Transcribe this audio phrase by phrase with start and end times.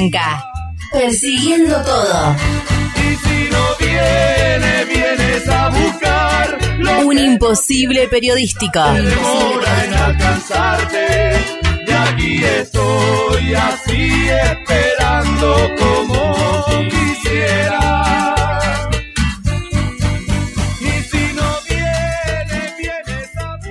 [0.00, 0.42] Arranca.
[0.92, 2.34] Persiguiendo todo.
[2.96, 8.80] Y si no viene, vienes a buscar lo Un imposible periodístico.
[8.92, 11.32] demora en alcanzarte.
[11.86, 16.34] Y aquí estoy así esperando como
[16.88, 18.80] quisiera.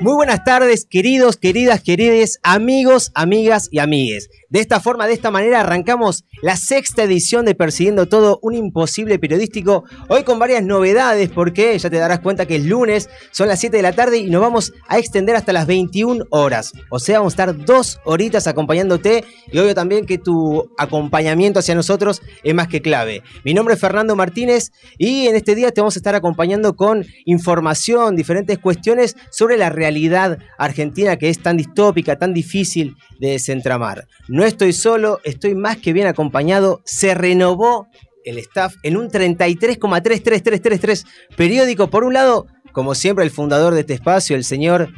[0.01, 4.29] Muy buenas tardes, queridos, queridas, querides, amigos, amigas y amigues.
[4.49, 9.19] De esta forma, de esta manera, arrancamos la sexta edición de Persiguiendo Todo, un imposible
[9.19, 9.83] periodístico.
[10.07, 13.77] Hoy con varias novedades, porque ya te darás cuenta que es lunes, son las 7
[13.77, 16.73] de la tarde y nos vamos a extender hasta las 21 horas.
[16.89, 21.75] O sea, vamos a estar dos horitas acompañándote y obvio también que tu acompañamiento hacia
[21.75, 23.21] nosotros es más que clave.
[23.45, 27.05] Mi nombre es Fernando Martínez y en este día te vamos a estar acompañando con
[27.25, 34.07] información, diferentes cuestiones sobre la realidad argentina que es tan distópica, tan difícil de desentramar.
[34.45, 36.81] Estoy solo, estoy más que bien acompañado.
[36.85, 37.87] Se renovó
[38.25, 41.89] el staff en un 33,33333 periódico.
[41.89, 44.89] Por un lado, como siempre, el fundador de este espacio, el señor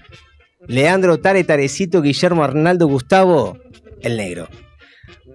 [0.67, 3.57] Leandro Tare Tarecito Guillermo Arnaldo Gustavo,
[4.01, 4.47] el negro.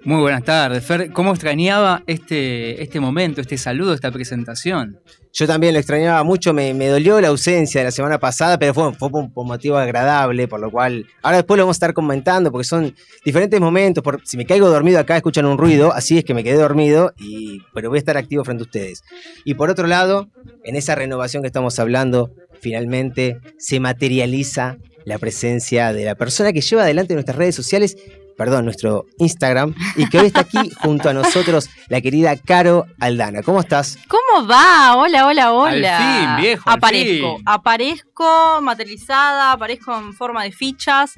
[0.05, 1.11] Muy buenas tardes, Fer.
[1.11, 5.01] ¿Cómo extrañaba este, este momento, este saludo, esta presentación?
[5.39, 8.73] Yo también lo extrañaba mucho, me, me dolió la ausencia de la semana pasada, pero
[8.73, 11.93] fue, fue por, por motivo agradable, por lo cual ahora después lo vamos a estar
[11.93, 14.03] comentando, porque son diferentes momentos.
[14.03, 17.12] Por, si me caigo dormido acá, escuchan un ruido, así es que me quedé dormido,
[17.19, 19.05] y, pero voy a estar activo frente a ustedes.
[19.44, 20.31] Y por otro lado,
[20.65, 26.62] en esa renovación que estamos hablando, finalmente se materializa la presencia de la persona que
[26.62, 27.99] lleva adelante nuestras redes sociales
[28.37, 33.43] perdón, nuestro Instagram, y que hoy está aquí junto a nosotros la querida Caro Aldana.
[33.43, 33.99] ¿Cómo estás?
[34.09, 34.97] ¿Cómo va?
[34.97, 35.97] Hola, hola, hola.
[35.99, 37.43] Al fin, viejo, al Aparezco, fin.
[37.47, 41.13] aparezco materializada, aparezco en forma de fichas.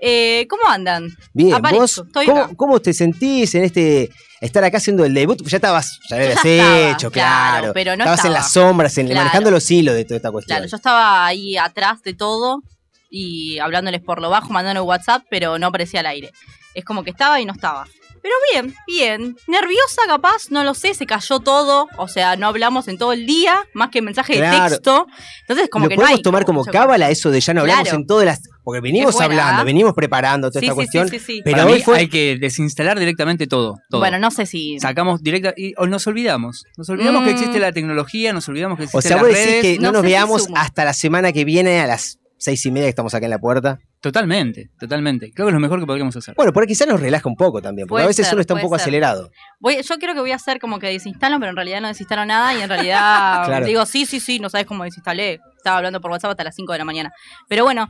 [0.00, 1.08] Eh, ¿Cómo andan?
[1.32, 2.54] Bien, Aparezco, vos, estoy ¿cómo, acá.
[2.56, 4.10] cómo te sentís en este
[4.40, 5.42] estar acá haciendo el debut?
[5.46, 7.72] Ya estabas, ya lo habías hecho, claro, claro.
[7.72, 9.20] pero no estabas en las sombras, en, Claro.
[9.20, 10.56] manejando los hilos de toda esta cuestión.
[10.56, 12.62] Claro, yo estaba ahí atrás de todo
[13.10, 16.32] y hablándoles por lo bajo, mandando WhatsApp, pero no aparecía al aire.
[16.74, 17.86] Es como que estaba y no estaba.
[18.22, 19.36] Pero bien, bien.
[19.48, 21.88] Nerviosa capaz, no lo sé, se cayó todo.
[21.98, 24.64] O sea, no hablamos en todo el día, más que mensaje Claro.
[24.64, 25.06] de texto.
[25.42, 27.82] Entonces, como ¿Lo que no podemos hay tomar como cábala eso de ya no hablamos
[27.84, 27.98] Claro.
[27.98, 28.40] en todas las...
[28.64, 29.64] Porque venimos hablando, ¿ah?
[29.64, 31.08] venimos preparando toda Sí, esta sí, sí, cuestión.
[31.10, 31.42] sí, sí.
[31.44, 31.98] Pero Para hoy mí fue...
[31.98, 33.74] hay que desinstalar directamente todo.
[33.90, 34.00] todo.
[34.00, 34.80] Bueno, no sé si.
[34.80, 36.64] Sacamos directa y o nos olvidamos.
[36.78, 37.36] Nos olvidamos que Mm.
[37.36, 39.62] existe la tecnología, nos olvidamos que O existen sea, las vos decís redes.
[39.62, 40.56] que no, no nos sé si veamos sumo.
[40.56, 43.38] hasta la semana que viene a las seis y media que estamos acá en la
[43.38, 43.78] puerta.
[44.00, 45.32] Totalmente, totalmente.
[45.32, 46.34] Creo que es lo mejor que podríamos hacer.
[46.36, 48.42] Bueno, por ahí quizás nos relaja un poco también, porque Puede a veces ser, uno
[48.42, 48.82] está un poco ser.
[48.82, 49.30] acelerado.
[49.60, 52.26] Voy, yo creo que voy a hacer como que desinstalo, pero en realidad no desinstalo
[52.26, 53.64] nada y en realidad Claro.
[53.66, 55.40] digo, sí, sí, sí, no sabes cómo desinstalé.
[55.56, 57.12] Estaba hablando por WhatsApp hasta las 5 de la mañana.
[57.48, 57.88] Pero bueno,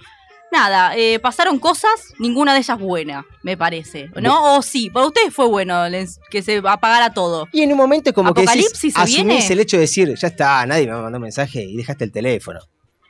[0.52, 1.90] nada, eh, pasaron cosas,
[2.20, 4.10] ninguna de ellas buena, me parece.
[4.22, 4.54] ¿No?
[4.56, 7.48] O sí, para ustedes fue bueno les- que se apagara todo.
[7.52, 9.46] Y en un momento como que decís, ¿Apocalipsis se asumís viene?
[9.50, 12.60] el hecho de decir, ya está, nadie me mandó un mensaje y dejaste el teléfono.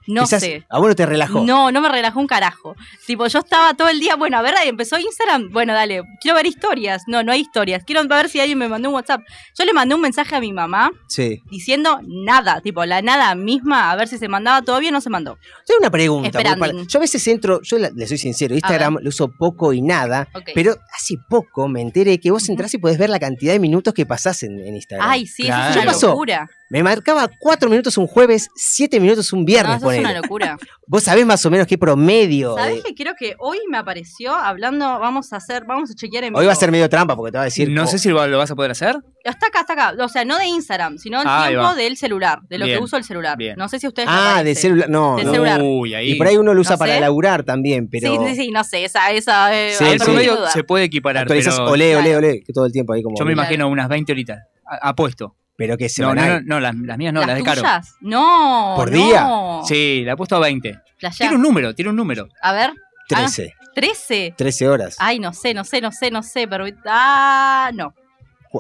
[0.07, 0.65] No Quizás sé.
[0.69, 1.41] A vos no te relajó.
[1.45, 2.77] No, no me relajó un carajo.
[3.07, 5.51] Tipo, yo estaba todo el día, bueno, a ver, ahí empezó Instagram.
[5.51, 7.05] Bueno, dale, quiero ver historias.
[7.07, 7.83] No, no hay historias.
[7.85, 9.23] Quiero ver si alguien me mandó un WhatsApp.
[9.59, 11.41] Yo le mandé un mensaje a mi mamá Sí.
[11.51, 15.39] diciendo nada, tipo, la nada misma, a ver si se mandaba todavía no se mandó.
[15.67, 16.31] Tengo una pregunta.
[16.59, 19.81] para- yo a veces entro, yo la- le soy sincero, Instagram lo uso poco y
[19.81, 23.59] nada, pero hace poco me enteré que vos entrás y podés ver la cantidad de
[23.59, 25.09] minutos que pasás en, en Instagram.
[25.09, 25.63] Ay, sí, Claro.
[25.63, 26.51] eso es ¿Qué una locura.
[26.71, 30.57] Me marcaba cuatro minutos un jueves, siete minutos un No, viernes, eso es una locura.
[30.87, 32.57] Vos sabés más o menos qué promedio.
[32.57, 36.25] ¿Sabés de- que creo que hoy me apareció hablando, vamos a hacer, vamos a chequear
[36.25, 37.71] en Hoy va a ser medio trampa porque te va a decir.
[37.71, 38.97] no oh, sé si lo lo vas a poder hacer.
[39.23, 39.95] Está acá, está acá.
[40.05, 42.85] O sea, no de Instagram, sino el Ah, tiempo del celular, de lo Bien, que
[42.85, 43.37] uso el celular.
[43.37, 43.55] bien.
[43.57, 44.89] No sé si ustedes Ah, de celular.
[44.89, 45.31] No, no.
[45.33, 45.61] celular.
[45.63, 46.13] Uy, ahí.
[46.13, 47.01] Y por ahí uno lo usa No para sé.
[47.01, 48.11] laburar también, pero.
[48.11, 50.31] Sí, sí, sí, no sé, esa, esa, eh, Sí, sí.
[50.53, 53.17] se puede equiparar, Actualizás, pero olé, olé, olé, que todo el tiempo ahí como.
[53.19, 54.39] yo me imagino unas 20 horitas.
[54.83, 55.37] Apuesto.
[55.57, 56.29] Pero que No, semanal.
[56.29, 57.61] no, no, no, las, las mías no, las, ¿Las de Caro.
[57.61, 57.95] tuyas?
[58.01, 58.75] No.
[58.77, 58.97] ¿Por no.
[58.97, 59.29] día?
[59.67, 60.81] Sí, la he puesto a 20.
[60.99, 61.19] Flashá.
[61.19, 62.29] Tiene un número, tiene un número.
[62.43, 62.73] A ver,
[63.09, 63.55] 13.
[63.75, 64.35] 13.
[64.37, 64.97] 13 horas.
[64.99, 67.95] Ay, no sé, no sé, no sé, no sé, pero ah, no.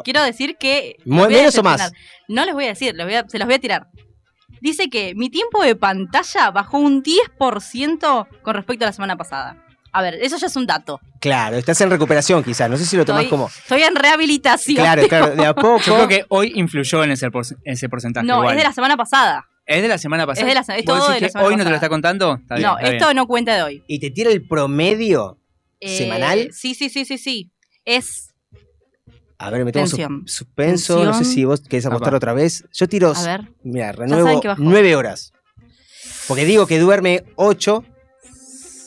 [0.04, 1.92] Quiero decir que ¿menos o más?
[2.26, 3.86] No les voy a decir, les voy a- se los voy a tirar.
[4.60, 9.63] Dice que mi tiempo de pantalla bajó un 10% con respecto a la semana pasada.
[9.96, 11.00] A ver, eso ya es un dato.
[11.20, 12.68] Claro, estás en recuperación quizás.
[12.68, 13.48] No sé si lo tomás Estoy, como.
[13.48, 14.76] estoy en rehabilitación.
[14.76, 15.78] Claro, claro, de a poco.
[15.86, 18.26] Yo creo que hoy influyó en ese, por- ese porcentaje.
[18.26, 18.54] No, igual.
[18.54, 19.46] es de la semana pasada.
[19.66, 20.42] ¿Es de la semana pasada.
[20.46, 21.64] Es de la se- es ¿Vos todo decís de la que semana hoy no te
[21.64, 21.76] lo pasada.
[21.76, 22.34] está contando?
[22.42, 23.16] Está bien, no, está esto bien.
[23.16, 23.82] no cuenta de hoy.
[23.86, 25.38] Y te tira el promedio.
[25.80, 26.48] Eh, ¿Semanal?
[26.52, 27.50] Sí, sí, sí, sí, sí.
[27.84, 28.30] Es,
[29.38, 30.22] A ver, metemos Tensión.
[30.26, 31.04] sus- suspenso.
[31.04, 32.16] No sé si vos querés apostar Apa.
[32.16, 32.64] otra vez.
[32.72, 33.12] Yo tiro.
[33.14, 35.32] a ver, Mira, renuevo nueve horas.
[36.26, 37.84] Porque digo que duerme 8,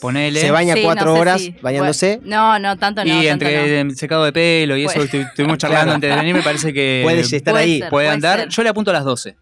[0.00, 0.40] Ponele.
[0.40, 2.20] se baña Sí, 4 no sé horas bañándose.
[2.24, 3.08] No, no, tanto no.
[3.10, 3.90] y tanto entre no.
[3.90, 7.20] el secado de pelo y eso estuvimos charlando antes de venir, me parece que Puede
[7.20, 7.78] estar Puede ahí.
[7.80, 7.90] ser.
[7.90, 8.40] puede andar.
[8.40, 8.48] ser.
[8.48, 9.36] Yo le apunto a las 12.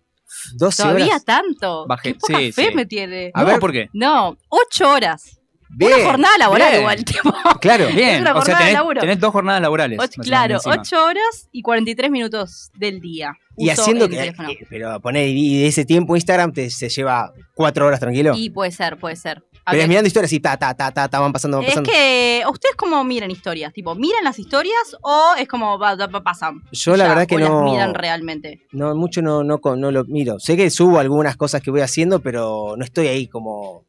[0.55, 1.25] 12 Todavía horas.
[1.25, 1.87] tanto.
[1.89, 2.75] Bajé- Qué poca sí, fe sí.
[2.75, 3.31] me tiene.
[3.35, 3.59] A no, ver.
[3.59, 3.89] ¿por qué?
[3.93, 5.33] No, ocho horas.
[5.69, 6.81] Bien, Una jornada laboral bien.
[6.81, 7.35] igual, tipo.
[7.61, 7.89] Claro.
[7.89, 9.01] Bien, una o sea, jornada de tenés, laburo.
[9.01, 9.99] tenés dos jornadas laborales.
[10.01, 13.33] Ocho- claro, ocho horas y 43 minutos del día.
[13.57, 14.17] Y haciendo el que.
[14.17, 14.51] teléfono.
[14.51, 18.33] eh, Pero poner, y de ese tiempo Instagram te, se lleva 4 horas tranquilo.
[18.37, 19.43] Y puede ser, puede ser.
[19.73, 21.91] Pero es mirando historias y ta, ta, ta, ta, ta, van pasando, van Es pasando.
[21.91, 23.73] que, ¿ustedes cómo miran historias?
[23.73, 26.63] Tipo, ¿miran las historias o es como va- va- pasan?
[26.73, 27.63] Yo la verdad que o las no.
[27.65, 28.63] miran realmente.
[28.73, 30.39] No, mucho no, no, no lo miro.
[30.39, 33.85] Sé que subo algunas cosas que voy haciendo, pero no estoy ahí como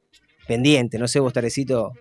[0.47, 0.97] pendiente.
[0.97, 1.91] No sé, vos, Tarecito.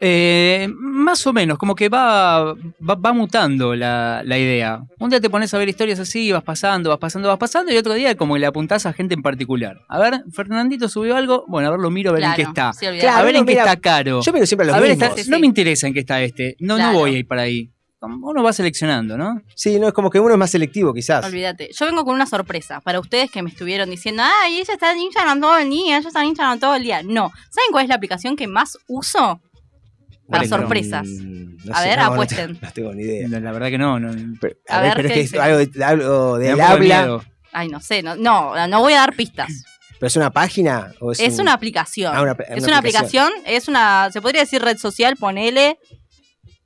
[0.00, 4.80] Eh, más o menos, como que va, va, va mutando la, la idea.
[5.00, 7.76] Un día te pones a ver historias así, vas pasando, vas pasando, vas pasando, y
[7.76, 9.80] otro día como que le apuntás a gente en particular.
[9.88, 12.72] A ver, Fernandito subió algo, bueno, a ver, lo miro a ver en qué está.
[12.78, 14.20] Claro, a ver en qué mira- está caro.
[14.22, 15.04] Yo miro siempre los a ver, mismos.
[15.08, 15.30] está- Sí, sí.
[15.30, 16.56] no me interesa en qué está este.
[16.60, 16.92] No, Claro.
[16.92, 17.70] no voy a ir para ahí.
[18.00, 19.42] Uno va seleccionando, ¿no?
[19.56, 21.26] Sí, no, es como que uno es más selectivo, quizás.
[21.26, 21.70] Olvídate.
[21.76, 25.00] Yo vengo con una sorpresa para ustedes que me estuvieron diciendo, ay, ella está en
[25.00, 27.02] Instagram todo el día, ella está en Instagram todo el día.
[27.02, 27.32] No.
[27.50, 29.40] ¿Saben cuál es la aplicación que más uso?
[30.28, 31.06] Para sorpresas.
[31.08, 32.58] No A sé, ver, no, apuesten.
[32.60, 33.28] No, tengo ni idea.
[33.28, 33.98] La, la verdad que no.
[33.98, 34.10] no
[34.40, 36.78] Pero, A a ver, ver, pero es ¿qué que es algo, de- algo del habla.
[37.02, 37.24] miedo.
[37.52, 39.50] Ay, no sé, no, no, no voy a dar pistas.
[39.98, 40.92] ¿Pero es una página?
[41.00, 42.14] O es, Es un- una aplicación.
[42.14, 43.24] Ah, una- es una una aplicación.
[43.26, 45.78] aplicación, es una, se podría decir red social, ponele,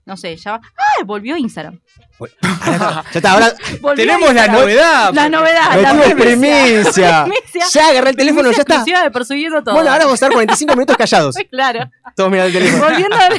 [0.05, 0.61] no sé, ya va.
[0.77, 1.05] ¡Ah!
[1.05, 1.81] Volvió Instagram.
[2.19, 5.13] Bueno, ahora- ya está, ahora Volvió Tenemos la novedad.
[5.15, 7.25] La novedad, la metimos primicia.
[7.27, 7.65] primicia.
[7.73, 9.05] Ya agarré el teléfono, Primicia ya está.
[9.05, 9.75] de Persiguiendo Todo.
[9.75, 11.37] Bueno, ahora vamos a estar 45 minutos callados.
[11.51, 11.89] Claro.
[12.17, 12.85] Todos mirando el teléfono.
[12.91, 13.37] Volviendo a la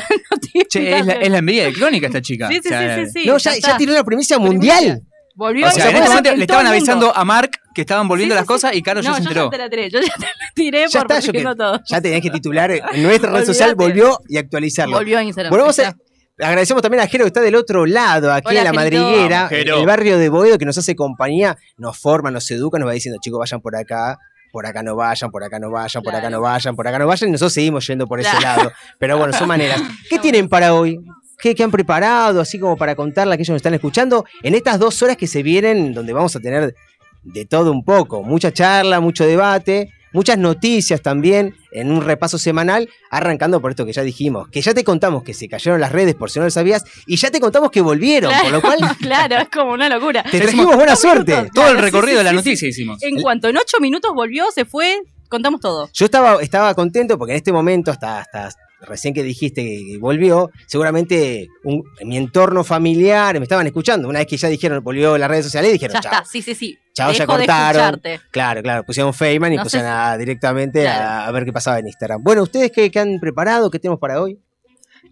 [0.70, 2.48] Che, es la, es la envidia de Crónica esta chica.
[2.48, 3.28] Sí, sí, O sea, sí, sí, sí.
[3.28, 3.78] no, ya, ya está.
[3.78, 5.02] tiró la primicia mundial.
[5.36, 8.38] Volvió O sea, en este momento le estaban avisando a Mark que estaban volviendo Sí,
[8.38, 8.78] sí, las cosas sí.
[8.78, 9.46] y Caro no, ya se yo enteró.
[9.46, 11.82] ya te la tiré, yo ya te la tiré Ya por está, yo Todo.
[11.90, 14.96] Ya tenías que titular en nuestra red social, volvió y actualizarlo.
[14.96, 15.50] Volvió a Instagram.
[15.50, 15.96] Volvemos ya a-.
[16.40, 19.78] Agradecemos también a Jero que está del otro lado, aquí Hola, en la madriguera, Jero.
[19.80, 23.20] el barrio de Boedo, que nos hace compañía, nos forma, nos educa, nos va diciendo,
[23.22, 24.18] chicos, vayan por acá,
[24.52, 27.06] por acá no vayan, por acá no vayan, por acá no vayan, por acá no
[27.06, 28.72] vayan, y nosotros seguimos yendo por ese lado.
[29.00, 29.80] Pero bueno, son maneras.
[30.10, 31.00] ¿Qué tienen para hoy?
[31.38, 34.56] ¿Qué, qué han preparado, así como para contarle a aquellos que nos están escuchando, en
[34.56, 36.74] estas dos horas que se vienen, donde vamos a tener
[37.22, 42.88] de todo un poco, mucha charla, mucho debate, muchas noticias también en un repaso semanal,
[43.10, 46.16] arrancando por esto que ya dijimos, que ya te contamos que se cayeron las redes
[46.16, 49.38] por si no lo sabías, y ya te contamos que volvieron, por lo cual Claro,
[49.38, 50.24] es como una locura.
[50.30, 51.34] te trajimos buena suerte.
[51.34, 53.02] Todo el Claro, recorrido sí, de la sí, noticia hicimos.
[53.04, 55.90] En cuanto en ocho minutos volvió, se fue, contamos todo.
[55.94, 58.50] Yo estaba, estaba contento porque en este momento, hasta, hasta
[58.88, 64.08] recién que dijiste que volvió, seguramente un- en mi entorno familiar me estaban escuchando.
[64.08, 66.12] Una vez que ya dijeron, volvió a las redes sociales, dijeron, Ya chao.
[66.14, 66.78] está, sí, sí, sí.
[66.94, 68.02] Chao, ya Dejo cortaron.
[68.32, 71.30] Claro, claro, pusieron Feynman y No pusieron a- directamente a- Claro.
[71.30, 72.22] a, ver qué pasaba en Instagram.
[72.24, 73.70] Bueno, ¿ustedes qué, qué han preparado?
[73.72, 74.40] ¿Qué tenemos para hoy?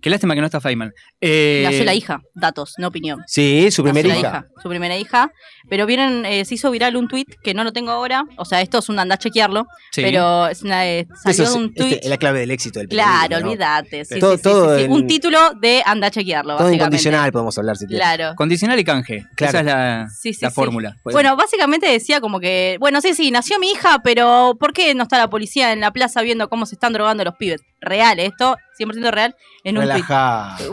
[0.01, 0.94] Qué lástima que no está Feynman.
[1.19, 3.22] Eh, Nació la hija, datos, no opinión.
[3.27, 4.48] Sí, su primera Nació la hija.
[4.63, 5.31] Su primera hija.
[5.72, 8.25] Pero vieron, eh, se hizo viral un tweet que no lo tengo ahora.
[8.36, 9.68] O sea, esto es un anda a chequearlo.
[9.94, 10.01] sí.
[10.01, 12.00] Pero es una, eh, salió es, de un este, tweet.
[12.04, 13.48] es la clave del éxito del Claro, ¿no?
[13.48, 14.04] olvídate.
[14.04, 14.86] Sí, Todo- sí, sí, todo sí, sí.
[14.86, 18.06] en- Un título de anda a chequearlo, Todo incondicional podemos hablar si quieres.
[18.06, 18.36] Claro.
[18.36, 19.25] Condicional y canje.
[19.38, 19.50] Claro.
[19.51, 20.56] Esa es la, Sí, sí, la sí.
[20.56, 20.98] fórmula.
[21.06, 25.04] Bueno, básicamente decía como que, bueno, sí, sí, nació mi hija, pero ¿por qué no
[25.04, 27.62] está la policía en la plaza viendo cómo se están drogando los pibes?
[27.80, 30.04] Real, esto, 100% real, en un tweet.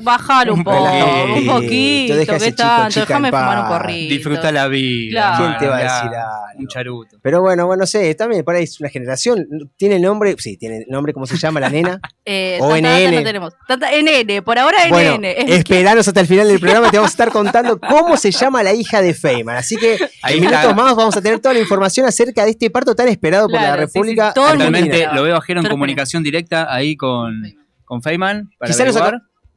[0.03, 1.35] Bájalo un poco, poquito.
[1.35, 3.79] un poquito, Déjame fumar un paz.
[3.79, 4.15] porrito.
[4.15, 4.88] Disfruta la vida.
[5.11, 5.45] Claro.
[5.45, 6.59] ¿Quién te va a decir algo?
[6.61, 7.17] Un charuto.
[7.23, 9.47] Pero bueno, bueno, no sé, también por ahí es una generación.
[9.77, 10.35] ¿Tiene nombre?
[10.39, 12.01] Sí, tiene nombre, ¿cómo se llama la nena?
[12.31, 12.83] Eh, O NN.
[13.15, 13.55] no tenemos.
[13.67, 15.25] Tanta- NN, por ahora Bueno, NN.
[15.31, 18.63] Es- esperanos hasta el final del programa, te vamos a estar contando cómo se llama
[18.63, 19.57] la hija de Feynman.
[19.57, 20.59] Así que Ahí en está.
[20.59, 23.55] minutos más vamos a tener toda la información acerca de este parto tan esperado por
[23.59, 24.59] la sí, sí, República el Argentina.
[24.69, 27.33] Totalmente, lo veo a Jero en comunicación directa ahí con,
[27.87, 28.51] con Feynman.
[28.59, 28.69] Para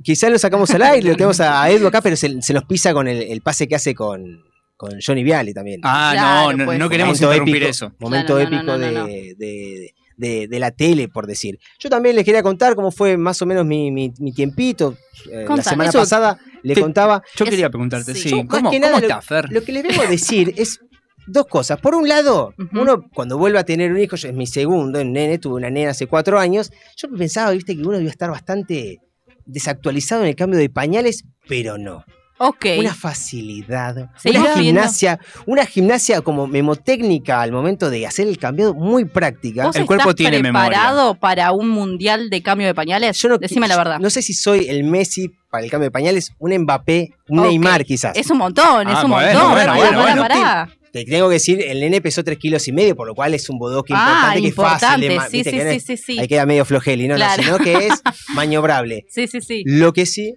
[0.04, 2.94] Quizá lo, sacamos al aire, lo tenemos a Edu acá, pero se, se nos pisa
[2.94, 4.42] con el, el pase que hace con,
[4.82, 5.80] con Johnny Viale también.
[5.84, 6.80] Ah, Claro, no, no, pues.
[6.80, 7.94] no queremos Momento interrumpir épico, eso.
[8.00, 9.06] Momento Claro, épico no, no, de, no, no.
[9.08, 11.58] de- de- de la tele, por decir.
[11.80, 14.96] Yo también les quería contar cómo fue más o menos mi, mi- mi tiempito.
[15.32, 17.22] Eh, la semana eso pasada le contaba.
[17.36, 18.22] Yo quería preguntarte, sí.
[18.22, 18.30] sí.
[18.32, 19.52] Yo, más ¿Cómo, que nada, cómo lo- está, Fer?
[19.52, 20.80] Lo que les vengo a decir es
[21.28, 21.80] dos cosas.
[21.80, 25.12] Por un lado, uno cuando vuelve a tener un hijo, yo es mi segundo, un
[25.14, 28.30] nene, tuve una nena hace cuatro años, yo pensaba, viste, que uno iba a estar
[28.30, 29.00] bastante
[29.46, 32.04] desactualizado en el cambio de pañales, pero no.
[32.44, 32.66] Ok.
[32.80, 34.54] Una facilidad, una viendo.
[34.56, 39.66] gimnasia, una gimnasia como memotécnica al momento de hacer el cambiado muy práctica.
[39.68, 40.68] ¿Vos El cuerpo estás tiene memoria.
[40.70, 43.18] preparado para un mundial de cambio de pañales?
[43.22, 44.00] Yo no, Decime la verdad.
[44.00, 47.46] No sé si soy el Messi para el cambio de pañales, un Mbappé, un Ok.
[47.46, 48.16] Neymar quizás.
[48.18, 49.52] Es un montón, es Ah, un bueno, montón.
[49.52, 50.22] bueno, Pará, bueno, pará, bueno.
[50.28, 50.70] pará.
[50.92, 53.50] te tengo que decir, el nene pesó 3 kilos y medio, por lo cual es
[53.50, 55.32] un bodoque Ah, importante que es fácil de importante.
[55.32, 56.20] Sí, viste sí, sí, es- sí, sí.
[56.20, 57.38] Ahí queda medio flojeli, no, Claro.
[57.38, 58.02] no, sino que es
[58.36, 59.06] maniobrable.
[59.10, 59.64] Sí, sí, sí.
[59.66, 60.36] Lo que sí,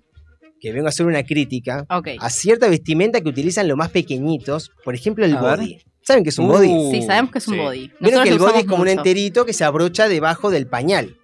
[0.65, 4.95] que vengo a hacer una crítica a cierta vestimenta que utilizan los más pequeñitos, por
[4.95, 5.59] ejemplo el A ver.
[5.59, 5.79] body.
[6.01, 6.91] ¿Saben qué es un Uh, body?
[6.91, 7.91] Sí, sabemos que es un body.
[8.01, 11.17] Vieron que el body es como un enterito que se abrocha debajo del pañal.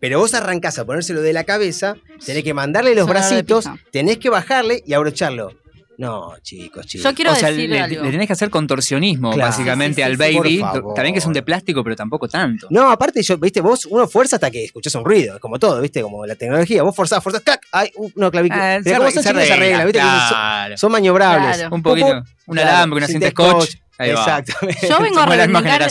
[0.00, 1.94] Pero vos arrancás a ponérselo de la cabeza,
[2.26, 5.52] tenés que mandarle los bracitos, tenés que bajarle y abrocharlo.
[5.98, 7.04] No, chicos, chicos.
[7.04, 8.02] Yo quiero o sea, le, algo.
[8.04, 9.50] le tenés que hacer contorsionismo, Claro.
[9.50, 10.62] básicamente, Sí, sí, al baby.
[10.94, 12.66] También que son de plástico, pero tampoco tanto.
[12.70, 16.02] No, aparte, yo, viste, vos uno fuerza hasta que escuchás un ruido, como todo, viste,
[16.02, 16.82] como la tecnología.
[16.82, 17.60] Vos forzás, forzás, ¡cac!
[17.72, 17.90] ¡Ay!
[17.96, 18.76] uh, no, clavícula.
[18.76, 20.76] Ah, Pero como son chicos, se arregla, viste, que son, claro.
[20.78, 21.56] son maniobrables.
[21.56, 21.74] Claro.
[21.74, 22.22] Un poquito, pum.
[22.46, 23.74] un Claro, alambre, una cinta scotch.
[23.98, 24.88] Exactamente.
[24.88, 25.82] Yo vengo a Somos la misma reivindicar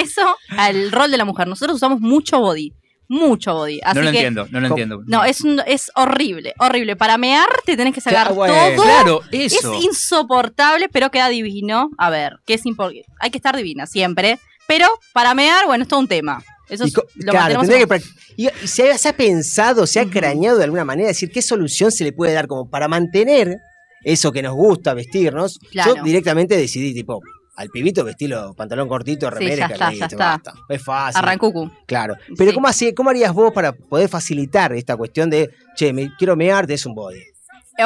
[0.00, 1.46] eso al rol de la mujer.
[1.48, 2.72] Nosotros usamos mucho body.
[3.08, 3.80] Mucho body.
[3.82, 5.02] Así No lo que, entiendo, no lo entiendo.
[5.06, 6.96] No, es, un- es horrible, horrible.
[6.96, 8.82] Para mear te tenés que sacar Claro, todo.
[8.82, 9.74] Claro, Es eso.
[9.82, 11.90] insoportable, pero queda divino.
[11.98, 14.38] A ver, que es impor- hay que estar divina siempre.
[14.66, 16.42] Pero para mear, bueno, es todo un tema.
[16.68, 18.00] Eso es- lo claro, que
[18.36, 20.12] y, y se, ha, se ha pensado, se ha Ujú.
[20.12, 23.58] crañado de alguna manera, decir qué solución se le puede dar como para mantener
[24.02, 25.58] eso que nos gusta vestirnos.
[25.70, 25.96] Claro.
[25.96, 27.20] Yo directamente decidí, tipo,
[27.56, 30.16] al pibito vestirlo pantalón cortito, Sí, remera ya y está, ya está.
[30.16, 30.54] basta.
[30.68, 31.18] Es fácil.
[31.18, 31.70] Arrancucu.
[31.86, 32.16] Claro.
[32.36, 32.54] Pero Sí.
[32.54, 36.70] ¿cómo, así, ¿cómo harías vos para poder facilitar esta cuestión de, che, me quiero mear,
[36.70, 37.22] es un body?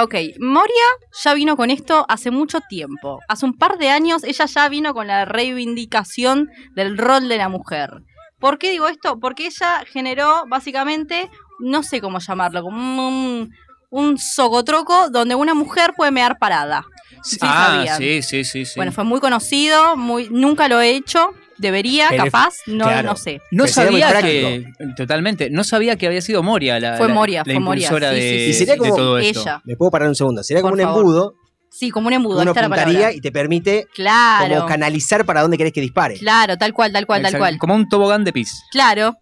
[0.03, 0.85] Ok, Moria
[1.25, 3.21] ya vino con esto hace mucho tiempo.
[3.27, 7.49] Hace un par de años ella ya vino con la reivindicación del rol de la
[7.49, 7.91] mujer.
[8.39, 9.19] ¿Por qué digo esto?
[9.19, 13.51] Porque ella generó básicamente, no sé cómo llamarlo, como un,
[13.91, 16.85] un socotroco donde una mujer puede mear parada.
[17.23, 17.99] Sí, ah, sabían.
[17.99, 18.73] sí, sí, sí, sí.
[18.77, 23.09] Bueno, fue muy conocido, muy, nunca lo he hecho, debería, Pero- capaz, no, claro.
[23.11, 23.41] no sé.
[23.51, 24.65] no sabía que.
[24.97, 25.51] Totalmente.
[25.51, 28.23] No sabía que había sido Moria la, Fue Moria, la fue Moria, impulsora sí, de,
[28.23, 28.51] sí, sí.
[28.51, 29.41] Y sería de como todo esto.
[29.41, 29.63] Ella.
[29.65, 30.43] ¿Me puedo parar un segundo?
[30.43, 31.01] Sería como Por un favor.
[31.03, 31.35] embudo,
[31.71, 33.13] Sí, como un embudo, uno palabra.
[33.13, 36.17] y te permite Claro, como canalizar para dónde querés que dispare.
[36.17, 37.59] claro, tal cual, tal cual, tal cual.
[37.59, 38.63] Como un tobogán de pis.
[38.73, 39.15] Claro,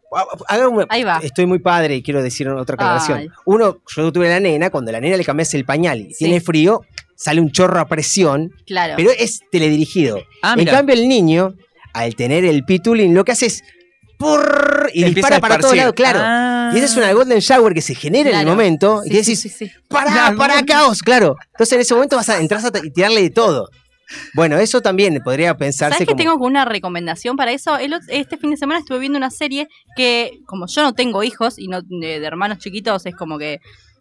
[0.89, 1.19] Ahí va.
[1.23, 3.19] Estoy muy padre y quiero decir otra aclaración.
[3.19, 3.29] Ay.
[3.45, 6.25] Uno, yo tuve la nena, cuando la nena le cambias el pañal y Sí.
[6.25, 6.83] tiene frío,
[7.17, 8.95] sale un chorro a presión, claro.
[8.97, 10.23] pero es teledirigido.
[10.43, 11.55] Ah, en cambio, el niño,
[11.95, 13.65] al tener el pitulín, lo que hace es
[14.19, 14.91] ¡purr!
[14.93, 16.21] y Empieza dispara a para todos lados, claro.
[16.23, 16.71] Ah.
[16.75, 19.41] Y esa es una golden shower que se genera en el momento y Sí, decís,
[19.41, 19.71] sí, sí.
[19.89, 20.37] ¡para, Claro.
[20.37, 21.03] para, caos!
[21.03, 21.37] Claro.
[21.53, 23.69] Entonces en ese momento vas a entrar a y tirarle de todo.
[24.35, 26.35] Bueno, eso también podría pensarse ¿Sabes que como...
[26.35, 27.77] tengo una recomendación para eso?
[27.77, 31.59] El este fin de semana estuve viendo una serie que, como yo no tengo hijos
[31.59, 33.59] y no de, de hermanos chiquitos, es como que,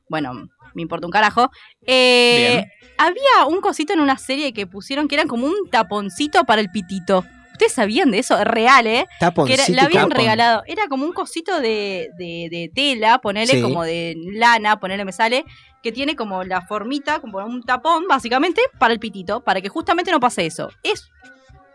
[0.08, 1.50] bueno, me importa un carajo.
[1.88, 2.65] Eh,
[2.98, 6.70] había un cosito en una serie que pusieron que eran como un taponcito para el
[6.70, 7.25] pitito.
[7.53, 8.38] ¿Ustedes sabían de eso?
[8.38, 9.05] Es real, ¿eh?
[9.08, 10.63] Que era, Taponcito la habían regalado.
[10.67, 13.62] Era como un cosito de, de, de tela, ponele Sí.
[13.62, 15.46] como de lana, ponele me sale,
[15.82, 20.12] que tiene como la formita, como un tapón, básicamente, para el pitito, para que justamente
[20.12, 20.70] no pase eso.
[20.84, 21.08] Es,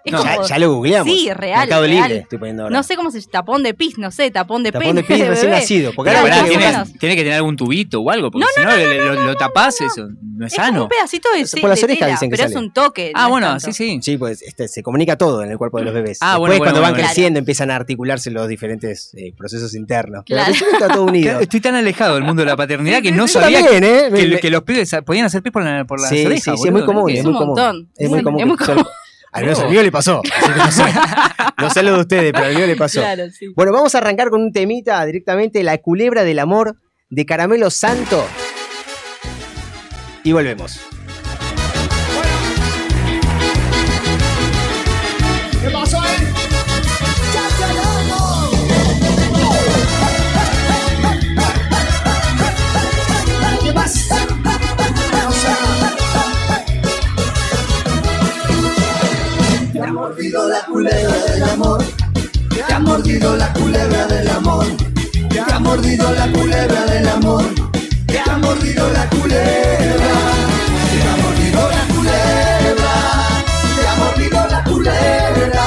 [0.04, 0.30] es No, como.
[0.42, 1.12] Ya, ya lo googleamos.
[1.12, 2.02] Sí, real, Mercado real.
[2.08, 2.76] Libre estoy poniendo ahora.
[2.76, 5.50] No sé cómo se tapón de pis, no sé, tapón de Tapón de pis recién
[5.50, 5.60] bebé.
[5.60, 5.92] nacido.
[5.94, 8.98] Porque Claro, ahora tiene, que tener algún tubito o algo, porque No, si no, le-
[8.98, 10.82] lo, lo tapás, eso no es Es como sano.
[10.84, 13.12] un pedacito de, Por las de orejas tela, dicen que pero es un toque.
[13.14, 13.66] Ah, no bueno, tanto.
[13.66, 13.98] sí, sí.
[14.02, 16.18] Sí, pues este, se comunica todo en el cuerpo de los bebés.
[16.20, 17.06] Ah, Después, bueno, cuando bueno, van bueno.
[17.06, 20.24] creciendo, empiezan a articularse los diferentes eh, procesos internos.
[20.26, 20.52] Pero Claro.
[20.52, 21.40] principio está todo unido.
[21.40, 24.38] Estoy tan alejado del mundo de la paternidad que no sabía ¿eh?
[24.40, 26.44] que, los pibes podían hacer pis por, la, por las sí, orejas.
[26.56, 27.02] sí, sí, es muy común.
[27.02, 27.08] ¿no?
[27.08, 27.90] Es muy común.
[27.96, 28.84] Es muy común.
[29.32, 30.20] Al menos al mío le pasó.
[30.24, 30.84] así que no sé.
[31.58, 33.00] No sé lo de ustedes, pero al mío le pasó.
[33.00, 33.48] Claro, sí.
[33.54, 36.76] Bueno, vamos a arrancar con un temita directamente, La culebra del amor
[37.10, 38.26] de Caramelo Santo.
[40.24, 40.80] Y volvemos.
[60.70, 61.84] Culebra del amor.
[62.48, 64.66] Te ha mordido la culebra del amor.
[65.28, 67.44] Te ha mordido la culebra del amor.
[68.06, 70.12] Te ha mordido la culebra.
[70.90, 72.92] Te ha mordido la culebra.
[73.76, 75.66] Te ha mordido la culebra.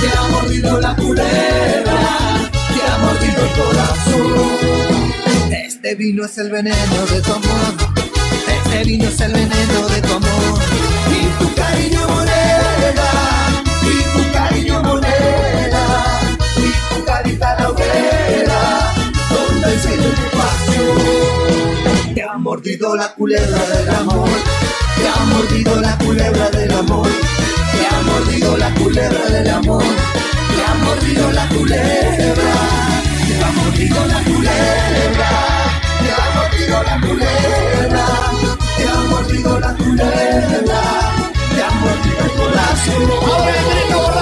[0.00, 1.98] Te ha mordido la culebra.
[2.74, 5.12] Te ha mordido el corazón.
[5.52, 7.74] Este vino es el veneno de tu amor.
[8.46, 10.60] Este vino es el veneno de tu amor.
[11.10, 13.27] Y tu cariño moneda.
[22.14, 24.28] Te ha mordido la culebra del amor.
[24.96, 27.06] Te ha mordido la culebra del amor.
[27.06, 29.84] Te ha mordido la culebra del amor.
[29.84, 32.54] Te ha mordido la culebra.
[33.28, 35.30] Te ha mordido la culebra.
[36.02, 38.06] Te ha mordido la culebra.
[38.78, 40.82] Te ha mordido la culebra.
[41.54, 44.17] Te ha mordido el corazón.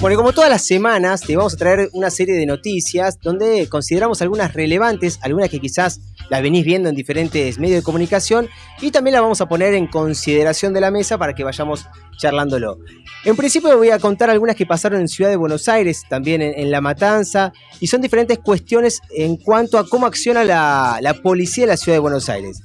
[0.00, 3.68] Bueno, y como todas las semanas, te vamos a traer una serie de noticias donde
[3.68, 8.48] consideramos algunas relevantes, algunas que quizás las venís viendo en diferentes medios de comunicación
[8.80, 11.84] y también las vamos a poner en consideración de la mesa para que vayamos
[12.16, 12.78] charlándolo.
[13.26, 16.70] En principio voy a contar algunas que pasaron en Ciudad de Buenos Aires, también en,
[16.70, 21.76] La Matanza, y son diferentes cuestiones en cuanto a cómo acciona la policía de la
[21.76, 22.62] Ciudad de Buenos Aires.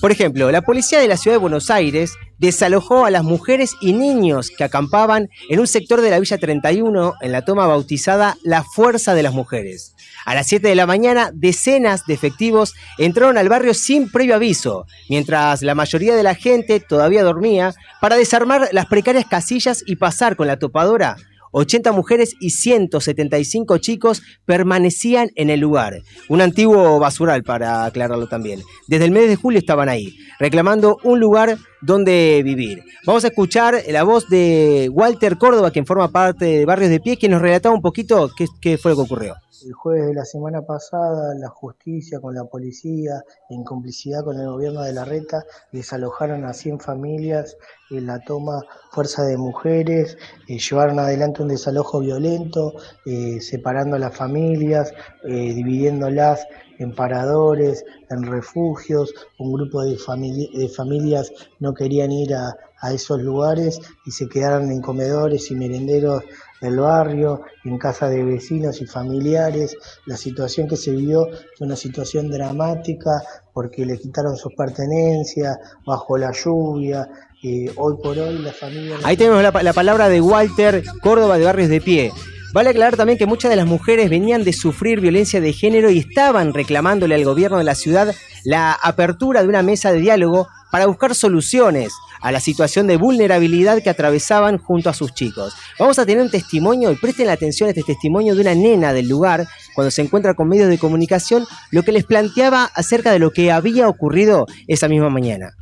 [0.00, 3.92] Por ejemplo, la policía de la ciudad de Buenos Aires desalojó a las mujeres y
[3.92, 8.62] niños que acampaban en un sector de la Villa 31 en la toma bautizada La
[8.62, 9.94] Fuerza de las Mujeres.
[10.24, 14.86] A las 7 de la mañana, decenas de efectivos entraron al barrio sin previo aviso,
[15.08, 20.36] mientras la mayoría de la gente todavía dormía, para desarmar las precarias casillas y pasar
[20.36, 21.16] con la topadora
[21.52, 26.02] 80 mujeres y 175 chicos permanecían en el lugar.
[26.28, 28.62] Un antiguo basural, para aclararlo también.
[28.86, 32.84] Desde el mes de julio estaban ahí, reclamando un lugar donde vivir.
[33.04, 37.16] Vamos a escuchar la voz de Walter Córdoba, quien forma parte de Barrios de Pie,
[37.16, 39.34] que nos relataba un poquito qué, qué fue lo que ocurrió.
[39.66, 44.46] El jueves de la semana pasada, la justicia con la policía, en complicidad con el
[44.46, 47.56] gobierno de la Reta, desalojaron a 100 familias
[47.90, 53.98] en la toma Fuerza de Mujeres, eh, llevaron adelante un desalojo violento, eh, separando a
[53.98, 54.92] las familias,
[55.24, 56.46] eh, dividiéndolas
[56.78, 59.12] en paradores, en refugios.
[59.38, 62.56] Un grupo de, famili- de familias no querían ir a,
[62.92, 66.22] esos lugares y se quedaron en comedores y merenderos
[66.60, 69.76] del barrio, en casa de vecinos y familiares.
[70.06, 73.10] La situación que se vivió fue una situación dramática
[73.52, 77.08] porque le quitaron sus pertenencias bajo la lluvia.
[77.42, 78.96] Eh, hoy por hoy la familia...
[79.04, 82.12] Ahí tenemos la, la palabra de Walter Córdoba de Barrios de Pie.
[82.52, 85.98] Vale aclarar también que muchas de las mujeres venían de sufrir violencia de género y
[85.98, 90.86] estaban reclamándole al gobierno de la ciudad la apertura de una mesa de diálogo para
[90.86, 95.54] buscar soluciones a la situación de vulnerabilidad que atravesaban junto a sus chicos.
[95.78, 99.08] Vamos a tener un testimonio y presten atención a este testimonio de una nena del
[99.08, 103.30] lugar cuando se encuentra con medios de comunicación lo que les planteaba acerca de lo
[103.30, 105.54] que había ocurrido esa misma mañana.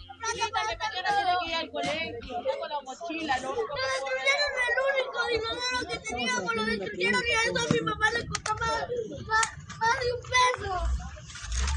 [6.19, 8.85] Inodoro que teníamos, lo destruyeron y a eso a mi mamá le costó más,
[9.27, 9.47] más,
[9.79, 10.75] más de un peso.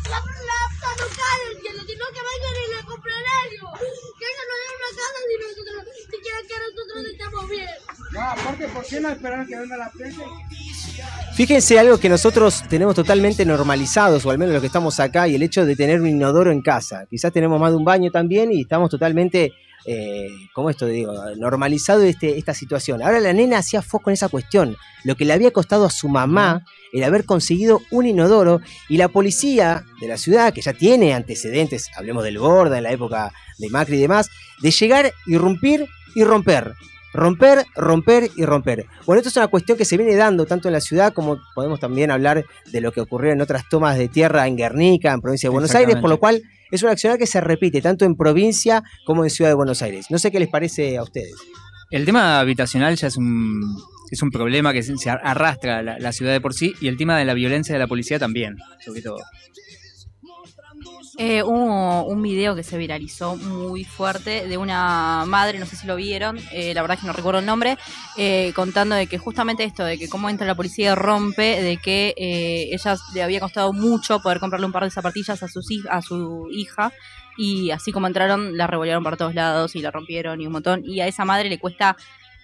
[0.09, 3.67] La plata no cae, sino que vengan y le compren algo.
[4.17, 7.75] Que ellos nos den una casa si nosotros, si quieren que nosotros estemos bien.
[8.11, 10.23] No, aparte, ¿por qué no esperan que venga la prensa?
[11.35, 15.35] Fíjense algo que nosotros tenemos totalmente normalizados, o al menos los que estamos acá, y
[15.35, 17.05] el hecho de tener un inodoro en casa.
[17.09, 19.53] Quizás tenemos más de un baño también y estamos totalmente,
[19.85, 21.13] eh, ¿cómo esto digo?
[21.37, 23.01] Normalizado este, esta situación.
[23.01, 24.77] Ahora la nena hacía foco en esa cuestión.
[25.03, 29.07] Lo que le había costado a su mamá el haber conseguido un inodoro y la
[29.07, 33.69] policía de la ciudad, que ya tiene antecedentes, hablemos del Borda en la época de
[33.69, 34.29] Macri y demás,
[34.61, 36.73] de llegar, irrumpir y romper.
[37.11, 38.85] Romper, romper y romper.
[39.07, 41.79] Bueno, esto es una cuestión que se viene dando tanto en la ciudad como podemos
[41.79, 45.49] también hablar de lo que ocurrió en otras tomas de tierra en Guernica, en provincia
[45.49, 48.83] de Buenos Aires, por lo cual es una acción que se repite tanto en provincia
[49.05, 50.07] como en Ciudad de Buenos Aires.
[50.09, 51.35] No sé qué les parece a ustedes.
[51.91, 53.61] El tema habitacional ya es un,
[54.11, 57.25] es un problema que se arrastra la ciudad de por sí y el tema de
[57.25, 59.17] la violencia de la policía también, sobre todo.
[61.21, 65.85] Eh, hubo un video que se viralizó muy fuerte de una madre, no sé si
[65.85, 67.77] lo vieron, eh, la verdad es que no recuerdo el nombre,
[68.15, 72.13] eh, contando de que justamente esto, de que cómo entra la policía rompe, de que
[72.15, 76.01] eh, ella le había costado mucho poder comprarle un par de zapatillas a, sus, a
[76.01, 76.93] su hija
[77.37, 80.83] y así como entraron la revolvieron para todos lados y la rompieron y un montón
[80.85, 81.97] y a esa madre le cuesta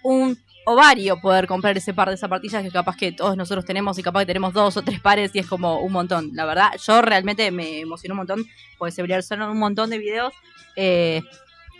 [0.03, 4.03] un ovario poder comprar ese par de zapatillas que capaz que todos nosotros tenemos y
[4.03, 6.31] capaz que tenemos dos o tres pares y es como un montón.
[6.33, 8.45] La verdad, yo realmente me emocionó un montón
[8.77, 10.33] porque se viralizaron un montón de videos
[10.75, 11.21] eh,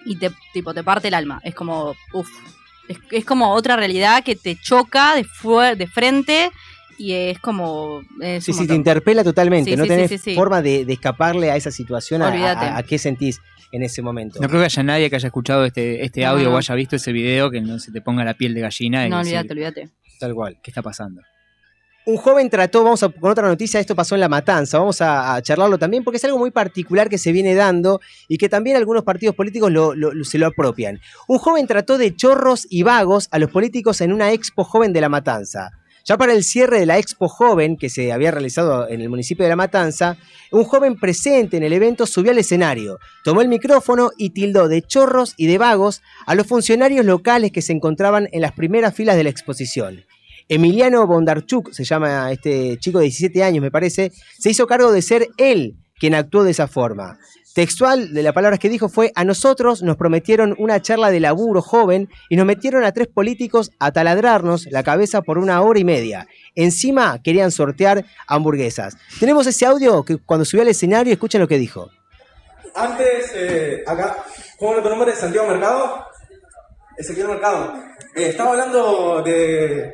[0.06, 1.42] y te, tipo, te parte el alma.
[1.44, 2.30] Es como, uff,
[2.88, 6.52] es, es como otra realidad que te choca de, de frente
[6.98, 8.02] y es como...
[8.22, 9.72] es Sí, sí, te interpela totalmente.
[9.72, 10.36] Sí, no sí, tenés sí, sí, sí.
[10.36, 12.66] forma de, de escaparle a esa situación, a, Olvídate.
[12.66, 13.40] a- a qué sentís
[13.72, 14.40] en ese momento.
[14.42, 16.56] No creo que haya nadie que haya escuchado este, este audio no.
[16.56, 19.10] o haya visto ese video que no se te ponga la piel de gallina y
[19.10, 19.90] No, olvídate, olvídate.
[20.20, 20.58] Tal cual.
[20.64, 21.22] ¿qué está pasando?
[22.08, 25.34] Un joven trató, vamos a, con otra noticia, esto pasó en La Matanza, vamos a,
[25.34, 28.78] a charlarlo también porque es algo muy particular que se viene dando y que también
[28.78, 31.00] algunos partidos políticos lo- lo- lo- se lo apropian.
[31.28, 35.02] Un joven trató de chorros y vagos a los políticos en una expo joven de
[35.02, 35.72] La Matanza.
[36.08, 39.44] Ya para el cierre de la expo joven que se había realizado en el municipio
[39.44, 40.18] de La Matanza,
[40.52, 44.84] un joven presente en el evento subió al escenario, tomó el micrófono y tildó de
[44.84, 49.16] chorros y de vagos a los funcionarios locales que se encontraban en las primeras filas
[49.16, 50.06] de la exposición.
[50.48, 55.02] Emiliano Bondarchuk, se llama este chico de 17 años, me parece, se hizo cargo de
[55.02, 57.18] ser él quien actuó de esa forma.
[57.56, 61.62] Textual de las palabras que dijo fue, a nosotros nos prometieron una charla de laburo
[61.62, 65.86] joven y nos metieron a tres políticos a taladrarnos la cabeza por una hora y
[65.86, 66.28] media.
[66.54, 68.98] Encima querían sortear hamburguesas.
[69.22, 71.90] Tenemos ese audio que cuando subió al escenario escuchen lo que dijo.
[72.76, 74.26] Antes, eh, acá,
[74.60, 75.16] ¿cómo tu nombre?
[75.16, 76.06] ¿Santiago Mercado?
[76.98, 77.74] Ezequiel Mercado.
[78.16, 79.94] Eh, estaba hablando de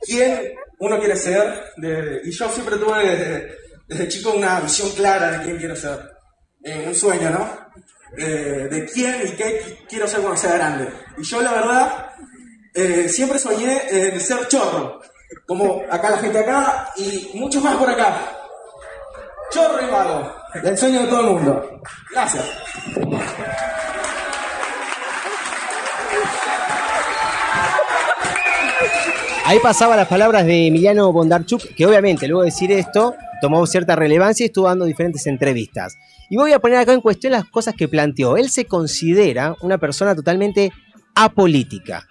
[0.00, 1.62] quién uno quiere ser,
[2.24, 3.54] y yo siempre tuve
[3.86, 6.19] desde chico una visión clara de quién quiero ser.
[6.62, 7.48] Eh, un sueño, ¿no?
[8.18, 10.88] Eh, de quién y qué qui- quiero ser cuando sea grande.
[11.18, 12.06] Y yo, la verdad,
[12.74, 15.00] eh, siempre soñé en ser chorro,
[15.46, 18.14] como acá la gente acá y muchos más por acá.
[19.50, 20.34] Chorro y mago.
[20.62, 21.80] El sueño de todo el mundo.
[22.12, 22.44] Gracias.
[29.44, 33.96] Ahí pasaba las palabras de Emiliano Bondarchuk, que obviamente luego de decir esto tomó cierta
[33.96, 35.96] relevancia y estuvo dando diferentes entrevistas.
[36.30, 38.36] Y voy a poner acá en cuestión las cosas que planteó.
[38.36, 40.72] Él se considera una persona totalmente
[41.14, 42.06] apolítica.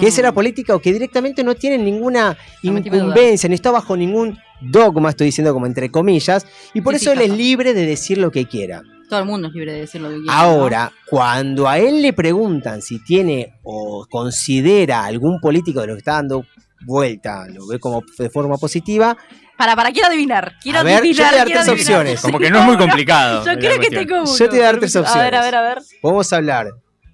[0.00, 4.38] Que es ser apolítica o que directamente no tiene ninguna incumbencia, ni está bajo ningún
[4.62, 7.84] dogma, estoy diciendo como entre comillas, y por Sí, eso sí, él es libre de
[7.84, 8.82] decir lo que quiera.
[9.10, 10.30] Todo el mundo es libre de decir lo que quiere.
[10.30, 15.98] Ahora, cuando a él le preguntan si tiene o considera algún político de lo que
[15.98, 16.46] está dando
[16.86, 19.18] vuelta, lo ve como de forma positiva.
[19.56, 20.54] Para, para, quiero adivinar.
[20.62, 21.16] Quiero A ver, adivinar.
[21.16, 21.80] yo te voy a dar tres adivinar.
[22.00, 22.20] opciones.
[22.20, 23.44] Como que no es muy complicado.
[23.44, 24.26] Yo creo que tengo uno.
[24.36, 25.32] Yo te voy a dar tres A ver, opciones.
[25.34, 25.78] a ver, a ver.
[26.02, 26.68] podemos hablar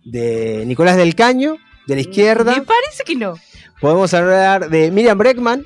[0.04, 3.34] de Nicolás del Caño, de la izquierda, Me parece que no.
[3.80, 5.64] podemos hablar de Miriam Breckman,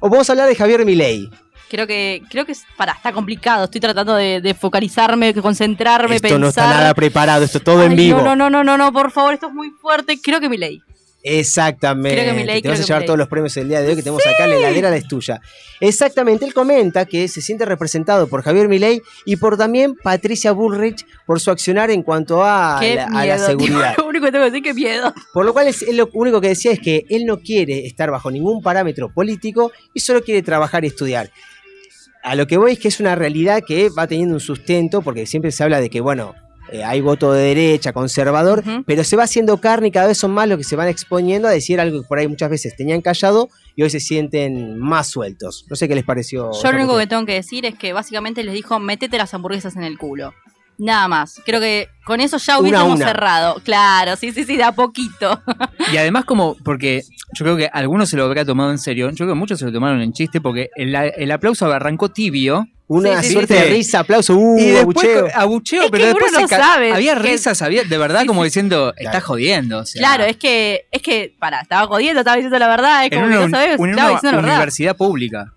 [0.00, 1.30] o podemos hablar de Javier Milei.
[1.68, 3.64] Creo que, creo que es, para, está complicado.
[3.66, 6.40] Estoy tratando de, de focalizarme, de concentrarme, Esto pensar.
[6.40, 8.20] no está nada preparado, esto es todo en vivo.
[8.22, 10.18] No, no, no, no, no, por favor, esto es muy fuerte.
[10.20, 10.82] Creo que mi ley.
[11.22, 12.22] Exactamente.
[12.22, 14.26] Creo que Te vas a llevar todos los premios el día de hoy que tenemos
[14.26, 15.40] acá, la heladera la es tuya.
[15.80, 21.04] Exactamente, él comenta que se siente representado por Javier Milei y por también Patricia Bullrich
[21.26, 23.46] por su accionar en cuanto a, Qué la, a la miedo.
[23.46, 23.94] seguridad.
[23.98, 25.12] Lo único que tengo que decir que miedo.
[25.32, 28.10] Por lo cual es- él lo único que decía es que él no quiere estar
[28.10, 31.30] bajo ningún parámetro político y solo quiere trabajar y estudiar.
[32.22, 35.24] A lo que voy es que es una realidad que va teniendo un sustento, porque
[35.26, 36.34] siempre se habla de que, bueno,
[36.72, 40.30] eh, hay voto de derecha, conservador, pero se va haciendo carne y cada vez son
[40.30, 43.00] más los que se van exponiendo a decir algo que por ahí muchas veces tenían
[43.00, 45.66] callado y hoy se sienten más sueltos.
[45.68, 46.50] No sé qué les pareció.
[46.52, 49.76] Yo lo único que tengo que decir es que básicamente les dijo, métete las hamburguesas
[49.76, 50.32] en el culo.
[50.80, 51.40] Nada más.
[51.44, 53.06] Creo que con eso ya hubiésemos una.
[53.06, 53.60] cerrado.
[53.64, 55.40] Claro, sí, sí, sí, de a poquito.
[55.92, 57.02] Y además como, porque
[57.34, 59.66] yo creo que algunos se lo habrá tomado en serio, yo creo que muchos se
[59.66, 62.66] lo tomaron en chiste porque el, el aplauso arrancó tibio.
[62.92, 63.62] Una Sí, suerte sí.
[63.62, 65.28] de risa, aplauso, uh, y después abucheo.
[65.36, 67.98] abucheo, Es pero que después uno se no ca- sabe había que- risas, había de
[67.98, 68.46] verdad Sí, como sí.
[68.46, 69.10] diciendo, Claro.
[69.16, 69.78] está jodiendo.
[69.78, 73.12] o sea, claro, es que, es que, para, estaba jodiendo, estaba diciendo la verdad, es
[73.12, 74.54] en como una, que no sabes, estaba una diciendo la verdad.
[74.56, 75.52] universidad pública.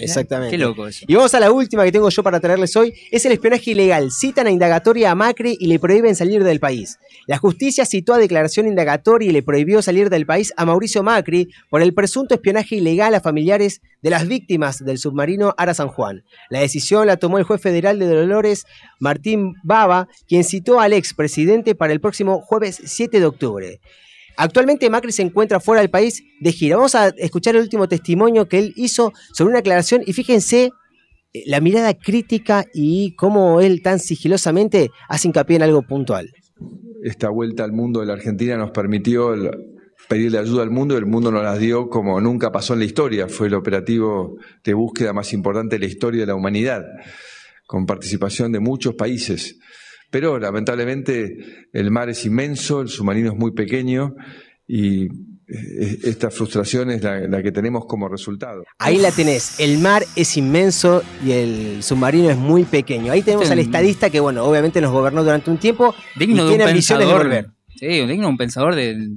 [0.00, 0.56] Exactamente.
[0.56, 1.04] Qué loco eso.
[1.06, 4.10] Y vamos a la última que tengo yo para traerles hoy, es el espionaje ilegal.
[4.10, 6.98] Citan a indagatoria a Macri y le prohíben salir del país.
[7.26, 11.48] La justicia citó a declaración indagatoria y le prohibió salir del país a Mauricio Macri
[11.68, 16.24] por el presunto espionaje ilegal a familiares de las víctimas del submarino Ara San Juan.
[16.48, 18.66] La decisión la tomó el juez federal de Dolores,
[18.98, 23.80] Martín Baba, quien citó al expresidente para el próximo jueves 7 de octubre.
[24.42, 26.76] Actualmente Macri se encuentra fuera del país de gira.
[26.76, 30.70] Vamos a escuchar el último testimonio que él hizo sobre una aclaración y fíjense
[31.32, 36.30] eh, la mirada crítica y cómo él tan sigilosamente hace hincapié en algo puntual.
[37.02, 39.50] esta vuelta al mundo de la Argentina nos permitió el-
[40.08, 42.84] pedirle ayuda al mundo y el mundo nos las dio como nunca pasó en la
[42.86, 43.28] historia.
[43.28, 46.82] Fue el operativo de búsqueda más importante de la historia de la humanidad,
[47.66, 49.58] con participación de muchos países.
[50.10, 54.14] Pero lamentablemente el mar es inmenso, el submarino es muy pequeño
[54.66, 58.62] y eh, esta frustración es la- la que tenemos como resultado.
[58.78, 63.12] Ahí la tenés, el mar es inmenso y el submarino es muy pequeño.
[63.12, 66.42] Ahí tenemos al estadista que, bueno, obviamente nos gobernó durante un tiempo Digno y de
[66.44, 67.26] un tiene ambiciones de pensador.
[67.28, 67.50] volver.
[67.76, 69.16] Sí, digno de un pensador del,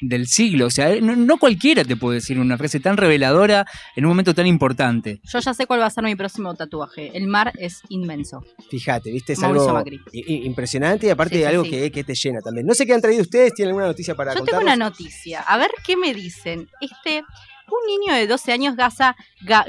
[0.00, 0.66] del siglo.
[0.66, 4.34] O sea, no, no cualquiera te puede decir una frase tan reveladora en un momento
[4.34, 5.20] tan importante.
[5.24, 7.10] Yo ya sé cuál va a ser mi próximo tatuaje.
[7.16, 8.44] El mar es inmenso.
[8.70, 9.32] Fíjate, ¿viste?
[9.34, 11.70] Es Mauricio algo impresionante y aparte Sí, sí, algo sí.
[11.70, 12.66] Que, que te llena también.
[12.66, 15.40] No sé qué han traído ustedes, ¿tienen alguna noticia para Yo tengo una noticia.
[15.42, 16.68] A ver qué me dicen.
[16.80, 17.22] Este,
[17.70, 19.64] un niño de 12 años gaza, ga-.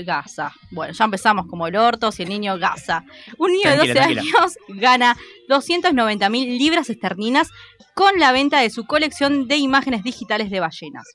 [0.71, 3.03] Bueno, ya empezamos como el orto, si el niño gaza.
[3.37, 4.21] Un niño Tranquila, de 12 tranquila.
[4.21, 7.49] años gana 290 mil libras esterlinas
[7.93, 11.05] con la venta de su colección de imágenes digitales de ballenas.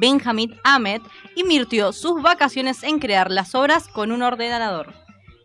[0.00, 1.00] Benjamin Ahmed
[1.36, 4.94] invirtió sus vacaciones en crear las obras con un ordenador.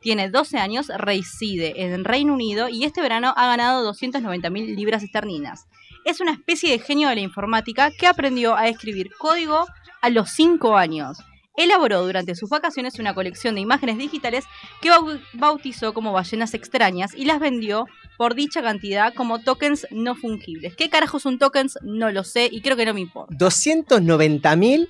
[0.02, 5.02] Tiene 12 años, reside en Reino Unido y este verano ha ganado 290 mil libras
[5.02, 5.66] esterlinas.
[6.04, 9.66] Es una especie de genio de la informática que aprendió a escribir código
[10.06, 11.18] a los 5 años.
[11.58, 14.44] elaboró durante sus vacaciones una colección de imágenes digitales
[14.82, 17.86] que bau- bautizó como ballenas extrañas y las vendió
[18.18, 20.76] por dicha cantidad como tokens no fungibles.
[20.76, 21.78] ¿Qué carajo son tokens?
[21.82, 23.34] No lo sé y creo que no me importa.
[23.38, 24.90] 290 mil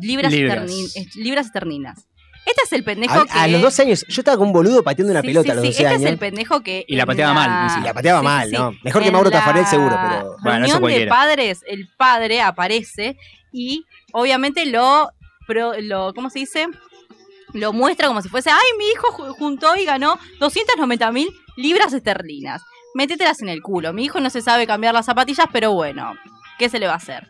[0.00, 0.70] Libras, Libras.
[0.96, 2.06] eh, libras esterlinas.
[2.46, 3.38] Este es el pendejo a, que...
[3.38, 4.04] a los 12 años.
[4.08, 5.86] Yo estaba con un boludo pateando una Sí, pelota sí, a los sí, 12 Este
[5.94, 6.02] años.
[6.06, 6.84] es el pendejo que...
[6.88, 8.72] Y la en pateaba mal, y la pateaba mal, ¿no?
[8.82, 13.18] Mejor que Mauro la Tafarel seguro, pero- Bueno, eso reunión de padres, el padre aparece
[13.52, 15.10] y obviamente lo,
[15.46, 16.66] pro- lo ¿cómo se dice?
[17.54, 21.92] Lo muestra como si fuese, ay, mi hijo ju- juntó y ganó 290 mil libras
[21.92, 22.62] esterlinas.
[22.94, 23.92] Métetelas en el culo.
[23.92, 26.14] Mi hijo no se sabe cambiar las zapatillas, pero bueno,
[26.58, 27.28] ¿qué se le va a hacer?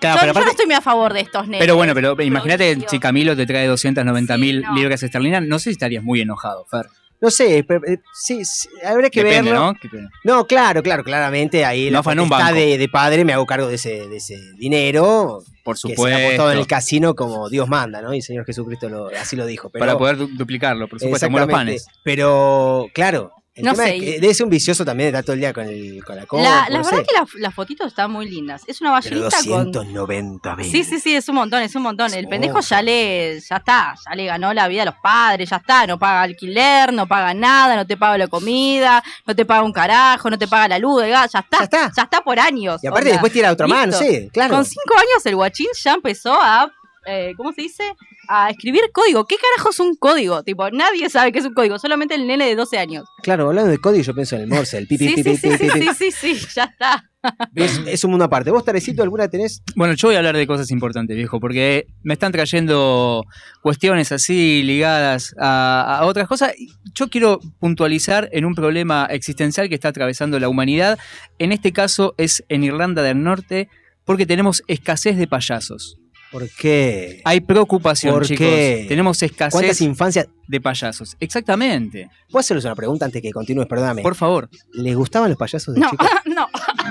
[0.00, 1.60] Claro, yo, pero yo no aparte- estoy muy a favor de estos nenes.
[1.60, 5.70] Pero bueno, pero imagínate si Camilo te trae 290 mil libras esterlinas, no sé si
[5.72, 6.86] estarías muy enojado, Fer.
[7.20, 9.74] No sé, pero, eh, sí, sí, habrá que Depende, verlo.
[9.74, 9.78] ¿no?
[10.24, 12.60] No, claro, claro, claramente ahí No la fue en un potestad banco.
[12.66, 15.44] de, de padre me hago cargo de ese, de ese dinero.
[15.62, 16.18] Por Que se ha supuesto.
[16.26, 18.12] apostado en el casino como Dios manda, ¿no?
[18.12, 19.70] Y el Señor Jesucristo lo- así lo dijo.
[19.70, 21.86] Pero, Para poder du- duplicarlo, por supuesto, como los panes.
[22.02, 25.24] Pero, claro, el No tema sé, es que debe ser un vicioso también de estar
[25.24, 27.04] todo el día con, el, con la compu, La, la no verdad sé.
[27.06, 28.62] que las las fotitos están muy lindas.
[28.66, 29.72] Es una Pero ballenita con...
[29.72, 30.70] 290 mil.
[30.70, 32.14] Sí, sí, sí, es un montón, es un montón.
[32.14, 35.56] El pendejo ya le, ya está, ya le ganó la vida a los padres, ya
[35.56, 39.62] está, no paga alquiler, no paga nada, no te paga la comida, no te paga
[39.62, 42.82] un carajo, no te paga la luz, el gas, ya está, ya está, por años.
[42.82, 43.12] Y aparte onda.
[43.12, 44.04] después tira otra más, no Listo.
[44.04, 44.54] sé, claro.
[44.54, 46.70] Con cinco años el guachín ya empezó a,
[47.06, 47.82] eh, ¿cómo se dice?
[48.28, 49.26] A escribir código.
[49.26, 50.42] ¿Qué carajo es un código?
[50.42, 53.04] Tipo, nadie sabe qué es un código, solamente el nene de 12 años.
[53.22, 55.48] Claro, hablando de código, yo pienso en el Morse, el pi, pi, Sí, pi, sí,
[55.48, 57.08] pi, sí, sí, sí, sí, sí, ya está.
[57.54, 58.50] Es, es un mundo aparte.
[58.50, 59.62] ¿Vos, Tarecito, alguna tenés?
[59.76, 63.24] Bueno, yo voy a hablar de cosas importantes, viejo, porque me están trayendo
[63.62, 66.52] cuestiones así ligadas a, a otras cosas.
[66.94, 70.98] Yo quiero puntualizar en un problema existencial que está atravesando la humanidad.
[71.38, 73.68] En este caso es en Irlanda del Norte,
[74.04, 75.98] porque tenemos escasez de payasos.
[76.32, 77.20] ¿Por qué?
[77.24, 78.38] Hay preocupación, ¿Por chicos.
[78.46, 78.86] qué?
[78.88, 80.26] Tenemos escasez ¿Cuántas infancias?
[80.48, 81.14] de payasos.
[81.20, 82.08] Exactamente.
[82.30, 83.68] ¿Puedo hacerles una pregunta antes que continúes?
[83.68, 84.02] Perdóname.
[84.02, 84.48] Por favor.
[84.72, 86.08] ¿Les gustaban los payasos de No, chicos?
[86.24, 86.48] no.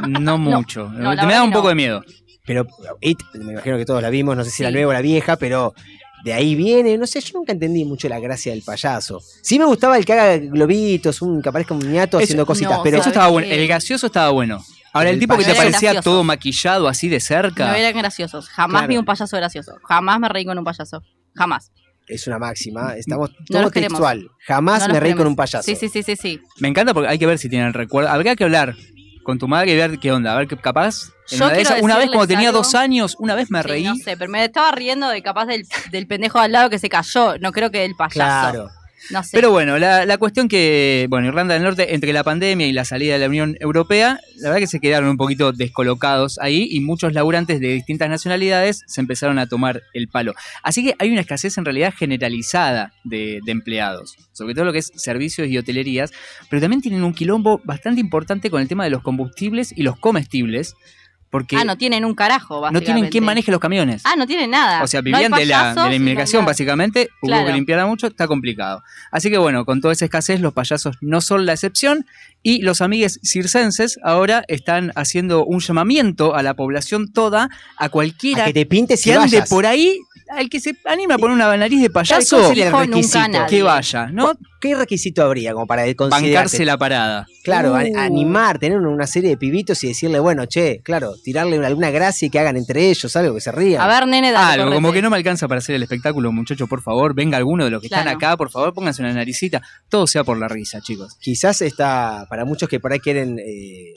[0.08, 0.88] No mucho.
[0.90, 2.04] no, me da un poco de miedo.
[2.46, 2.68] Pero
[3.02, 5.36] It, me imagino que todos la vimos, no sé si la nueva o la vieja,
[5.38, 5.74] pero
[6.24, 9.22] de ahí viene, no sé, yo nunca entendí mucho la gracia del payaso.
[9.42, 12.84] Sí me gustaba el que haga globitos, un que aparezca un niato haciendo cositas, no,
[12.84, 13.48] pero Eso estaba bueno.
[13.52, 14.64] El gaseoso estaba bueno.
[14.94, 17.68] Ahora, el, El tipo que te parecía todo maquillado así de cerca.
[17.68, 18.50] No eran graciosos.
[18.50, 18.88] Jamás Claro.
[18.90, 19.76] vi un payaso gracioso.
[19.88, 21.02] Jamás me reí con un payaso.
[21.36, 21.72] Jamás.
[22.08, 24.00] es una máxima, estamos No todo queremos.
[24.00, 24.28] textual.
[24.46, 25.64] Jamás No me reí con un payaso.
[25.64, 26.42] Sí, sí, sí, sí, sí.
[26.60, 28.10] Me encanta porque hay que ver si tienen recuerdo.
[28.10, 28.76] Habría que hablar
[29.24, 30.34] con tu madre y ver qué onda.
[30.34, 31.14] A ver qué capaz.
[31.32, 32.58] en Yo una, de esas- una vez cuando tenía algo.
[32.64, 33.84] dos años, una vez me Sí, reí.
[33.86, 36.90] no sé, pero me estaba riendo de capaz del, del pendejo al lado que se
[36.90, 37.38] cayó.
[37.40, 38.14] No creo que del payaso.
[38.16, 38.70] Claro.
[39.32, 42.86] Pero bueno, la, la cuestión que, bueno, Irlanda del Norte, entre la pandemia y la
[42.86, 46.80] salida de la Unión Europea, la verdad que se quedaron un poquito descolocados ahí y
[46.80, 50.34] muchos laburantes de distintas nacionalidades se empezaron a tomar el palo.
[50.64, 54.80] Así que hay una escasez en realidad generalizada de, de empleados, sobre todo lo que
[54.80, 56.12] es servicios y hotelerías,
[56.50, 59.98] pero también tienen un quilombo bastante importante con el tema de los combustibles y los
[59.98, 60.76] comestibles,
[61.32, 62.86] porque ah, no tienen un carajo, no básicamente.
[62.94, 64.02] tienen quien maneje los camiones.
[64.06, 64.84] Ah, no tienen nada.
[64.84, 67.10] O sea, No vivían de, la, de la no inmigración, básicamente.
[67.22, 67.48] Hubo Claro.
[67.48, 68.84] que limpiarla mucho, está complicado.
[69.12, 72.06] Así que bueno, con toda esa escasez, los payasos no son la excepción.
[72.44, 78.44] Y los amigues circenses ahora están haciendo un llamamiento a la población toda, a cualquiera
[78.44, 79.50] A que te pintes y que ande vayas.
[79.50, 80.00] por ahí,
[80.32, 82.96] al que se anima a poner una nariz de payaso, ¿Cuál sería el Dijo nunca
[83.28, 83.46] requisito?
[83.50, 84.32] que vaya, ¿no?
[84.60, 85.84] ¿Qué requisito habría como para?
[86.10, 87.28] Bancarse la parada.
[87.44, 87.98] Claro, a- Uh.
[87.98, 92.30] animar, tener una serie de pibitos y decirle, bueno, che, claro, tirarle alguna gracia y
[92.30, 93.82] que hagan entre ellos, algo que se rían.
[93.82, 94.76] A ver, nene, dale, Algo, correte.
[94.82, 97.72] como que no me alcanza para hacer el espectáculo, muchachos, por favor, venga alguno de
[97.72, 99.62] los que están acá, por favor, pónganse una naricita.
[99.90, 101.16] Todo sea por la risa, chicos.
[101.20, 103.94] Quizás está, para muchos que por ahí quieren, eh,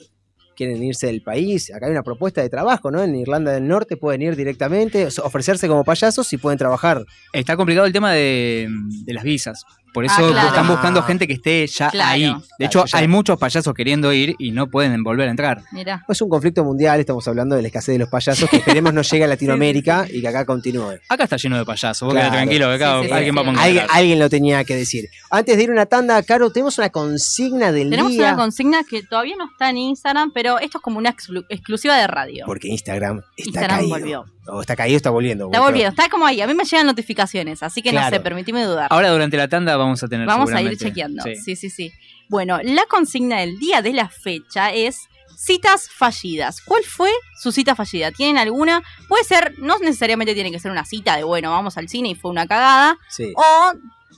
[0.55, 3.03] quieren irse del país, acá hay una propuesta de trabajo, ¿no?
[3.03, 7.05] En Irlanda del Norte pueden ir directamente, ofrecerse como payasos y pueden trabajar.
[7.33, 8.67] Está complicado el tema de,
[9.05, 9.63] de las visas.
[9.95, 10.47] Por eso Ah, claro.
[10.49, 12.11] están buscando gente que esté ya Claro.
[12.11, 12.21] ahí.
[12.23, 12.97] De Claro, hecho, ya.
[12.99, 15.63] hay muchos payasos queriendo ir y no pueden volver a entrar.
[15.71, 16.03] Mirá.
[16.07, 19.01] Es un conflicto mundial, estamos hablando de la escasez de los payasos, que esperemos no
[19.01, 20.99] llegue a Latinoamérica y que acá continúe.
[21.09, 22.05] Acá está lleno de payasos.
[22.05, 22.31] Vos Claro.
[22.33, 23.49] tranquilo, que acá Sí, sí, alguien sí, va a sí.
[23.51, 23.61] poner.
[23.65, 25.05] Alguien, alguien lo tenía que decir.
[25.31, 28.27] Antes de ir a una tanda, Caro, tenemos una consigna del Tenemos día.
[28.33, 31.95] una consigna que todavía no está en Instagram, pero esto es como una exclu- exclusiva
[31.97, 32.43] de radio.
[32.45, 33.89] Porque Instagram está Instagram caído.
[33.89, 34.25] volvió.
[34.47, 35.45] O está caído, está volviendo.
[35.45, 36.41] Está volviendo, está como ahí.
[36.41, 38.87] A mí me llegan notificaciones, así que no sé, permitime dudar.
[38.91, 41.23] Ahora durante la tanda vamos a tener Vamos a ir chequeando.
[41.23, 41.35] Sí.
[41.35, 41.55] Sí.
[41.55, 41.91] sí, sí,
[42.29, 46.61] Bueno, la consigna del día de la fecha es citas fallidas.
[46.61, 47.09] ¿Cuál fue
[47.41, 48.11] su cita fallida?
[48.11, 48.83] ¿Tienen alguna?
[49.07, 52.15] Puede ser, no necesariamente tiene que ser una cita de, bueno, vamos al cine y
[52.15, 52.97] fue una cagada.
[53.09, 53.33] Sí.
[53.35, 53.73] O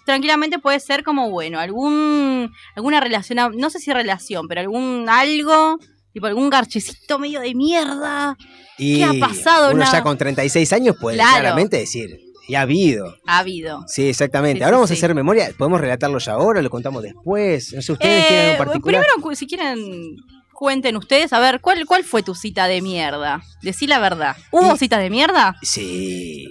[0.06, 5.80] tranquilamente puede ser como, bueno, algún alguna relación, no sé si relación, pero algún algo,
[6.18, 8.36] tipo algún garchecito medio de mierda.
[8.78, 9.68] Y ¿Qué ha pasado?
[9.68, 11.40] Uno Una- ya con 36 años puede Claro.
[11.42, 13.14] claramente decir, Y ha habido.
[13.28, 13.84] Ha habido.
[13.88, 14.60] Sí, exactamente.
[14.60, 15.52] Sí, ahora sí, vamos a hacer memoria.
[15.58, 16.62] ¿Podemos relatarlo ya ahora?
[16.62, 17.74] ¿Lo contamos después?
[17.74, 19.04] No sé, ustedes Eh, tienen en particular.
[19.06, 20.16] primero, si quieren,
[20.54, 21.34] cuenten ustedes.
[21.34, 23.42] A ver, ¿cuál, ¿cuál fue tu cita de mierda?
[23.64, 24.38] Decí la verdad.
[24.52, 25.58] ¿Hubo citas de mierda?
[25.62, 26.46] Sí.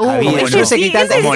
[0.00, 1.30] Uh, sí, qué tanta, ese sí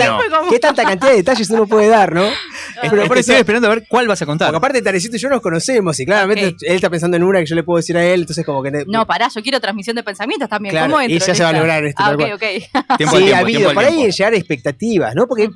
[0.50, 2.24] qué tanta cantidad de detalles uno puede dar, ¿no?
[2.80, 4.48] Pero por estoy esperando a ver cuál vas a contar.
[4.48, 7.46] Porque aparte Tarecito y yo nos conocemos y claramente él está pensando en una que
[7.46, 8.84] yo le puedo decir a él, entonces como que...
[8.86, 10.70] No, pará, yo quiero transmisión de pensamientos también.
[10.72, 12.96] Claro, ¿Cómo entro y ya se va a lograr esto, Ah, ok, ok.
[12.98, 13.74] Tiempo sí, tiempo, ha habido.
[13.74, 15.26] Por ahí llegar a expectativas, ¿no?
[15.26, 15.50] Porque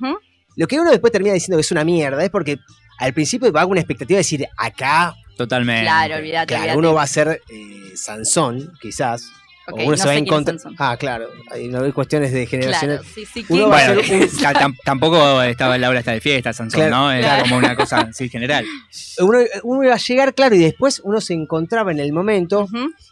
[0.57, 2.59] lo que uno después termina diciendo que es una mierda es porque
[2.99, 5.83] al principio va con una expectativa de decir, acá, Totalmente.
[5.83, 6.79] Claro, olvídate, claro, olvídate.
[6.79, 9.31] uno va a ser eh, Sansón, quizás.
[9.73, 10.57] Uno no se va a es encontrar.
[10.79, 11.29] Ah, claro.
[11.51, 13.01] Hay, no hay cuestiones de generaciones.
[13.01, 13.45] Claro, sí, sí.
[13.49, 16.97] Uno ¿quién- va a Bueno, un- tampoco estaba la hora está de fiesta, Sansón, Claro,
[16.97, 17.13] ¿no?
[17.13, 17.43] Era claro.
[17.45, 18.65] como una cosa así general.
[19.21, 22.69] uno, uno iba a llegar, claro, y después uno se encontraba en el momento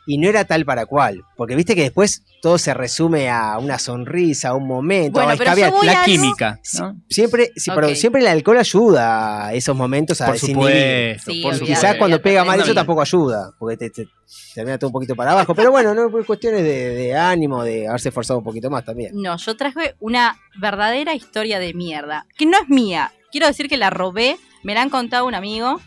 [0.07, 1.23] y no era tal para cual.
[1.37, 5.37] Porque viste que después todo se resume a una sonrisa, a un momento, Bueno, a
[5.37, 7.01] pero yo voy a La química, ¿no?
[7.09, 7.77] Siempre, sí, Ok.
[7.77, 11.59] pero siempre el alcohol ayuda a esos momentos a Por supuesto, por.
[11.61, 14.09] Quizás cuando pega mal eso tampoco ayuda, porque te, te-
[14.55, 15.55] termina todo un poquito para abajo.
[15.55, 19.13] Pero bueno, no por cuestiones de, de ánimo, de haberse esforzado un poquito más también.
[19.15, 23.13] No, yo traje una verdadera historia de mierda, que no es mía.
[23.33, 25.81] Quiero decir que la robé, me la han contado un amigo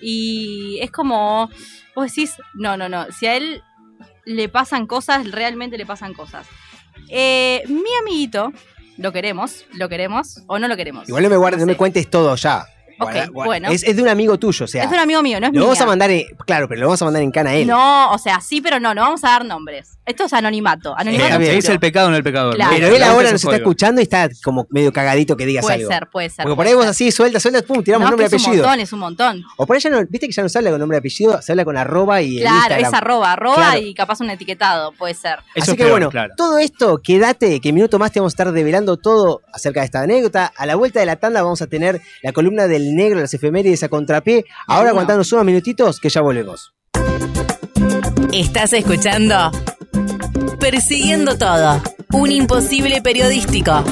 [0.00, 1.48] y es como,
[1.96, 3.62] vos decís, no, no, no, si a él
[4.24, 6.46] le pasan cosas, realmente le pasan cosas.
[7.08, 8.52] Eh, mi amiguito,
[8.98, 11.08] lo queremos, lo queremos o no lo queremos.
[11.08, 12.66] Igual no me, guardes, No no me cuentes todo ya.
[12.98, 13.46] Ok, Guarda- guarda.
[13.48, 13.68] bueno.
[13.70, 14.84] Es, es de un amigo tuyo, o sea.
[14.84, 15.62] es de un amigo mío, no es lo mía.
[15.66, 17.66] vamos a mandar en, claro, pero lo vamos a mandar en cana a él.
[17.66, 19.98] No, o sea, sí, pero no, no vamos a dar nombres.
[20.04, 20.96] Esto es anonimato.
[20.98, 21.48] Anonimato puro.
[21.52, 22.56] dice el pecado, no el pecador.
[22.56, 22.72] Claro.
[22.74, 25.90] Pero él ahora nos está escuchando y está como medio cagadito que digas Puede algo.
[25.90, 26.42] ser, puede ser.
[26.42, 28.42] Porque por puede ahí vos así, suelta, suelta, pum, tiramos no, nombre y que es
[28.42, 28.66] un apellido.
[28.66, 29.44] montón, es un montón.
[29.56, 31.40] O por ahí ya no, viste que ya no se habla con nombre y apellido,
[31.40, 32.84] se habla con arroba y el Claro, Instagram.
[32.86, 33.78] es arroba, arroba Claro.
[33.80, 35.38] y capaz un etiquetado, puede ser.
[35.54, 36.34] Eso Así es que peor, bueno, claro.
[36.36, 39.86] todo esto, quédate, que en minuto más te vamos a estar develando todo acerca de
[39.86, 40.52] esta anécdota.
[40.56, 43.84] A la vuelta de la tanda vamos a tener la columna del negro, las efemérides
[43.84, 44.46] a contrapié.
[44.66, 46.72] Ahora aguantanos unos minutitos que ya volvemos.
[48.32, 49.50] Estás escuchando
[50.62, 51.82] Persiguiendo todo.
[52.12, 53.82] Un imposible periodístico.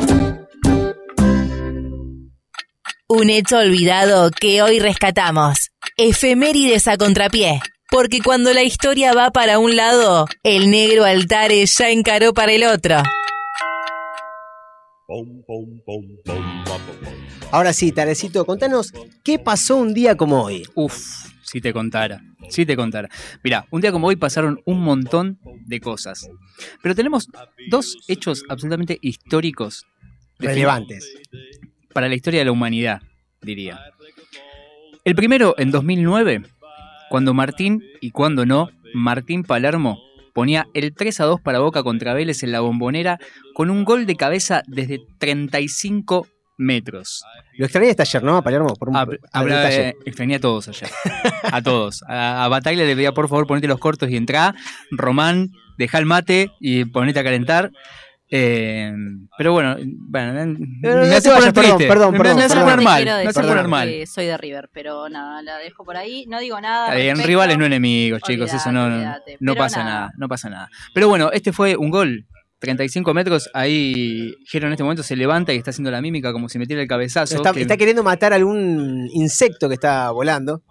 [3.09, 5.72] Un hecho olvidado que hoy rescatamos.
[5.96, 7.61] Efemérides a contrapié.
[7.90, 12.62] Porque cuando la historia va para un lado, el negro Altares ya encaró para el
[12.62, 13.02] otro.
[17.50, 18.92] Ahora sí, Tarecito, contanos
[19.24, 20.62] qué pasó un día como hoy.
[20.76, 23.08] Uf, si te contara, si te contara.
[23.42, 26.30] Mira, un día como hoy pasaron un montón de cosas.
[26.80, 27.26] Pero tenemos
[27.68, 29.84] dos hechos absolutamente históricos.
[30.38, 31.12] Relevantes.
[31.92, 33.02] Para la historia de la humanidad,
[33.42, 33.80] diría.
[35.04, 36.42] El primero en 2009,
[37.08, 40.00] cuando Martín, y cuando no, Martín Palermo
[40.32, 43.18] ponía el 3 a 2 para Boca contra Vélez en la bombonera
[43.54, 46.28] con un gol de cabeza desde 35
[46.61, 47.25] metros.
[47.57, 48.75] Lo extrañaste ayer, ¿no, Palermo?
[48.77, 50.88] Por un, eh, extrañé a todos ayer.
[51.51, 52.03] A todos.
[52.09, 54.55] A, a Bataglia le pedía, por favor, ponete los cortos y entrá.
[54.90, 57.71] Román, deja el mate y ponete a calentar.
[58.33, 58.92] Eh,
[59.37, 59.77] pero bueno,
[60.08, 61.88] bueno no me te hace poner perdón, triste.
[61.88, 62.65] perdón, Me- perdón, me hace perdón.
[62.71, 63.02] poner Te mal.
[63.02, 63.88] quiero Me hace decir poner mal.
[63.88, 66.27] que soy de River, pero nada, la dejo por ahí.
[66.29, 66.94] No digo nada.
[66.94, 69.94] Bien, rivales no enemigos, chicos, eso no, no, pero pasa nada.
[70.00, 70.13] nada.
[70.17, 70.69] no pasa nada.
[70.94, 72.27] Pero bueno, este fue un gol.
[72.61, 76.48] 35 metros, ahí Jero en este momento se levanta y está haciendo la mímica como
[76.48, 77.37] si metiera el cabezazo.
[77.37, 80.63] Está, que- está queriendo matar algún insecto que está volando.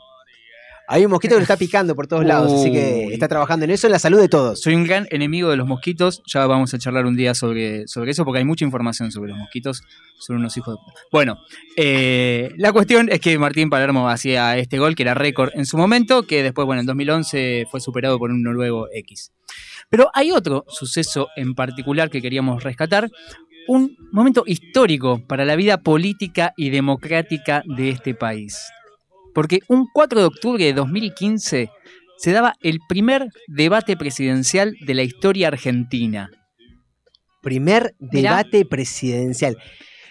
[0.91, 3.69] Hay un mosquito que lo está picando por todos lados, así que está trabajando en
[3.69, 4.59] eso, en la salud de todos.
[4.59, 6.23] Soy un gran enemigo de los mosquitos.
[6.25, 9.37] Ya vamos a charlar un día sobre, sobre eso porque hay mucha información sobre los
[9.37, 9.83] mosquitos.
[10.19, 10.81] Son unos hijos de.
[11.11, 11.37] Bueno,
[11.77, 15.77] eh, la cuestión es que Martín Palermo hacía este gol que era récord en su
[15.77, 19.31] momento, que después, bueno, en 2011 fue superado por un noruego X.
[19.89, 23.09] Pero hay otro suceso en particular que queríamos rescatar.
[23.67, 28.57] Un momento histórico para la vida política y democrática de este país.
[29.33, 31.69] Porque un 4 de octubre de 2015
[32.17, 36.29] se daba el primer debate presidencial de la historia argentina.
[37.41, 38.37] Primer Mirá.
[38.37, 39.57] debate presidencial.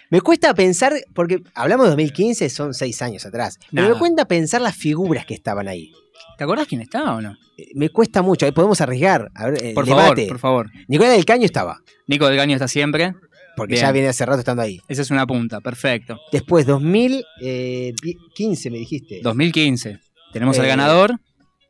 [0.09, 3.93] Me cuesta pensar, porque hablamos de 2015, son seis años atrás, pero Nada.
[3.93, 5.91] me cuesta pensar las figuras que estaban ahí.
[6.37, 7.35] ¿Te acordás quién estaba o no?
[7.57, 9.29] Eh, Me cuesta mucho, ahí podemos arriesgar.
[9.35, 10.07] A ver, el Por debate.
[10.21, 10.69] favor, por favor.
[10.87, 13.13] Nicolás del Caño estaba, Nico del Gaño está siempre.
[13.57, 13.85] porque Bien.
[13.87, 14.79] ya viene hace rato estando ahí.
[14.87, 16.17] Esa es una punta, perfecto.
[16.31, 19.19] Después, 2015 me dijiste.
[19.21, 19.99] 2015.
[20.31, 21.19] Tenemos al Eh, ganador.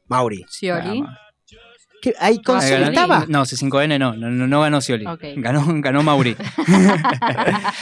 [0.07, 0.45] Mauri.
[0.49, 1.03] Scioli.
[2.01, 2.13] ¿Qué?
[2.19, 3.25] ¿Ahí con Ah, estaba?
[3.27, 5.05] No, C5N no, no, no, no ganó Scioli.
[5.07, 5.23] Ok.
[5.37, 6.35] Ganó, ganó Mauri.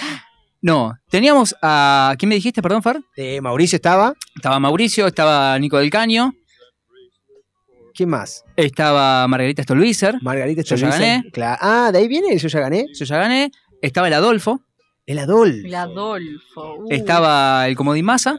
[0.61, 2.15] no, teníamos a.
[2.17, 2.99] ¿Quién me dijiste, perdón, Far?
[3.15, 4.13] Eh, Mauricio estaba.
[4.35, 6.33] Estaba Mauricio, estaba Nico del Caño,
[7.97, 8.45] ¿Quién más?
[8.55, 11.01] estaba Margarita Stolbizer, Margarita Yo ya Stolbizer.
[11.23, 11.31] gané.
[11.31, 12.85] Cla- Ah, de ahí viene el yo ya gané.
[12.93, 14.61] yo ya gané, estaba el Adolfo,
[15.07, 15.65] El Adolfo.
[15.67, 16.75] El Adolfo.
[16.83, 16.87] uh.
[16.91, 18.37] Estaba el Comodín Massa.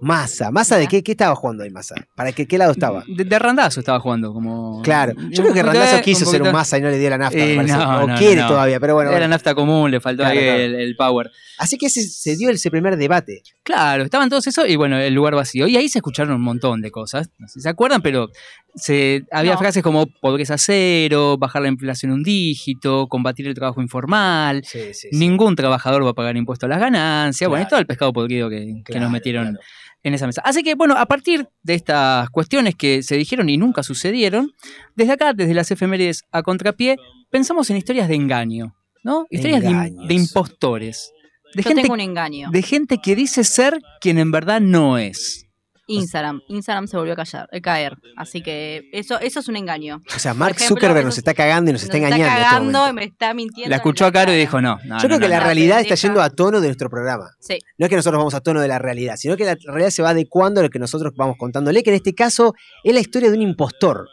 [0.00, 0.50] Massa.
[0.50, 1.02] ¿Massa de qué?
[1.02, 1.94] ¿Qué estaba jugando ahí Massa?
[2.14, 3.02] ¿Para qué, qué lado estaba?
[3.06, 4.32] De, de Randazo estaba jugando.
[4.32, 5.14] como Claro.
[5.30, 7.38] Yo creo que de- quiso un ser un Massa y no le dio la nafta,
[7.38, 7.74] me Eh, parece.
[7.76, 8.48] no, o no, quiere no.
[8.48, 9.10] todavía, pero bueno.
[9.10, 9.30] Era bueno.
[9.30, 10.60] nafta común, le faltó Claro, ahí claro.
[10.60, 11.30] El, el power.
[11.58, 13.42] Así que se, se dio ese primer debate.
[13.62, 15.66] Claro, estaban todos eso y bueno, el lugar vacío.
[15.66, 17.30] Y ahí se escucharon un montón de cosas.
[17.38, 18.28] No sé si se acuerdan, pero
[18.74, 19.58] se, había No.
[19.58, 24.62] frases como pobreza cero, bajar la inflación un dígito, combatir el trabajo informal.
[24.64, 27.48] Sí, sí, Ningún trabajador va a pagar impuesto a las ganancias.
[27.48, 27.68] Bueno, Claro.
[27.68, 29.60] y todo el pescado podrido que, nos metieron claro.
[30.06, 30.40] En esa mesa.
[30.44, 34.52] Así que, bueno, a partir de estas cuestiones que se dijeron y nunca sucedieron,
[34.94, 36.96] desde acá, desde las efemérides a contrapié,
[37.28, 39.26] pensamos en historias de engaño, ¿no?
[39.30, 41.12] Historias de, impostores.
[41.54, 42.50] De Yo gente, tengo un engaño.
[42.52, 45.45] de gente que dice ser quien en verdad no es.
[45.88, 46.40] Instagram.
[46.48, 47.96] Instagram se volvió a callar, a caer.
[48.16, 50.02] Así que eso, eso es un engaño.
[50.14, 52.24] O sea, Mark ejemplo, Zuckerberg nos es- está cagando y nos está engañando.
[52.24, 53.70] en este y me está mintiendo.
[53.70, 54.78] La escuchó a Caro y dijo no.
[54.84, 55.44] no Yo creo no, que no, la no.
[55.44, 57.30] realidad está yendo a tono de nuestro programa.
[57.40, 57.58] Sí.
[57.78, 60.02] No es que nosotros vamos a tono de la realidad, sino que la realidad se
[60.02, 63.30] va adecuando a lo que nosotros vamos contándole, que en este caso es la historia
[63.30, 64.08] de un impostor.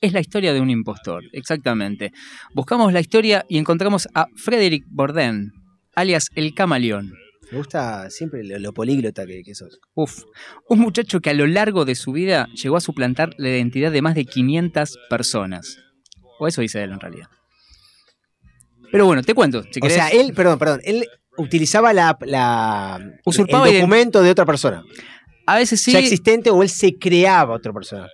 [0.00, 2.12] Es la historia de un impostor, exactamente.
[2.54, 5.52] Buscamos la historia y encontramos a Frederick Bourdain,
[5.94, 7.12] alias el camaleón.
[7.52, 9.78] Me gusta siempre lo, lo políglota que, que sos.
[9.94, 10.22] Uf,
[10.68, 14.02] un muchacho que a lo largo de su vida llegó a suplantar la identidad de
[14.02, 15.76] más de 500 personas.
[16.40, 17.28] O eso dice él en realidad.
[18.90, 19.62] Pero bueno, te cuento.
[19.70, 19.94] Si O querés.
[19.94, 21.06] sea, él, perdón, perdón, él
[21.38, 24.82] utilizaba la, la Usurpaba el documento de otra persona.
[25.46, 28.08] a veces sí, Ya existente o él se creaba otra persona.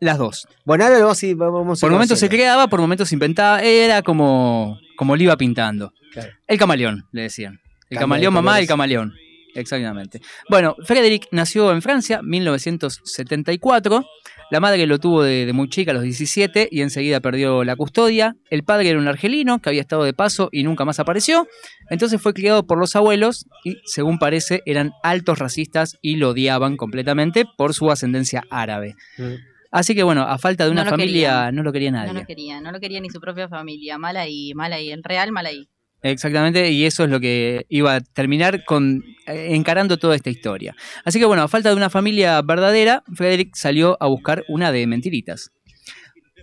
[0.00, 0.46] las dos.
[0.64, 3.14] Bueno, ahora lo vamos a ir, vamos a Por momentos se creaba, por momentos se
[3.14, 3.62] inventaba.
[3.62, 5.92] Era como, como le iba pintando.
[6.12, 6.32] Claro.
[6.46, 7.58] El camaleón, le decían.
[7.90, 8.62] El de camaleón, mamá, colores.
[8.62, 9.14] el camaleón.
[9.54, 10.20] Exactamente.
[10.50, 14.04] Bueno, Frederick nació en Francia, 1974.
[14.50, 17.74] La madre lo tuvo de, de muy chica, a los 17, y enseguida perdió la
[17.74, 18.36] custodia.
[18.50, 21.48] El padre era un argelino que había estado de paso y nunca más apareció.
[21.90, 26.76] Entonces fue criado por los abuelos y, según parece, eran altos racistas y lo odiaban
[26.76, 28.94] completamente por su ascendencia árabe.
[29.18, 29.34] Mm.
[29.72, 31.54] Así que bueno, a falta de una No familia, querían.
[31.56, 32.12] no lo quería nadie.
[32.12, 33.98] No lo quería, no lo quería ni su propia familia.
[33.98, 34.90] Mal ahí, mal ahí.
[34.92, 35.68] En real, mal ahí.
[36.02, 40.74] Exactamente, y eso es lo que iba a terminar con eh, encarando toda esta historia.
[41.04, 44.86] Así que bueno, a falta de una familia verdadera, Frederick salió a buscar una de
[44.86, 45.50] mentiritas.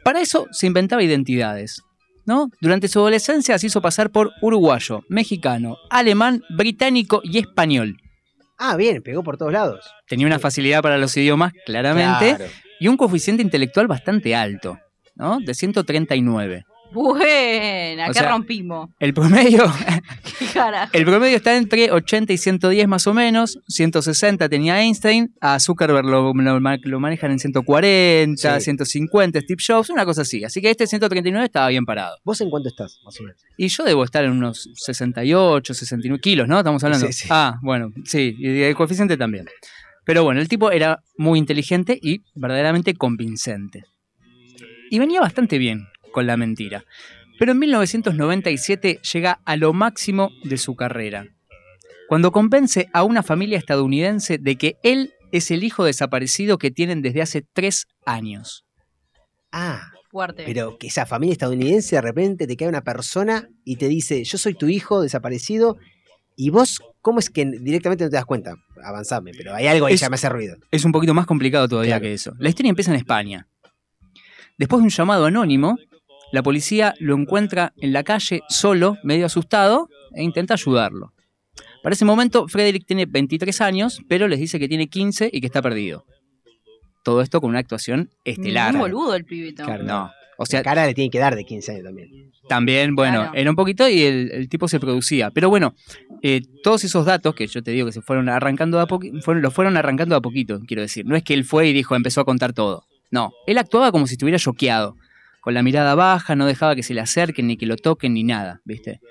[0.04, 1.82] Para eso se inventaba identidades.
[2.26, 2.50] ¿no?
[2.62, 7.98] Durante su adolescencia se hizo pasar por uruguayo, mexicano, alemán, británico y español.
[8.58, 9.86] Ah, bien, pegó por todos lados.
[10.08, 12.46] Tenía una facilidad para los idiomas, claramente, Claro.
[12.80, 14.80] y un coeficiente intelectual bastante alto,
[15.16, 15.40] ¿no?
[15.40, 16.64] De 139.
[16.94, 18.90] Buena, O ¿qué sea, rompimos?
[19.00, 19.64] El promedio
[20.40, 20.92] ¿Qué carajo?
[20.94, 23.60] El promedio está entre 80 y 110 más o menos.
[23.68, 25.34] 160 tenía Einstein.
[25.42, 28.64] A Zuckerberg lo, lo ma- lo manejan en 140, Sí.
[28.66, 30.44] 150 Steve Jobs, una cosa así.
[30.44, 32.16] Así que este 139 estaba bien parado.
[32.24, 33.38] ¿Vos en cuánto estás, más o menos?
[33.58, 36.58] Y yo debo estar en unos 68, 69 kilos, ¿no?
[36.60, 37.08] Estamos hablando.
[37.08, 37.28] Sí, sí.
[37.32, 39.46] Ah, bueno, sí, y el coeficiente también.
[40.06, 43.84] Pero bueno, el tipo era muy inteligente y verdaderamente convincente.
[44.90, 46.86] Y venía bastante bien con la mentira.
[47.40, 51.26] Pero en 1997 llega a lo máximo de su carrera.
[52.08, 57.02] Cuando convence a una familia estadounidense de que él es el hijo desaparecido que tienen
[57.02, 58.66] desde hace tres años.
[59.52, 60.44] Ah, Fuerte.
[60.46, 64.38] pero que esa familia estadounidense de repente te cae una persona y te dice, yo
[64.38, 65.78] soy tu hijo desaparecido,
[66.36, 68.56] y vos, ¿cómo es que directamente no te das cuenta?
[68.84, 70.56] Avanzame, pero hay algo ahí Es- que ya me hace ruido.
[70.72, 72.04] Es un poquito más complicado todavía Claro.
[72.04, 72.34] que eso.
[72.40, 73.48] La historia empieza en España.
[74.58, 75.78] Después de un llamado anónimo,
[76.34, 81.14] la policía lo encuentra en la calle solo, medio asustado, e intenta ayudarlo.
[81.82, 85.48] Para ese momento, Frederick tiene 23 años, pero les dice que tiene 15 y que
[85.48, 86.06] está perdido.
[87.04, 88.74] Todo esto con una actuación estelar.
[88.74, 89.64] Un boludo el pibito.
[89.64, 89.84] Claro.
[89.84, 90.12] No.
[90.38, 92.10] O sea, La cara le tiene que dar de 15 años también.
[92.50, 93.34] también, bueno, Claro.
[93.36, 95.30] era un poquito y el, el tipo se producía.
[95.30, 95.76] Pero bueno,
[96.24, 98.88] eh, todos esos datos que yo te digo que se fueron arrancando de a
[99.22, 101.06] fueron, los fueron arrancando de a poquito, quiero decir.
[101.06, 102.86] No es que él fue y dijo, empezó a contar todo.
[103.12, 104.96] No, él actuaba como si estuviera choqueado,
[105.44, 108.24] con la mirada baja, no dejaba que se le acerquen ni que lo toquen ni
[108.24, 109.02] nada, ¿viste?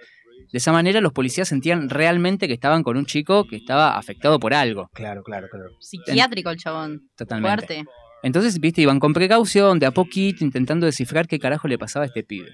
[0.50, 4.40] De esa manera los policías sentían realmente que estaban con un chico que estaba afectado
[4.40, 5.66] por algo, Claro, claro, claro.
[5.78, 7.00] Psiquiátrico el chabón.
[7.16, 7.66] totalmente.
[7.66, 7.84] Fuerte.
[8.22, 12.06] Entonces, viste, iban con precaución, de a poquito, intentando descifrar qué carajo le pasaba a
[12.06, 12.48] este pibe.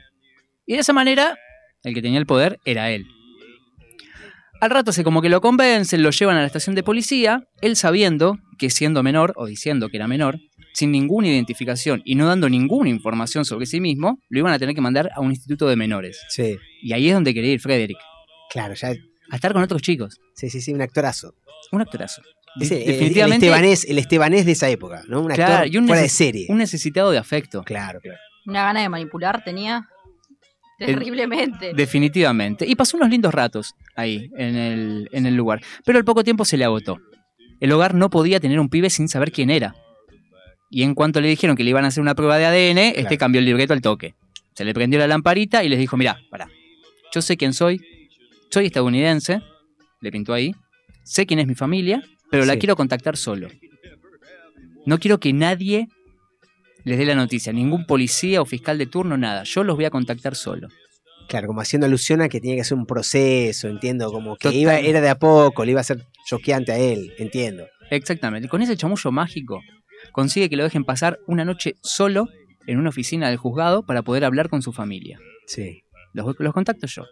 [0.66, 1.37] Y de esa manera,
[1.85, 3.07] el que tenía el poder era él.
[4.61, 7.76] Al rato se como que lo convencen, lo llevan a la estación de policía, él
[7.76, 10.41] sabiendo que siendo menor, o diciendo que era menor,
[10.79, 14.74] sin ninguna identificación y no dando ninguna información sobre sí mismo, lo iban a tener
[14.76, 16.20] que mandar a un instituto de menores.
[16.29, 17.99] Sí, Y ahí es donde quería ir Frederick,
[18.51, 18.91] claro, ya.
[19.31, 20.20] a estar con otros chicos.
[20.35, 21.35] Sí, sí, sí, un actorazo.
[21.72, 22.22] Un actorazo.
[22.57, 25.20] Definitivamente El, estebanés, el estebanés de esa época, ¿no?
[25.20, 26.47] Un actor Claro, y un fuera de serie.
[26.49, 27.62] un necesitado de afecto.
[27.64, 28.18] Claro, claro.
[28.47, 29.87] Una gana de manipular tenía.
[30.79, 31.72] Terriblemente.
[31.74, 32.64] Definitivamente.
[32.66, 35.61] Y pasó unos lindos ratos ahí, en el, en el lugar.
[35.85, 36.99] Pero al poco tiempo se le agotó.
[37.61, 39.74] El hogar no podía tener un pibe sin saber quién era.
[40.71, 43.16] Y en cuanto le dijeron que le iban a hacer una prueba de ADN, este
[43.16, 44.14] cambió el libreto al toque.
[44.55, 46.49] Se le prendió la lamparita y les dijo, mirá, pará,
[47.14, 47.81] yo sé quién soy,
[48.51, 49.41] soy estadounidense,
[50.01, 50.55] le pintó ahí,
[51.05, 53.49] sé quién es mi familia, pero la quiero contactar solo.
[54.85, 55.89] No quiero que nadie
[56.85, 59.45] les dé la noticia, ningún policía o fiscal de turno, nada.
[59.45, 60.69] Yo los voy a contactar solo.
[61.29, 64.59] Claro, como haciendo alusión a que tenía que hacer un proceso, entiendo, como que Total.
[64.59, 67.66] iba, era de a poco, le iba a ser choqueante a él, entiendo.
[67.91, 68.47] Exactamente.
[68.47, 69.61] Y con ese chamullo mágico
[70.19, 72.27] consigue que lo dejen pasar una noche solo
[72.66, 75.21] en una oficina del juzgado para poder hablar con su familia.
[75.47, 75.85] Sí.
[76.12, 77.05] Los, los contacto yo.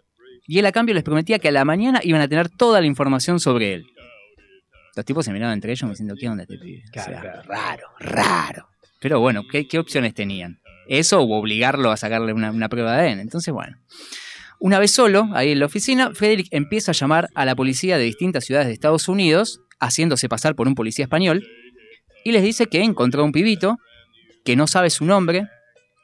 [0.45, 2.85] Y él a cambio les prometía que a la mañana iban a tener toda la
[2.85, 3.85] información sobre él.
[4.93, 6.83] Los tipos se miraban entre ellos diciendo, ¿qué onda este pibe?
[6.85, 8.67] O Claro, sea, claro, raro, raro.
[8.99, 10.59] Pero bueno, ¿qué, qué opciones tenían?
[10.89, 13.21] Eso o obligarlo a sacarle una, una prueba de ADN.
[13.21, 13.77] Entonces, bueno.
[14.59, 18.03] Una vez solo, ahí en la oficina, Frederick empieza a llamar a la policía de
[18.03, 21.47] distintas ciudades de Estados Unidos, haciéndose pasar por un policía español,
[22.27, 23.77] y les dice que encontró un pibito,
[24.43, 25.47] que no sabe su nombre,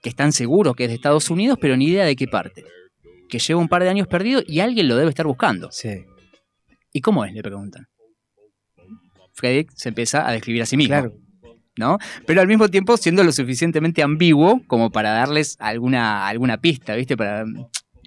[0.02, 2.64] que están seguros que es de Estados Unidos, pero ni idea de qué parte.
[3.28, 5.70] Que lleva un par de años perdido y alguien lo debe estar buscando.
[5.74, 6.06] Sí.
[6.94, 7.34] ¿Y cómo es?
[7.34, 7.88] Le preguntan.
[9.34, 10.94] Frederick se empieza a describir a sí mismo.
[10.94, 11.14] Claro.
[11.76, 11.98] ¿no?
[12.26, 17.18] Pero al mismo tiempo siendo lo suficientemente ambiguo como para darles alguna, alguna pista, ¿viste?
[17.18, 17.44] Para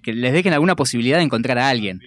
[0.02, 2.00] que les dejen alguna posibilidad de encontrar a alguien.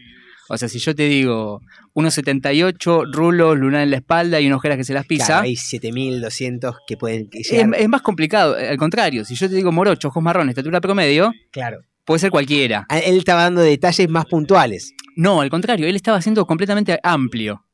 [0.52, 1.62] O sea, si yo te digo
[1.94, 5.56] 1,78, rulos, lunar en la espalda y una ojera que se las pisa, Claro, hay
[5.56, 7.76] 7200 que pueden es, llegar.
[7.78, 8.56] es más complicado.
[8.56, 11.82] Al contrario, si yo te digo morocho, ojos marrones, estatura promedio, Claro.
[12.06, 12.86] puede ser cualquiera.
[12.90, 14.94] Ah, Él estaba dando detalles más puntuales.
[15.16, 17.66] No, al contrario, él estaba siendo completamente amplio.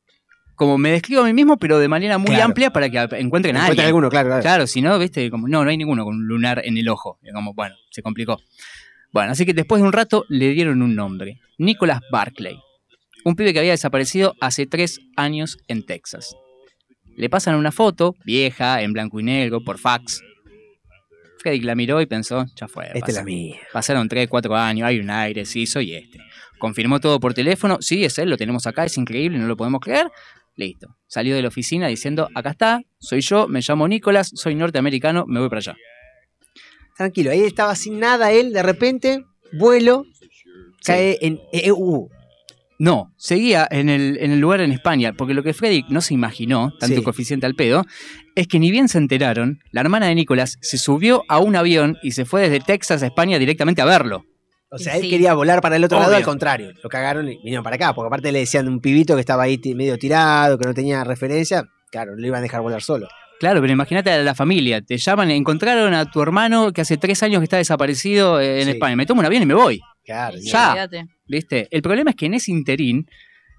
[0.55, 2.45] Como me describo a mí mismo, pero de manera muy Claro.
[2.45, 3.85] amplia para que encuentren a Encuentra alguien.
[3.87, 4.41] alguno, claro, claro.
[4.41, 7.19] Claro, si no, viste, como, no, no hay ninguno con un lunar en el ojo.
[7.33, 8.37] Como, bueno, se complicó.
[9.11, 11.39] Bueno, así que después de un rato le dieron un nombre.
[11.57, 12.57] Nicholas Barclay.
[13.25, 16.35] Un pibe que había desaparecido hace tres años en Texas.
[17.17, 20.21] Le pasan una foto, vieja, en blanco y negro, por fax.
[21.39, 22.85] Frederick la miró y pensó, ya fue.
[22.93, 23.57] Esta es la mía.
[23.73, 26.19] Pasaron tres, cuatro años, hay un aire, sí, soy este.
[26.59, 29.81] Confirmó todo por teléfono, sí, es él, lo tenemos acá, es increíble, no lo podemos
[29.81, 30.11] creer.
[30.55, 30.95] Listo.
[31.07, 35.39] Salió de la oficina diciendo, acá está, soy yo, me llamo Nicolás, soy norteamericano, me
[35.39, 35.75] voy para allá.
[36.95, 40.05] Tranquilo, ahí estaba sin nada él, de repente, vuelo,
[40.83, 42.07] cae en EU.
[42.77, 46.13] No, seguía en el, en el lugar en España, porque lo que Frederick no se
[46.13, 47.03] imaginó, tanto Sí.
[47.03, 47.85] coeficiente al pedo,
[48.35, 51.97] es que ni bien se enteraron, la hermana de Nicolás se subió a un avión
[52.03, 54.25] y se fue desde Texas a España directamente a verlo.
[54.71, 55.09] O sea, él sí.
[55.09, 56.71] quería volar para el otro lado, al contrario.
[56.83, 59.43] Lo cagaron y vinieron para acá, porque aparte le decían de un pibito que estaba
[59.43, 61.63] ahí medio tirado, que no tenía referencia.
[61.91, 63.07] Claro, lo iban a dejar volar solo.
[63.39, 67.21] Claro, pero imagínate a la familia, te llaman, encontraron a tu hermano que hace tres
[67.23, 68.71] años que está desaparecido eh, en Sí.
[68.71, 69.79] España, me tomo un avión y me voy.
[70.03, 70.71] Claro, Ya.
[70.71, 71.05] Olvídate.
[71.27, 71.67] ¿Viste?
[71.71, 73.07] El problema es que en ese interín,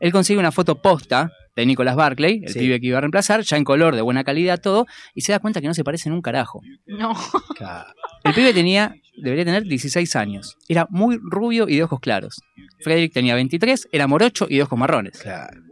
[0.01, 2.59] él consigue una foto posta de Nicolás Barclay, el Sí.
[2.59, 5.39] pibe que iba a reemplazar, ya en color, de buena calidad, todo, y se da
[5.39, 6.61] cuenta que no se parecen un carajo.
[6.87, 7.15] No.
[7.57, 7.93] claro.
[8.25, 10.57] El pibe tenía, debería tener 16 años.
[10.69, 12.41] Era muy rubio y de ojos claros.
[12.81, 15.19] Frederick tenía 23, era morocho y de ojos marrones.
[15.19, 15.63] claro.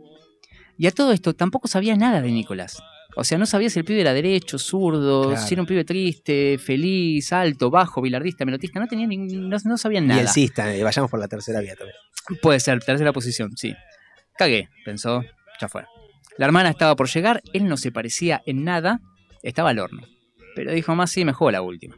[0.76, 2.82] Y a todo esto tampoco sabía nada de Nicolás.
[3.16, 5.46] O sea, no sabía si el pibe era derecho, zurdo, Claro.
[5.46, 8.80] si era un pibe triste, feliz, alto, bajo, bilardista, melotista.
[8.80, 10.22] No tenía ni- no, no sabían Y nada.
[10.22, 11.96] insistan, eh, vayamos por la tercera vía también.
[12.42, 13.74] Puede ser, tercera posición, sí.
[14.36, 15.22] Cagué, pensó,
[15.60, 15.84] ya fue.
[16.38, 19.00] La hermana estaba por llegar, él no se parecía en nada,
[19.42, 20.02] estaba al horno.
[20.56, 21.96] Pero dijo más, sí, me juego la última.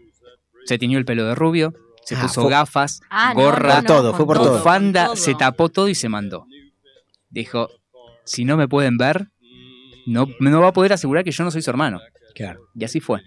[0.67, 1.73] Se tiñó el pelo de rubio,
[2.05, 4.59] se Ah, puso fue- gafas, Ah, gorra, no, no, todo, fue por todo.
[4.59, 6.47] bufanda, con se tapó todo y se mandó.
[7.31, 7.71] Dijo,
[8.25, 9.29] si no me pueden ver,
[10.07, 12.00] no, no va a poder asegurar que yo no soy su hermano.
[12.34, 12.68] Claro.
[12.74, 13.20] Y así fue.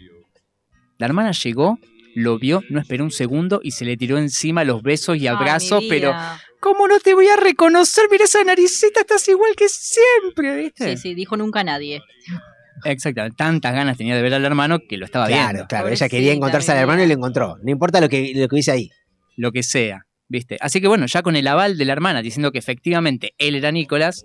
[0.97, 1.80] La hermana llegó,
[2.15, 5.82] lo vio, no esperó un segundo y se le tiró encima los besos y abrazos,
[5.84, 6.41] mi pero vida.
[6.59, 8.05] ¿cómo no te voy a reconocer?
[8.11, 10.97] Mira esa naricita, estás igual que siempre, ¿viste?
[10.97, 12.01] Sí, sí, dijo nunca nadie.
[12.86, 15.67] Exactamente, tantas ganas tenía de ver al hermano que lo estaba Claro, viendo.
[15.67, 15.86] claro.
[15.88, 17.57] Ella Pobrecita, quería encontrarse al hermano y lo encontró.
[17.63, 18.89] No importa lo que, lo que dice ahí.
[19.36, 20.57] Lo que sea, ¿viste?
[20.61, 23.71] Así que bueno, ya con el aval de la hermana diciendo que efectivamente él era
[23.71, 24.23] Nicolás,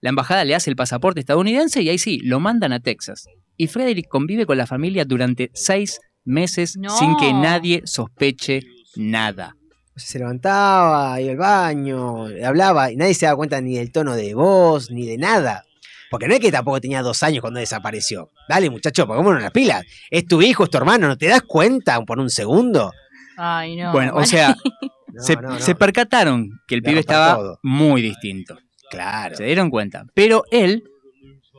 [0.00, 3.26] la embajada le hace el pasaporte estadounidense y ahí sí, lo mandan a Texas.
[3.56, 6.96] Y Frederick convive con la familia durante seis meses No.
[6.96, 8.62] sin que nadie sospeche
[8.96, 9.56] nada.
[9.96, 14.34] Se levantaba, iba al baño, hablaba y nadie se daba cuenta ni del tono de
[14.34, 15.64] voz, ni de nada.
[16.10, 18.30] Porque no es que tampoco tenía dos años cuando desapareció.
[18.48, 19.82] Dale, muchacho, pongámonos las pilas.
[20.10, 22.92] Es tu hijo, es tu hermano, ¿no te das cuenta por un segundo?
[23.36, 23.92] Ay, no.
[23.92, 24.54] bueno, o sea,
[25.14, 25.58] No, se, no, no.
[25.60, 27.58] se percataron que el Le pibe estaba todo.
[27.62, 28.56] muy distinto.
[28.92, 29.34] Claro.
[29.36, 30.04] Se dieron cuenta.
[30.14, 30.84] Pero él,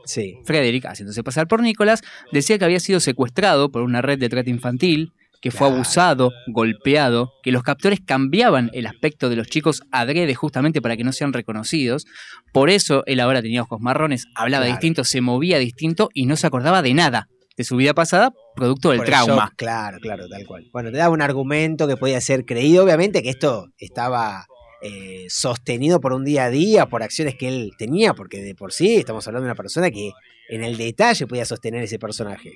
[0.06, 0.34] Sí.
[0.44, 4.50] Frederick, haciéndose pasar por Nicolás, decía que había sido secuestrado por una red de trata
[4.50, 10.34] infantil, que fue abusado, golpeado, que los captores cambiaban el aspecto de los chicos adrede
[10.34, 12.06] justamente para que no sean reconocidos.
[12.52, 14.76] Por eso él ahora tenía ojos marrones, hablaba Claro.
[14.78, 18.88] distinto, se movía distinto y no se acordaba de nada de su vida pasada, producto
[18.90, 19.44] del Por trauma.
[19.46, 20.64] shock, claro, claro, tal cual.
[20.72, 22.82] Bueno, te daba un argumento que podía ser creído.
[22.84, 24.46] Obviamente que esto estaba
[24.84, 28.72] eh, sostenido por un día a día, por acciones que él tenía, porque de por
[28.72, 30.10] sí estamos hablando de una persona que
[30.50, 32.52] en el detalle podía sostener ese personaje.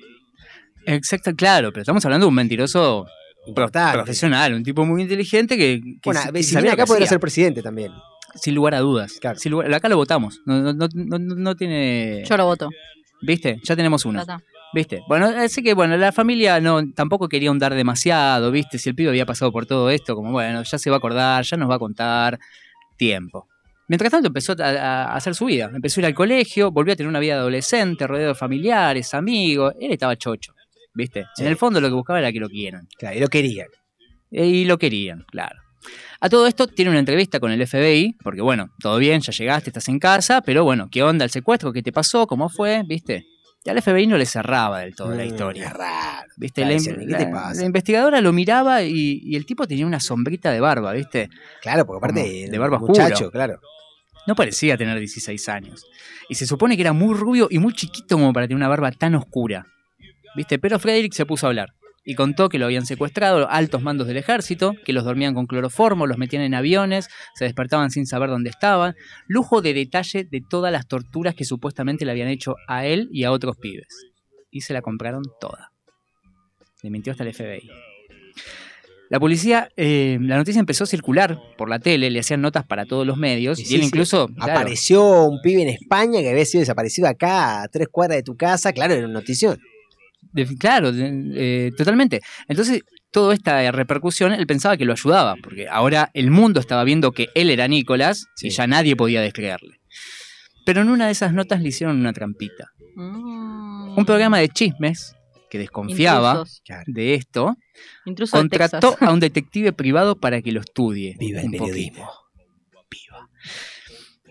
[0.87, 3.07] Exacto, claro, pero estamos hablando de un mentiroso
[3.55, 7.63] pro- profesional, un tipo muy inteligente que, que Bueno, que si acá podría ser presidente
[7.63, 7.93] también.
[8.35, 9.15] Sin lugar a dudas.
[9.21, 9.39] Claro.
[9.39, 10.41] Sin lugar- acá lo votamos.
[10.45, 12.25] No, no, no, no, no tiene.
[12.29, 12.69] Yo lo voto.
[13.23, 13.59] ¿Viste?
[13.65, 14.23] Ya tenemos uno.
[14.75, 15.03] ¿Viste?
[15.09, 18.79] Bueno, así que bueno, la familia no tampoco quería hundar demasiado, ¿viste?
[18.79, 21.43] Si el pibe había pasado por todo esto, como bueno, ya se va a acordar,
[21.45, 22.39] ya nos va a contar
[22.97, 23.49] tiempo.
[23.89, 25.71] Mientras tanto empezó a, a hacer su vida.
[25.75, 29.75] Empezó a ir al colegio, volvió a tener una vida adolescente, rodeado de familiares, amigos.
[29.81, 30.53] Él estaba chocho,
[30.93, 31.25] ¿viste?
[31.35, 31.43] Sí.
[31.43, 32.87] En el fondo lo que buscaba era que lo quieran.
[32.99, 33.69] Claro, y lo querían.
[34.31, 35.57] Y lo querían, claro.
[36.21, 39.71] A todo esto tiene una entrevista con el FBI, porque bueno, todo bien, ya llegaste,
[39.71, 41.73] estás en casa, pero bueno, ¿qué onda el secuestro?
[41.73, 42.27] ¿Qué te pasó?
[42.27, 42.83] ¿Cómo fue?
[42.87, 43.25] ¿Viste?
[43.69, 45.67] Y al FBI no le cerraba del todo la Mm, historia.
[45.67, 46.29] es raro.
[46.39, 46.63] ¿Viste?
[46.63, 47.61] Claro, La, ¿qué te la- pasa?
[47.61, 51.29] la investigadora lo miraba y, y el tipo tenía una sombrita de barba, ¿viste?
[51.61, 53.61] Claro, porque aparte Como de barba muchacho, claro.
[54.27, 55.85] No parecía tener 16 años.
[56.31, 58.91] Y se supone que era muy rubio y muy chiquito como para tener una barba
[58.91, 59.67] tan oscura.
[60.35, 60.59] ¿Viste?
[60.59, 61.75] Pero Frederick se puso a hablar.
[62.09, 66.07] Y contó que lo habían secuestrado altos mandos del ejército, que los dormían con cloroformo,
[66.07, 68.95] los metían en aviones, se despertaban sin saber dónde estaban.
[69.27, 73.25] Lujo de detalle de todas las torturas que supuestamente le habían hecho a él y
[73.25, 73.89] a otros pibes.
[74.51, 75.71] Y se la compraron toda.
[76.83, 77.69] Le mintió hasta el FBI.
[79.11, 82.87] La policía, eh, la noticia empezó a circular por la tele, le hacían notas para
[82.87, 84.29] todos los medios, Y él sí, incluso...
[84.29, 88.23] claro, Apareció un pibe en España que había sido desaparecido acá a tres cuadras de
[88.23, 88.73] tu casa.
[88.73, 89.59] Claro, era una notición.
[90.33, 92.21] De- claro, de- eh, totalmente.
[92.49, 97.13] Entonces, toda esta repercusión, él pensaba que lo ayudaba, porque ahora el mundo estaba viendo
[97.13, 99.81] que él era Nicolás y ya nadie podía descreerle.
[100.67, 102.69] Pero en una de esas notas le hicieron una trampita.
[102.95, 103.97] Mm.
[103.97, 105.15] Un programa de chismes
[105.51, 106.63] que desconfiaba Intrusos.
[106.87, 107.57] de esto,
[108.05, 111.17] Intruso contrató a un detective privado para que lo estudie.
[111.19, 112.07] Viva el periodismo.
[112.91, 113.29] Viva.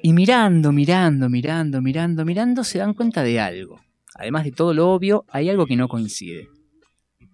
[0.03, 3.81] Y mirando, mirando, mirando, mirando, mirando, se dan cuenta de algo.
[4.17, 6.47] Además de todo lo obvio, hay algo que no coincide.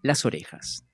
[0.02, 0.86] Las orejas.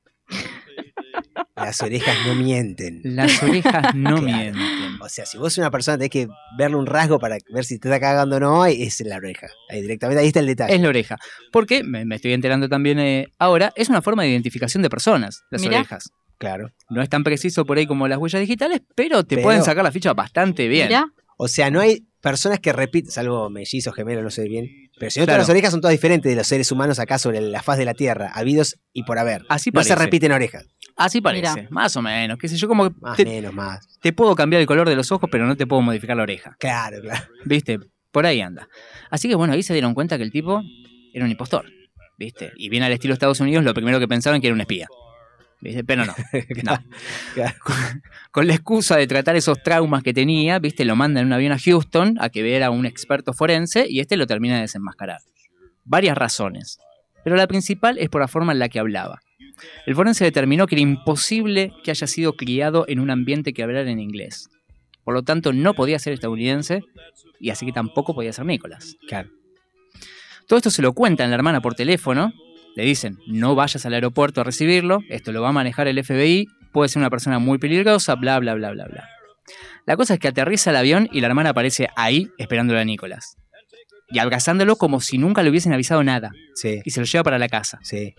[1.56, 3.02] Las orejas no mienten.
[3.04, 4.22] Las orejas no Claro.
[4.22, 5.02] mienten.
[5.02, 6.28] O sea, si vos sos una persona tenés que
[6.58, 9.48] verle un rasgo para ver si te está cagando o no, es la oreja.
[9.70, 10.74] Ahí directamente, ahí está el detalle.
[10.76, 11.18] Es la oreja.
[11.52, 15.44] Porque, me, me estoy enterando también eh, ahora, es una forma de identificación de personas,
[15.52, 15.80] las Mirá.
[15.80, 16.12] orejas.
[16.38, 16.72] Claro.
[16.90, 19.84] No es tan preciso por ahí como las huellas digitales, pero te Pero- pueden sacar
[19.84, 20.88] la ficha bastante bien.
[20.88, 24.68] Mirá, O sea, no hay personas que repiten, salvo mellizos, gemelos, no sé bien.
[25.00, 25.38] Pero si no, Claro.
[25.38, 27.86] todas las orejas son todas diferentes de los seres humanos acá sobre la faz de
[27.86, 29.46] la Tierra, habidos y por haber.
[29.50, 30.06] Así no se parece.
[30.06, 30.66] repiten orejas.
[30.96, 31.68] Así parece, Mirá.
[31.72, 32.38] más o menos.
[32.38, 33.88] Qué sé yo, como que Más, te, menos, más.
[34.02, 36.56] te puedo cambiar el color de los ojos, pero no te puedo modificar la oreja.
[36.60, 37.26] Claro, claro.
[37.46, 37.80] ¿Viste?
[38.12, 38.68] Por ahí anda.
[39.10, 40.62] Así que bueno, ahí se dieron cuenta que el tipo
[41.14, 41.66] era un impostor.
[42.18, 42.52] ¿Viste?
[42.58, 44.88] Y bien al estilo Estados Unidos, lo primero que pensaron que era un espía.
[45.62, 45.84] ¿Viste?
[45.84, 46.16] Pero no.
[46.64, 46.80] no.
[48.32, 50.86] Con la excusa de tratar esos traumas que tenía, ¿viste?
[50.86, 54.00] Lo mandan en un avión a Houston a que viera a un experto forense y
[54.00, 55.22] este lo termina de desenmascarar.
[55.84, 56.80] Varias razones.
[57.24, 59.20] Pero la principal es por la forma en la que hablaba.
[59.86, 63.90] El forense determinó que era imposible que haya sido criado en un ambiente que hablara
[63.90, 64.50] en inglés.
[65.04, 66.84] Por lo tanto, no podía ser estadounidense
[67.40, 68.96] y así que tampoco podía ser Nicolás.
[69.08, 69.30] Claro.
[70.48, 72.34] Todo esto se lo cuentan la hermana por teléfono.
[72.76, 76.48] Le dicen, no vayas al aeropuerto a recibirlo, esto lo va a manejar el FBI,
[76.72, 79.10] puede ser una persona muy peligrosa, bla, bla, bla, bla, bla.
[79.86, 83.36] La cosa es que aterriza el avión y la hermana aparece ahí esperándolo a Nicolás.
[84.12, 86.32] Y abrazándolo como si nunca le hubiesen avisado nada.
[86.56, 87.80] Sí, Y se lo lleva para la casa.
[87.84, 88.14] sí.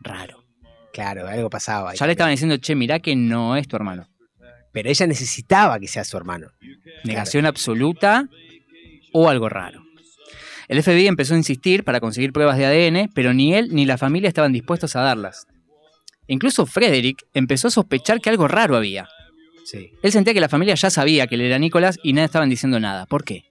[0.00, 0.44] Raro.
[0.92, 1.96] Claro, algo pasaba ahí.
[1.98, 4.06] Ya le estaban diciendo, che, mirá que no es tu hermano.
[4.70, 6.48] Pero ella necesitaba que sea su hermano.
[7.04, 8.28] Negación absoluta
[9.12, 9.82] o algo raro.
[10.68, 13.98] El FBI empezó a insistir para conseguir pruebas de ADN, pero ni él ni la
[13.98, 15.46] familia estaban dispuestos a darlas.
[16.26, 19.08] Incluso Frederick empezó a sospechar que algo raro había.
[19.64, 19.90] Sí.
[20.02, 22.80] Él sentía que la familia ya sabía que él era Nicolás y nada estaban diciendo
[22.80, 23.06] nada.
[23.06, 23.44] ¿Por qué?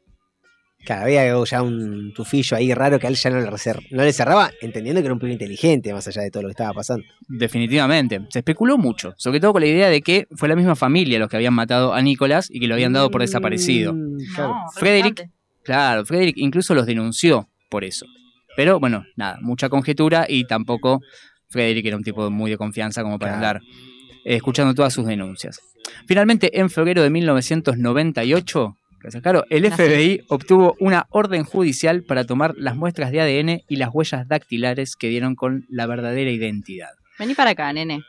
[0.85, 3.49] Claro, había ya un tufillo ahí raro que a él ya no le,
[3.91, 6.53] no le cerraba, entendiendo que era un pibe inteligente, más allá de todo lo que
[6.53, 7.05] estaba pasando.
[7.29, 8.19] Definitivamente.
[8.29, 11.29] Se especuló mucho, sobre todo con la idea de que fue la misma familia los
[11.29, 13.93] que habían matado a Nicolás y que lo habían dado por desaparecido.
[13.93, 14.49] Mm, claro.
[14.49, 15.29] no, re Frederick.
[15.63, 18.05] Claro, Frederick incluso los denunció por eso.
[18.55, 21.01] Pero bueno, nada, mucha conjetura y tampoco
[21.49, 23.59] Frederick era un tipo muy de confianza como para Claro.
[23.59, 23.61] andar
[24.25, 25.59] eh, escuchando todas sus denuncias.
[26.07, 29.69] Finalmente, en febrero de 1998, gracias, Caro, el.
[29.71, 34.95] FBI obtuvo una orden judicial para tomar las muestras de ADN y las huellas dactilares
[34.95, 36.89] que dieron con la verdadera identidad.
[37.19, 38.01] Vení para acá, nene.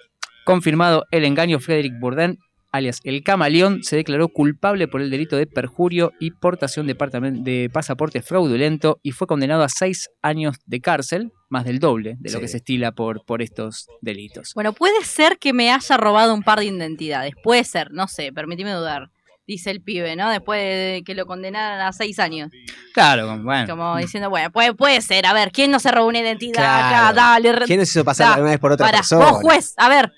[0.45, 2.39] Confirmado el engaño, Frederick Bourdin,
[2.75, 8.21] alias el Camaleón, se declaró culpable por el delito de perjurio y portación de, pasaporte
[8.21, 12.43] fraudulento y fue condenado a seis años de cárcel, más del doble de lo Sí.
[12.43, 14.53] que se estila por, por estos delitos.
[14.55, 17.33] Bueno, puede ser que me haya robado un par de identidades.
[17.45, 19.11] Puede ser, no sé, permitime dudar.
[19.47, 20.31] Dice el pibe, ¿no?
[20.31, 22.51] Después de que lo condenaran a seis años.
[22.95, 23.69] Claro, como- bueno.
[23.69, 25.27] Como diciendo, bueno, puede, puede ser.
[25.27, 27.13] A ver, ¿quién no se robó una identidad acá?
[27.13, 27.53] Dale.
[27.67, 29.31] ¿Quién nos hizo pasar da, alguna vez por otra Para, persona?
[29.31, 30.13] vos juez, a ver,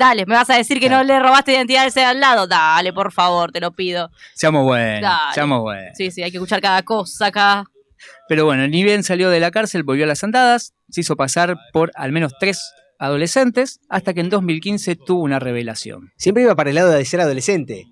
[0.00, 1.04] dale, me vas a decir que Claro.
[1.04, 2.48] no le robaste identidad a ese de al lado.
[2.48, 4.10] Dale, por favor, te lo pido.
[4.34, 5.34] Seamos buenos, Dale.
[5.34, 5.96] seamos buenos.
[5.96, 7.64] Sí, sí, hay que escuchar cada cosa acá.
[8.28, 11.56] Pero bueno, ni bien salió de la cárcel, volvió a las andadas, se hizo pasar
[11.72, 16.10] por al menos tres adolescentes, hasta que en 2015 tuvo una revelación.
[16.16, 17.86] Siempre iba para el lado de ser adolescente.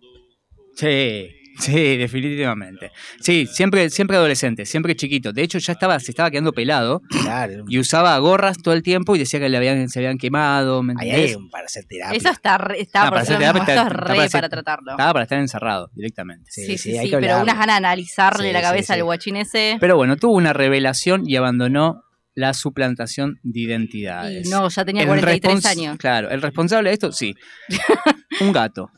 [0.77, 1.29] Sí,
[1.59, 2.93] sí, definitivamente.
[3.21, 5.33] Sí, siempre, siempre adolescente, siempre chiquito.
[5.33, 7.65] De hecho, ya estaba, se estaba quedando pelado Claro.
[7.69, 10.83] y usaba gorras todo el tiempo y decía que le habían, se habían quemado.
[10.83, 12.17] ¿me Ahí hay un para hacer terapia.
[12.17, 14.49] Eso está, re- está Ah, para hacer terapia está- es está re para hacer- para
[14.49, 14.91] tratarlo.
[14.93, 16.51] Estaba para estar encerrado directamente.
[16.51, 18.95] Sí, Sí, sí, sí, hay sí, que pero unas ganas de analizarle Sí, la cabeza
[18.95, 19.01] sí.
[19.01, 19.77] al guachín ese.
[19.81, 22.03] Pero bueno, tuvo una revelación y abandonó
[22.35, 24.47] la suplantación de identidades.
[24.47, 25.97] Y no, ya tenía El 43 respons- años.
[25.99, 27.35] Claro, el responsable de esto, sí.
[28.41, 28.91] Un gato.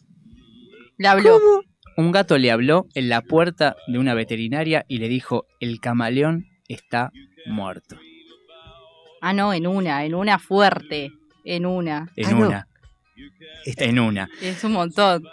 [0.98, 1.38] Le habló.
[2.00, 6.46] Un gato le habló en la puerta de una veterinaria y le dijo, el camaleón
[6.66, 7.10] está
[7.44, 7.98] muerto.
[9.20, 11.10] Ah, no, en una, en una fuerte.
[11.44, 12.08] En una.
[12.16, 12.46] En Ah, no.
[12.48, 12.66] una.
[13.66, 14.30] Este- En una.
[14.40, 15.24] Es un montón.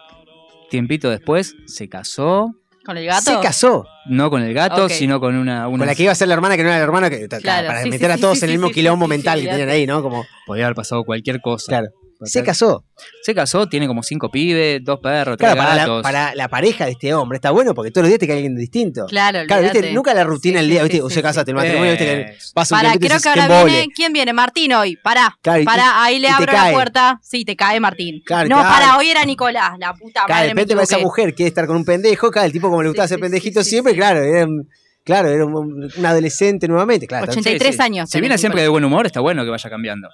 [0.70, 2.52] Tiempito después se casó,
[2.86, 3.22] ¿Con el gato?
[3.22, 3.86] Se casó.
[4.08, 5.70] no con el gato, sino con una...
[5.70, 7.28] una Con la que iba a ser la hermana que no era la hermana, que,
[7.30, 9.46] Claro, para sí, meter sí, a todos sí, en el mismo sí, quilombo mental sí,
[9.46, 10.02] que tenían ahí, ¿no?
[10.02, 11.66] Como, Podía haber pasado cualquier cosa.
[11.70, 11.88] claro.
[12.24, 12.84] Se casó.
[13.22, 16.02] Se casó, tiene como cinco pibes, dos perros, tres Claro, para la, gatos.
[16.04, 18.56] para la pareja de este hombre está bueno porque todos los días te cae alguien
[18.56, 19.06] distinto.
[19.06, 19.92] Claro, Claro, ¿viste?
[19.94, 20.98] Nunca la rutina Sí, del día, sí, ¿viste?
[20.98, 22.06] sí, Usted sí, casaste, el matrimonio, ¿viste?
[22.06, 22.52] Que Eso.
[22.56, 23.72] pasa un Para, y creo dices, que "Qué ahora embole".
[23.78, 23.94] viene.
[23.96, 24.34] ¿Quién viene?
[24.34, 24.96] Martín hoy.
[24.96, 25.38] Pará.
[25.42, 26.72] Claro, y- Pará, ahí le abro cae.
[26.72, 27.20] la puerta.
[27.22, 28.22] Sí, te cae Martín.
[28.26, 28.70] Claro, no, claro.
[28.74, 29.74] para, hoy era Nicolás.
[29.78, 30.48] La puta Claro, madre.
[30.48, 32.82] de me repente va esa mujer, quiere estar con un pendejo, claro, el tipo como
[32.82, 34.00] le gustaba Sí, ser sí, pendejito siempre, sí.
[34.00, 34.68] claro, era, un-
[35.06, 35.54] claro, era un,
[35.96, 37.26] un adolescente nuevamente, claro.
[37.32, 37.84] 83 Sí, sí.
[37.84, 38.10] años.
[38.10, 40.10] Si viene siempre de buen humor, está bueno que vaya cambiando.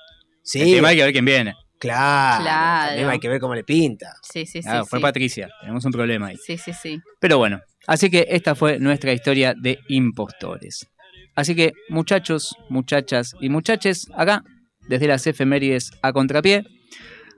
[0.45, 1.53] Sí, El tema hay que ver quién viene.
[1.87, 3.09] Claro, Claro.
[3.09, 4.13] hay que ver cómo le pinta.
[4.21, 4.69] Sí, sí, sí.
[4.87, 5.01] Fue sí.
[5.03, 6.37] Patricia, tenemos un problema ahí.
[6.37, 6.99] Sí, sí, sí.
[7.19, 10.87] Pero bueno, así que esta fue nuestra historia de impostores.
[11.35, 14.43] Así que muchachos, muchachas y muchaches, acá,
[14.87, 16.63] desde las efemérides a contrapié,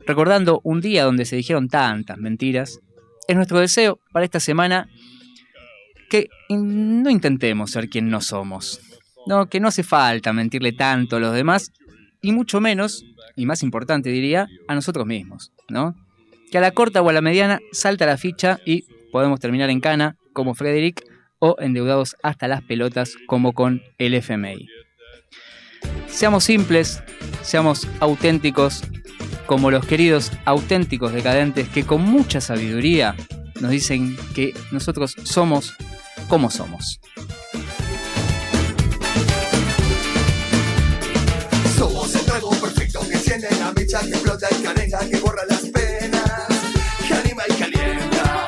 [0.05, 2.79] recordando un día donde se dijeron tantas mentiras,
[3.27, 4.87] es nuestro deseo para esta semana
[6.09, 8.79] que no intentemos ser quien no somos.
[9.27, 11.71] No, que no hace falta mentirle tanto a los demás,
[12.21, 13.03] y mucho menos,
[13.35, 15.95] y más importante diría, a nosotros mismos, ¿no?
[16.51, 19.81] Que a la corta o a la mediana salta la ficha y podemos terminar en
[19.81, 21.03] cana, como Frederick,
[21.39, 24.67] o endeudados hasta las pelotas, como con el FMI.
[26.07, 27.03] Seamos simples,
[27.41, 28.83] seamos auténticos,
[29.45, 33.15] como los queridos auténticos decadentes que con mucha sabiduría
[33.61, 35.75] nos dicen que nosotros somos
[36.27, 36.99] como somos.
[36.99, 37.14] Somos
[43.35, 46.47] enciende la mecha, que explota y carenga, que borra las penas,
[47.07, 48.45] que anima y calienta.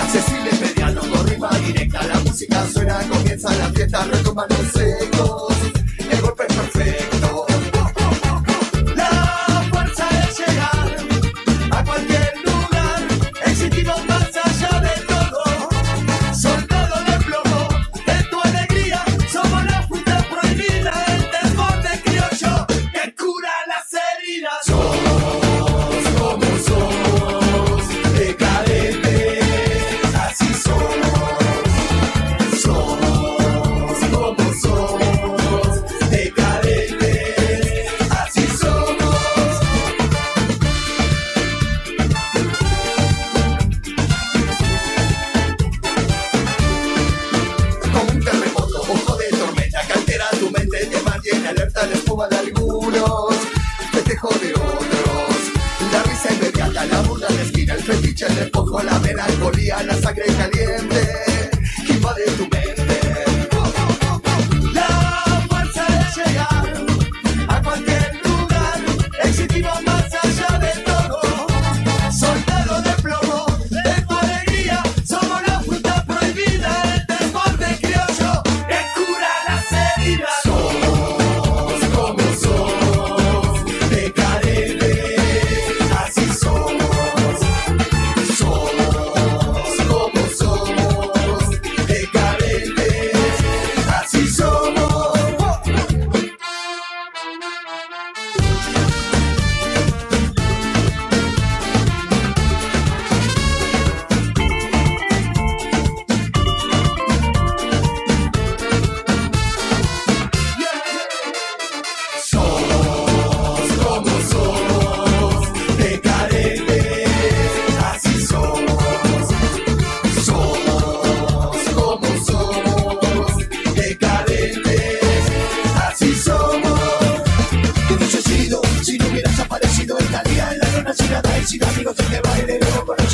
[0.00, 4.34] Accesible, mediano, rima directa, la música suena, comienza la fiesta, los ecos,
[57.88, 61.50] de esquina, el fetiche, despojo, la melancolía, la sangre caliente,
[61.86, 62.57] que invade tu.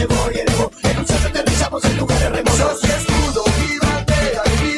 [0.07, 0.71] llevó y elevó.
[0.83, 2.59] En un sello aterrizamos en lugares remotos.
[2.59, 4.73] Sos escudo, mi bandera, mi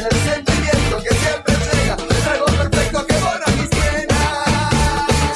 [0.00, 1.96] el sentimiento que siempre llega.
[1.96, 4.72] El trago perfecto que borra mis penas.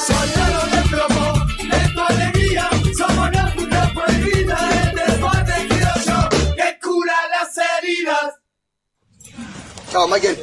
[0.06, 1.26] Soldado de plomo,
[1.70, 5.68] de tu alegría, somos la puta prohibida, el desborde
[6.06, 6.18] yo,
[6.56, 8.34] que cura las heridas.
[9.90, 10.36] Chao, Michael.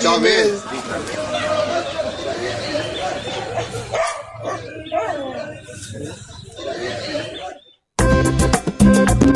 [0.00, 0.51] Chao, Miguel.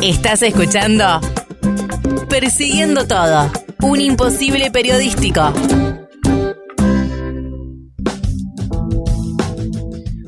[0.07, 1.21] Estás escuchando
[2.29, 3.51] Persiguiendo Todo,
[3.83, 5.53] un imposible periodístico.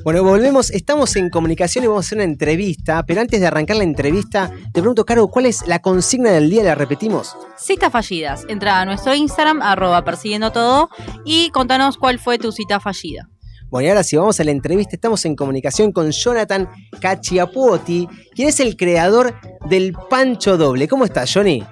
[0.03, 3.76] Bueno, volvemos, estamos en comunicación y vamos a hacer una entrevista, pero antes de arrancar
[3.76, 6.64] la entrevista, te pregunto, Caro, ¿cuál es la consigna del día?
[6.64, 7.37] ¿La repetimos?
[7.57, 8.47] Citas fallidas.
[8.49, 10.91] Entra a nuestro Instagram, arroba persiguiendo todo,
[11.24, 13.29] y contanos cuál fue tu cita fallida.
[13.71, 16.69] Bueno, y ahora si vamos a la entrevista, estamos en comunicación con Jonathan
[17.01, 19.35] Cachiapuoti, quien es el creador
[19.69, 20.89] del Pancho Doble.
[20.89, 21.62] ¿Cómo estás, Johnny?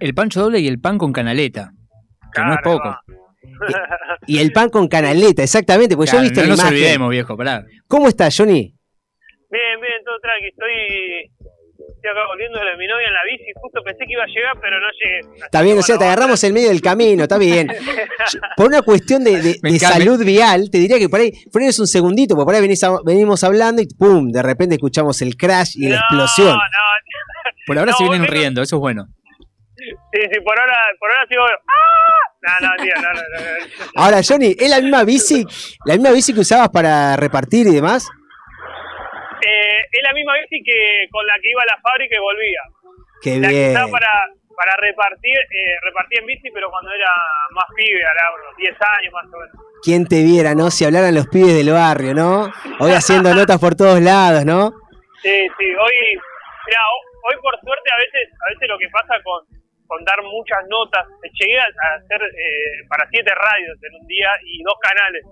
[0.00, 1.72] El pancho doble y el pan con canaleta.
[2.32, 2.94] Que no es poco.
[4.28, 6.76] Y el pan con canaleta, exactamente, porque Claro, yo he visto no la nos imagen.
[6.76, 7.64] olvidemos, viejo, pará.
[7.88, 8.74] ¿Cómo estás, Johnny?
[9.50, 10.46] Bien, bien, todo tranqui.
[10.48, 11.32] Estoy,
[11.98, 13.50] estoy acá volviendo de mi novia en la bici.
[13.60, 15.44] Justo pensé que iba a llegar, pero no llegué.
[15.44, 17.68] Está bien, o sea, te agarramos en medio del camino, está bien.
[18.56, 22.46] Por una cuestión de, salud vial, te diría que por ahí frenes un segundito, porque
[22.46, 24.30] por ahí venís a- venimos hablando y ¡pum!
[24.30, 26.56] De repente escuchamos el crash y la explosión.
[27.66, 29.06] Por ahora No, se vienen vos riendo, eso es bueno.
[29.76, 31.42] Sí, sí, por ahora, por ahora sigo.
[31.44, 32.60] ¡Ah!
[32.60, 33.40] No, no, tío, no, no, no.
[33.40, 33.84] no.
[33.96, 35.44] Ahora, Johnny, ¿es la misma bici,
[35.84, 38.06] la misma bici que usabas para repartir y demás?
[39.90, 42.62] Es la misma bici que con la que iba a la fábrica y volvía.
[43.22, 43.70] Qué la que bien.
[43.72, 44.12] usaba para,
[44.56, 47.10] para repartir, eh, repartía en bici, pero cuando era
[47.52, 49.56] más pibe, era unos 10 años más o menos.
[49.82, 50.70] ¿Quién te viera, no?
[50.70, 52.50] Si hablaran los pibes del barrio, ¿no?
[52.80, 54.70] Hoy haciendo notas por todos lados, ¿no?
[55.22, 55.96] Sí, sí, hoy,
[56.66, 56.82] mira,
[57.26, 59.46] hoy por suerte a veces, a veces lo que pasa con,
[59.86, 61.06] con dar muchas notas,
[61.38, 65.24] llegué a a hacer eh, para siete radios en un día y dos canales.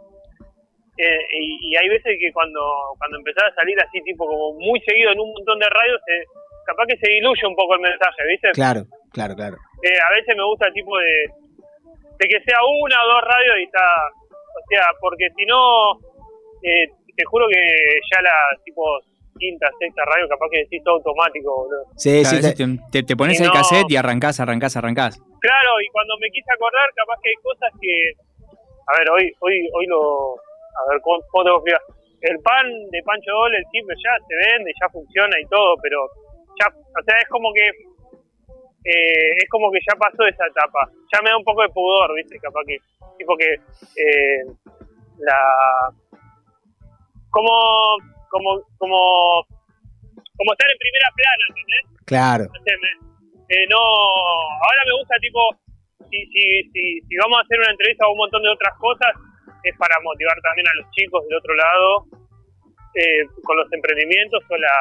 [0.98, 2.60] Eh, y, y hay veces que cuando,
[2.98, 6.24] cuando empezás a salir así, tipo como muy seguido en un montón de radios, eh,
[6.64, 8.50] capaz que se diluye un poco el mensaje, ¿viste?
[8.52, 9.56] Claro, claro, claro.
[9.82, 11.28] Eh, a veces me gusta tipo de,
[12.18, 16.00] de que sea una o dos radios y está, o sea, porque si no,
[16.62, 17.60] eh, te juro que
[18.14, 18.32] ya la
[18.64, 18.82] tipo
[19.38, 21.84] quinta, sexta radio capaz que decís todo automático, boludo.
[21.96, 25.20] Sí, Claro, sí, te- te, te- te pones el no- cassette y arrancás, arrancás, arrancás.
[25.40, 27.94] Claro, y cuando me quise acordar, capaz que hay cosas que,
[28.88, 30.36] a ver, hoy, hoy, hoy lo,
[30.76, 31.96] a ver, ¿cómo, cómo tengo que explicar?
[32.20, 36.08] El pan de Pancho Dole, el simple ya se vende, ya funciona y todo, pero
[36.58, 40.90] ya, o sea, es como que, eh, es como que ya pasó esa etapa.
[41.12, 42.78] Ya me da un poco de pudor, viste, capaz que,
[43.18, 44.42] tipo que, eh,
[45.18, 45.92] la,
[47.30, 47.52] como,
[48.30, 49.44] como, como,
[50.36, 51.84] como estar en primera plana, ¿entendés?
[52.06, 52.44] claro.
[53.48, 55.40] eh, no, ahora me gusta tipo,
[56.10, 59.12] si, si, si, si vamos a hacer una entrevista o un montón de otras cosas,
[59.68, 61.88] es para motivar también a los chicos del otro lado,
[62.94, 64.76] eh, con los emprendimientos o la...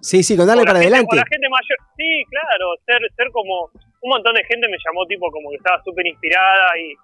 [0.00, 1.14] Sí, sí, con darle para gente- adelante.
[1.14, 3.70] o la gente mayor, sí, claro, ser, ser como,
[4.02, 6.94] un montón de gente me llamó tipo como que estaba súper inspirada y,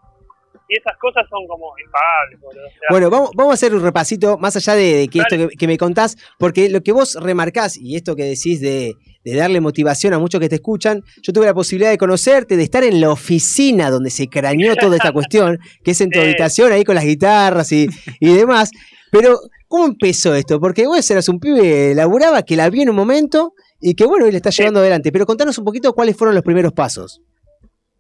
[0.69, 2.67] y esas cosas son como impagables, boludo.
[2.67, 5.37] O sea, Bueno, vamos, vamos a hacer un repasito, más allá de, de que esto
[5.37, 8.95] que, que me contás, porque lo que vos remarcás y esto que decís de,
[9.25, 12.63] de darle motivación a muchos que te escuchan, yo tuve la posibilidad de conocerte, de
[12.63, 16.73] estar en la oficina donde se craneó toda esta cuestión, que es en tu habitación
[16.73, 17.89] ahí con las guitarras y,
[18.21, 18.71] y demás.
[19.11, 20.61] Pero, ¿cómo empezó esto?
[20.61, 24.27] Porque vos eras un pibe, laburaba, que la vi en un momento y que bueno,
[24.27, 25.13] hoy le está llevando adelante.
[25.13, 27.21] Pero contanos un poquito cuáles fueron los primeros pasos.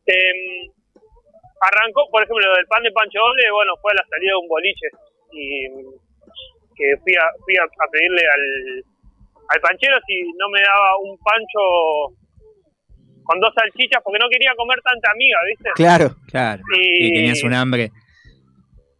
[0.07, 0.73] Em,
[1.61, 4.40] arrancó, por ejemplo, lo del pan de Pancho Doble, bueno, fue a la salida de
[4.42, 4.88] un boliche
[5.32, 5.66] y
[6.76, 8.44] que fui a, fui a, a pedirle al,
[9.50, 12.14] al panchero si no me daba un pancho
[13.24, 15.70] con dos salchichas porque no quería comer tanta amiga, ¿viste?
[15.74, 16.16] Claro.
[16.30, 16.62] Claro.
[16.78, 17.90] Y- Y tenías un hambre.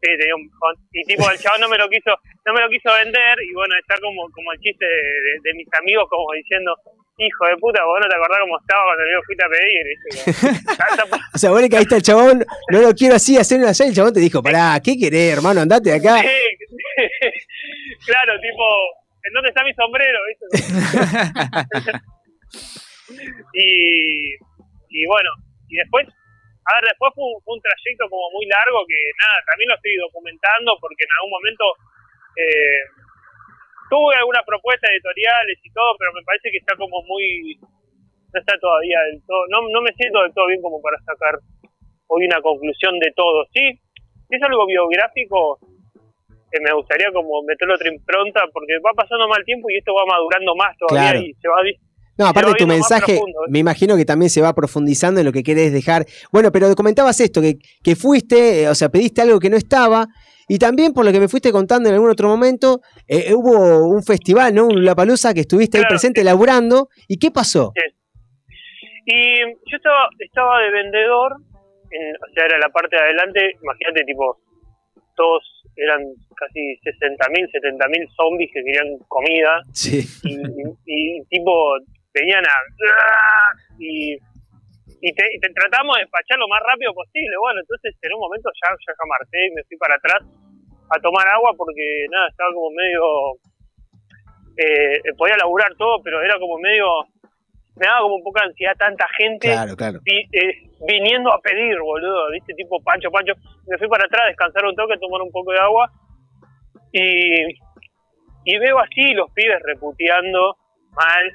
[0.01, 0.47] Sí, tenía un
[0.93, 2.15] y tipo el chabón no me lo quiso,
[2.47, 5.55] no me lo quiso vender y bueno, está como, como el chiste de, de- de
[5.55, 6.73] mis amigos como diciendo,
[7.19, 9.85] hijo de puta, vos no te acordás cómo estaba cuando yo fuiste a pedir.
[11.11, 13.95] Como, O sea, vos le caíste al chabón, no lo quiero así, hacer una el
[13.95, 15.63] chabón te dijo, pará, ¿qué querés, hermano?
[15.63, 16.23] Andate de acá.
[16.23, 16.29] Sí,
[18.07, 18.65] claro, tipo,
[19.25, 20.19] ¿en dónde está mi sombrero?
[23.55, 24.35] y,
[24.91, 25.31] y bueno,
[25.69, 26.07] y después,
[26.69, 29.77] a ver, después fue un, fue un trayecto como muy largo que nada, también lo
[29.81, 31.65] estoy documentando porque en algún momento
[32.37, 32.81] eh,
[33.89, 38.53] tuve algunas propuestas editoriales y todo, pero me parece que está como muy, no está
[38.61, 41.41] todavía del todo, no, no me siento del todo bien como para sacar
[42.09, 43.47] hoy una conclusión de todo.
[43.53, 43.65] Sí,
[44.29, 45.59] si es algo biográfico,
[46.53, 50.05] que me gustaría como meterle otra impronta porque va pasando mal tiempo y esto va
[50.07, 51.21] madurando más todavía Claro.
[51.25, 51.77] y se va di-
[52.19, 53.51] No, aparte tu mensaje, profundo, ¿eh?
[53.51, 56.05] me imagino que también se va profundizando en lo que querés dejar.
[56.33, 60.07] Bueno, pero comentabas esto, que, que fuiste, eh, o sea, pediste algo que no estaba,
[60.49, 64.03] y también por lo que me fuiste contando en algún otro momento, eh, hubo un
[64.03, 64.67] festival, ¿no?
[64.67, 67.73] Un Palusa que estuviste ahí presente laburando, ¿y qué pasó?
[67.77, 67.83] Sí.
[69.07, 69.41] Y
[69.71, 71.33] yo estaba, estaba de vendedor,
[71.91, 74.39] en- o sea, era la parte de adelante, imagínate, tipo,
[75.17, 75.43] todos
[75.77, 76.01] eran
[76.37, 80.01] casi 60.000, 70.000 zombies que querían comida Sí.
[80.25, 81.53] y, y- y, tipo
[82.15, 82.55] venían a
[83.79, 84.15] y,
[85.01, 88.51] y te, te tratamos de despachar lo más rápido posible bueno entonces en un momento
[88.55, 90.21] ya ya jamarté y me fui para atrás
[90.91, 93.03] a tomar agua porque nada estaba como medio
[94.57, 96.87] eh, podía laburar todo pero era como medio
[97.77, 100.01] me daba como un poca ansiedad tanta gente Claro, claro.
[100.03, 102.55] vi- eh, viniendo a pedir, boludo, ¿viste?
[102.55, 103.35] Tipo Pancho, Pancho.
[103.69, 105.91] Me fui para atrás, descansar un toque, tomar un poco de agua.
[106.93, 107.45] Y,
[108.45, 110.57] y veo así los pibes reputeando
[110.91, 111.33] mal,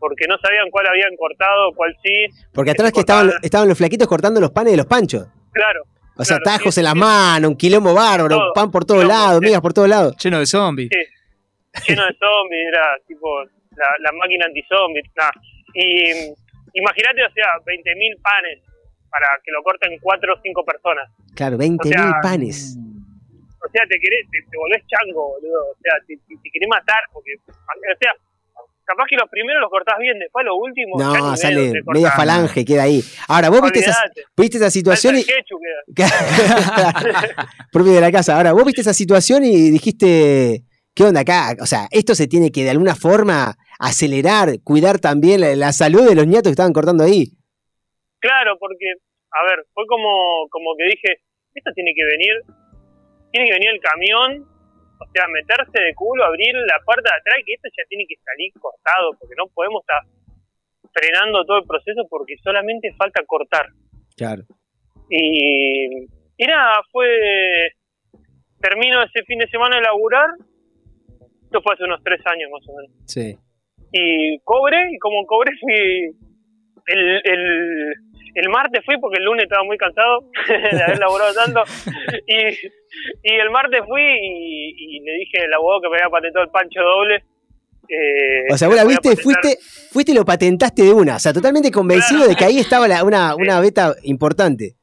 [0.00, 2.26] porque no sabían cuál habían cortado, cuál sí.
[2.52, 5.28] Porque atrás que estaban, estaban los flaquitos cortando los panes de los panchos.
[5.52, 5.82] Claro.
[6.16, 8.84] O sea, claro, tajos sí, en las sí, manos, un quilombo bárbaro, Todo, pan por
[8.84, 9.46] todos lados, sí.
[9.46, 10.16] migas por todos lados.
[10.22, 10.88] Lleno de zombies.
[10.90, 13.42] Sí, lleno de zombies, era tipo
[13.76, 15.04] la, la máquina anti-zombies.
[15.74, 16.10] Y
[16.74, 18.58] imagínate, o sea, 20.000 panes
[19.10, 21.08] para que lo corten 4 o 5 personas.
[21.34, 22.76] Claro, 20.000 O sea, panes.
[23.62, 25.60] O sea, te querés, te, te volvés chango, boludo.
[25.72, 28.12] O sea, te, te- te querés matar, porque, o sea,
[28.90, 31.00] capaz que los primeros los cortás bien, después los últimos.
[31.00, 33.02] No, sale media falange, queda ahí.
[33.28, 33.94] Ahora, vos viste esa,
[34.36, 35.24] viste esa situación y...
[37.72, 38.36] Propio de la casa.
[38.36, 40.64] Ahora, vos viste esa situación y dijiste,
[40.94, 41.54] ¿qué onda acá?
[41.60, 46.08] O sea, esto se tiene que de alguna forma acelerar, cuidar también la, la salud
[46.08, 47.26] de los nietos que estaban cortando ahí.
[48.18, 48.94] Claro, porque,
[49.30, 51.22] a ver, fue como, como que dije,
[51.54, 52.42] esto tiene que venir,
[53.32, 54.46] tiene que venir el camión,
[55.00, 58.16] o sea, meterse de culo, abrir la puerta de atrás, que esto ya tiene que
[58.22, 60.02] salir cortado, porque no podemos estar
[60.92, 63.66] frenando todo el proceso porque solamente falta cortar.
[64.16, 64.42] Claro.
[65.08, 66.04] Y,
[66.36, 67.72] y nada, fue,
[68.60, 70.28] termino ese fin de semana de laburar,
[71.44, 73.36] esto fue hace unos tres años más o menos Sí.
[73.92, 76.12] y cobré, y como cobré fui
[76.92, 77.94] el, el,
[78.34, 81.62] el martes fui porque el lunes estaba muy cansado de haber laburado tanto
[82.26, 82.36] y,
[83.22, 86.50] y el martes fui y, y le dije al abogado que me había patentado el
[86.50, 87.16] pancho doble
[87.88, 89.56] eh, O sea, vos la voy a viste, fuiste,
[89.90, 91.16] fuiste y lo patentaste de una.
[91.16, 94.76] O sea, totalmente convencido de que ahí estaba la- una, una beta importante.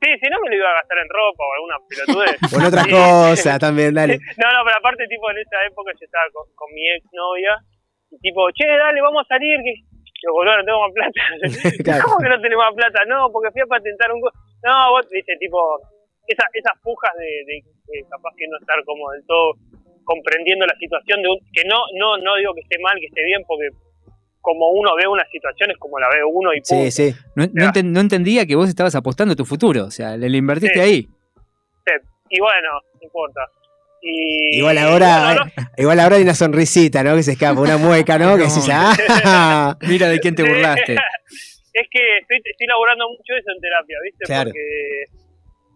[0.00, 2.64] sí, si no me lo iba a gastar en ropa o alguna pelotudez O en
[2.66, 4.16] otras cosas también, dale.
[4.40, 7.52] No, no, pero aparte, tipo, en esa época yo estaba con, con mi ex novia.
[8.10, 9.58] Y tipo, che, dale, vamos a salir.
[9.60, 9.74] Que...
[10.24, 11.20] Yo, boludo, no tengo más plata.
[11.84, 12.02] Claro.
[12.08, 13.04] ¿Cómo que no tenés más plata?
[13.06, 14.20] No, porque fui a patentar un.
[14.64, 15.60] No, vos, viste, tipo,
[16.26, 19.52] esa, esas pujas de, de, de capaz que no estar como del todo
[20.04, 21.38] comprendiendo la situación de un.
[21.52, 23.68] Que no, no, no digo que esté mal, que esté bien, porque
[24.40, 26.84] como uno ve una situación es como la ve uno y punto.
[26.84, 27.14] Sí, sí.
[27.36, 29.84] No, no enten- no entendía que vos estabas apostando a tu futuro.
[29.84, 30.80] O sea, le, le invertiste Sí.
[30.80, 31.02] ahí.
[31.86, 31.92] Sí,
[32.30, 33.40] Y bueno, no importa.
[34.06, 37.16] Y, Igual ahora, bueno, no- igual ahora hay una sonrisita, ¿no?
[37.16, 38.36] Que se escapa, una mueca, ¿no?
[38.36, 40.92] Que decís, ah, Mira de quién te burlaste.
[41.72, 44.24] es que estoy, estoy laburando mucho eso en terapia, ¿viste?
[44.26, 44.50] Claro.
[44.50, 45.02] Porque,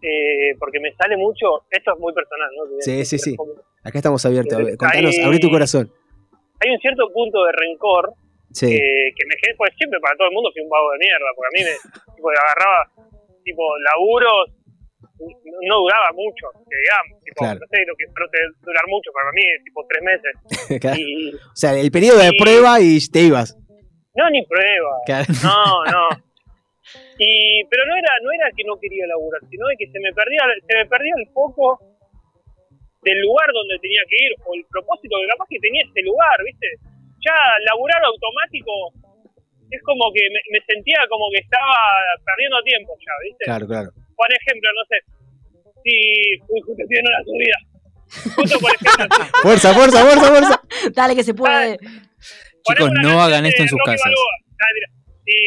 [0.01, 2.63] eh, porque me sale mucho, esto es muy personal, ¿no?
[2.79, 3.35] Sí, sí, sí.
[3.35, 3.53] como-
[3.83, 4.57] Acá estamos abiertos.
[4.77, 5.91] Contanos, Ahí- abrí tu corazón.
[6.61, 8.13] Hay un cierto punto de rencor
[8.51, 8.67] Sí.
[8.67, 8.77] que,
[9.15, 11.49] que me genera, pues siempre para todo el mundo fui un vago de mierda, porque
[11.49, 13.09] a mí me tipo, agarraba,
[13.43, 14.51] tipo, laburos,
[15.19, 17.59] no duraba mucho, que digamos, tipo, Claro.
[17.59, 18.05] no sé lo que
[18.63, 20.33] durar mucho, para mí es tipo tres meses.
[20.81, 20.97] Claro.
[20.99, 23.55] Y, O sea, el periodo de prueba y te ibas.
[24.15, 24.91] no, ni prueba.
[25.05, 25.27] Claro.
[25.43, 25.59] No,
[25.91, 26.03] no.
[27.19, 30.11] Y, pero no era, no era que no quería laburar, sino de que se me
[30.13, 31.77] perdía, se me perdía el foco
[33.03, 36.35] del lugar donde tenía que ir, o el propósito que capaz que tenía este lugar,
[36.43, 36.67] ¿viste?
[37.23, 37.35] Ya
[37.67, 38.71] laburar automático
[39.71, 41.75] es como que me, me sentía como que estaba
[42.25, 43.43] perdiendo tiempo ya, ¿viste?
[43.45, 43.89] Claro, claro.
[44.19, 44.97] Por ejemplo, no sé,
[45.79, 45.95] si
[46.51, 47.59] uy, justo estoy en una subida.
[48.35, 50.55] Justo por ejemplo, Fuerza, fuerza, fuerza, fuerza.
[50.93, 51.79] Dale que se puede.
[52.67, 54.11] Chicos, no hagan esto en sus Rocky casas.
[54.11, 54.75] Ah.
[55.23, 55.39] Y,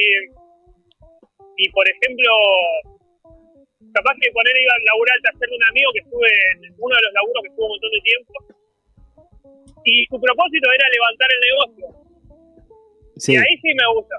[1.60, 2.32] y por ejemplo,
[3.92, 6.30] capaz que poner iba a laburar al taller de un amigo que estuve
[6.64, 8.32] en uno de los laburos que estuvo un montón de tiempo.
[9.84, 11.84] Y su propósito era levantar el negocio.
[13.20, 13.32] Sí.
[13.34, 14.16] Y ahí sí me gusta.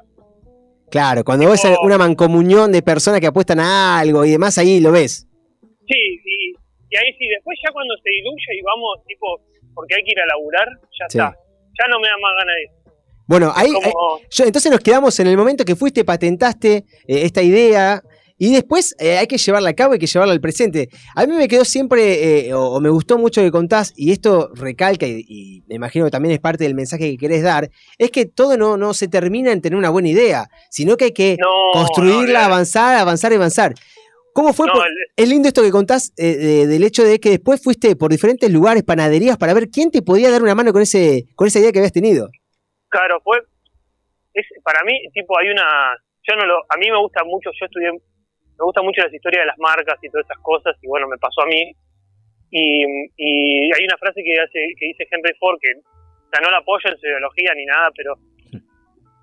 [0.92, 4.80] Claro, cuando ves a una mancomunión de personas que apuestan a algo y demás, ahí
[4.80, 5.28] lo ves.
[5.88, 7.26] Sí, y, y ahí sí.
[7.28, 9.26] Después ya cuando se diluye y vamos, tipo,
[9.74, 10.68] porque hay que ir a laburar,
[11.00, 11.18] ya Sí.
[11.18, 11.36] está.
[11.80, 12.84] Ya no me da más ganas de ir.
[13.26, 13.72] Bueno, ahí-
[14.30, 18.02] yo- entonces nos quedamos en el momento que fuiste, patentaste eh, esta idea
[18.48, 20.90] y después eh, hay que llevarla a cabo, hay que llevarla al presente.
[21.16, 24.50] A mí me quedó siempre, eh, o, o me gustó mucho que contás, y esto
[24.56, 28.12] recalca, y, y me imagino que también es parte del mensaje que querés dar, es
[28.12, 31.38] que todo no, no se termina en tener una buena idea, sino que hay que
[31.40, 33.74] No, construirla, no, avanzar, avanzar y avanzar.
[34.34, 34.66] ¿Cómo fue?
[34.68, 37.62] No, por- el- es lindo esto que contás eh, de- del hecho de que después
[37.62, 41.26] fuiste por diferentes lugares, panaderías, para ver quién te podía dar una mano con, ese,
[41.36, 42.30] con esa idea que habías tenido.
[42.90, 43.38] Claro, fue.
[44.34, 45.64] Es, para mí, tipo, hay una.
[46.28, 47.90] yo no lo, a mí me gusta mucho, yo estudié,
[48.58, 51.18] me gusta mucho las historias de las marcas y todas esas cosas, y bueno, me
[51.18, 51.74] pasó a mí.
[52.52, 52.86] Y,
[53.18, 56.60] y hay una frase que, hace, que dice Henry Ford, que o sea, no la
[56.60, 58.14] apoyo en su ideología ni nada, pero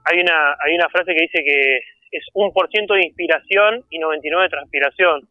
[0.04, 1.78] hay una, hay una frase que dice que
[2.10, 5.28] es un por ciento de inspiración y 99 de transpiración.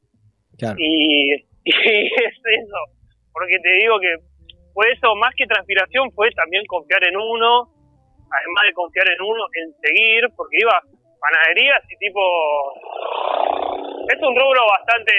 [0.57, 0.75] Claro.
[0.79, 1.33] Y,
[1.63, 2.81] y es eso,
[3.33, 4.15] porque te digo que
[4.73, 7.67] fue eso, más que transpiración, fue también confiar en uno,
[8.31, 10.81] además de confiar en uno, en seguir, porque iba a
[11.19, 12.21] panaderías y tipo...
[14.09, 15.13] Es un rubro bastante...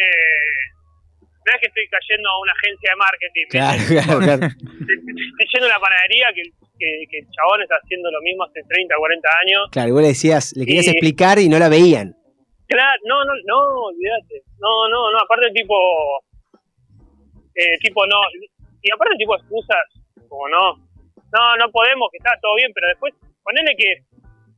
[1.41, 3.47] No es que estoy cayendo a una agencia de marketing.
[3.49, 4.45] Claro, claro, claro.
[5.41, 6.43] Estoy yendo a una panadería que,
[6.79, 9.61] que, que el chabón está haciendo lo mismo hace 30, 40 años.
[9.73, 12.15] Claro, y vos le decías, le querías Y- explicar y no la veían.
[12.69, 13.59] Claro, no, no, no,
[13.91, 14.45] olvídate.
[14.61, 15.75] No, no, no, aparte tipo,
[17.57, 18.21] eh, tipo no,
[18.83, 19.81] y aparte tipo excusas,
[20.29, 24.05] como no, no, no podemos, que está todo bien, pero después, ponele que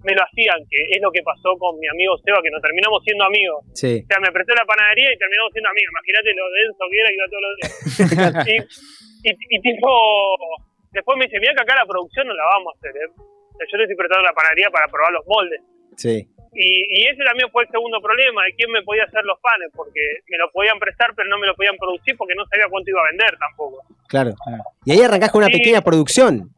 [0.05, 3.03] me lo hacían, que es lo que pasó con mi amigo Seba, que nos terminamos
[3.05, 3.65] siendo amigos.
[3.75, 4.03] Sí.
[4.03, 5.91] O sea, me prestó la panadería y terminamos siendo amigos.
[5.95, 7.55] Imagínate lo denso que era que iba todos los
[8.47, 8.63] días.
[9.23, 9.91] y, y, y tipo,
[10.91, 13.09] después me dice, mira que acá la producción no la vamos a hacer, ¿eh?
[13.15, 15.61] O sea, yo le estoy prestando la panadería para probar los moldes.
[15.97, 16.27] Sí.
[16.55, 16.69] Y,
[17.01, 20.01] y ese también fue el segundo problema, de quién me podía hacer los panes, porque
[20.29, 23.01] me lo podían prestar, pero no me lo podían producir porque no sabía cuánto iba
[23.01, 23.85] a vender tampoco.
[24.09, 24.35] Claro.
[24.85, 26.51] Y ahí arrancás con una pequeña producción.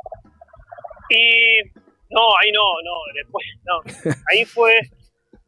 [1.11, 1.63] Y
[2.11, 3.77] no, ahí no, no, después no.
[4.31, 4.75] Ahí fue,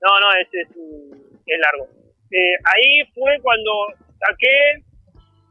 [0.02, 1.88] no, no, es, es, es largo.
[2.30, 3.70] Eh, ahí fue cuando
[4.18, 4.82] saqué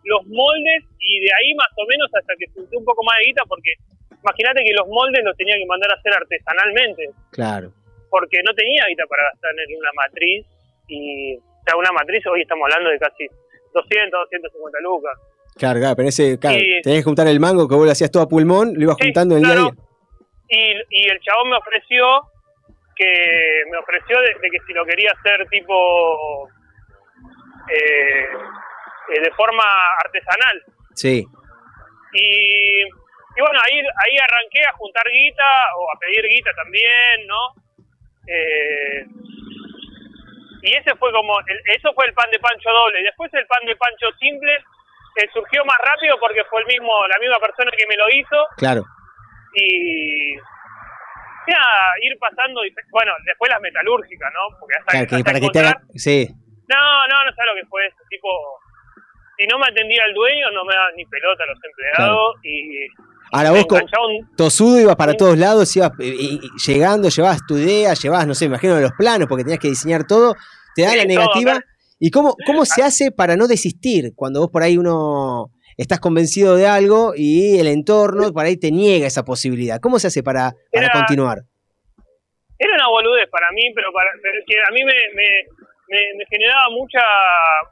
[0.03, 3.25] los moldes y de ahí más o menos hasta que junté un poco más de
[3.27, 3.71] guita, porque
[4.11, 7.09] imagínate que los moldes los tenía que mandar a hacer artesanalmente.
[7.31, 7.71] Claro.
[8.09, 10.45] porque no tenía guita para gastar en una matriz
[10.87, 13.27] y o sea una matriz hoy estamos hablando de casi
[13.73, 15.11] 200 250 lucas
[15.57, 16.81] Claro, claro, pero ese, claro, Sí.
[16.83, 19.35] tenés que juntar el mango que vos lo hacías todo a pulmón, lo ibas juntando
[19.37, 19.83] en el día a día.
[20.55, 22.05] Y, y el chabón me ofreció
[22.95, 26.49] que me ofreció de, de que si lo quería hacer tipo
[27.69, 28.27] eh,
[29.13, 29.63] eh, de forma
[30.03, 30.63] artesanal
[30.93, 31.25] Sí.
[32.13, 35.43] y, y bueno ahí ahí arranqué a juntar guita
[35.77, 37.53] o a pedir guita también no
[38.27, 39.05] Eh,
[40.63, 43.63] y ese fue como el- eso fue el pan de pancho doble después el pan
[43.67, 44.51] de pancho simple
[45.17, 48.37] eh, surgió más rápido porque fue el mismo la misma persona que me lo hizo
[48.57, 48.81] Claro.
[49.55, 50.35] Y
[51.47, 55.39] nada, ir pasando dif- bueno después las metalúrgicas no porque hasta, Claro, que hasta para
[55.39, 55.99] que te.
[55.99, 56.27] Sí.
[56.67, 57.97] no, no, no sé lo que fue eso.
[58.09, 58.27] Tipo,
[59.37, 62.35] si no me atendía el dueño, no me daban ni pelota a los empleados.
[62.43, 62.87] Y
[63.31, 67.09] Ahora vos, co- enganchaba un- tosudo, ibas para todos lados, ibas eh, y- y llegando,
[67.09, 70.35] llevabas tu idea, llevabas, no sé, imagino los planos, porque tenías que diseñar todo,
[70.75, 71.51] te da Sí, la todo, negativa.
[71.53, 71.65] claro.
[71.99, 76.55] ¿Y cómo, cómo se hace para no desistir cuando vos por ahí uno estás convencido
[76.55, 79.79] de algo y el entorno por ahí te niega esa posibilidad?
[79.79, 81.39] ¿Cómo se hace para, para Era- continuar?
[82.57, 85.27] Era una boludez para mí, pero, para, pero que a mí me, me,
[85.89, 87.01] me- me generaba mucha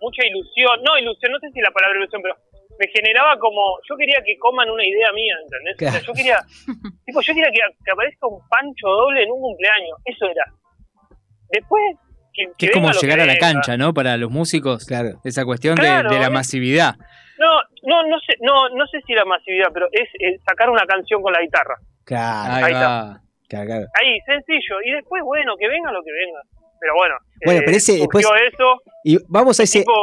[0.02, 0.84] mucha ilusión.
[0.84, 2.36] No ilusión, no sé si la palabra ilusión, pero
[2.78, 3.80] me generaba como.
[3.90, 5.76] Yo quería que coman una idea mía, ¿entendés?
[5.88, 6.38] O sea, yo quería.
[7.06, 9.96] tipo, yo quería que, que aparezca un pancho doble en un cumpleaños.
[10.04, 10.44] Eso era.
[11.50, 11.82] Después.
[12.36, 13.94] Que, Que es como llegar a la cancha, ¿no?
[13.94, 14.86] Para los músicos.
[14.86, 15.22] Claro.
[15.24, 16.96] Esa cuestión de- Claro, de, la es- masividad.
[17.44, 17.52] No,
[17.92, 21.22] no, no sé, no, no sé si la masividad, pero es eh, sacar una canción
[21.22, 21.76] con la guitarra.
[22.06, 23.20] Claro, Ahí Ahí va.
[23.50, 23.86] claro, claro.
[24.00, 24.76] Ahí, sencillo.
[24.86, 26.40] Y después, bueno, que venga lo que venga.
[26.80, 27.16] Pero bueno,
[27.46, 28.82] Bueno, eh, pero ese después- eso.
[29.04, 29.94] Y vamos a ese, Tipo,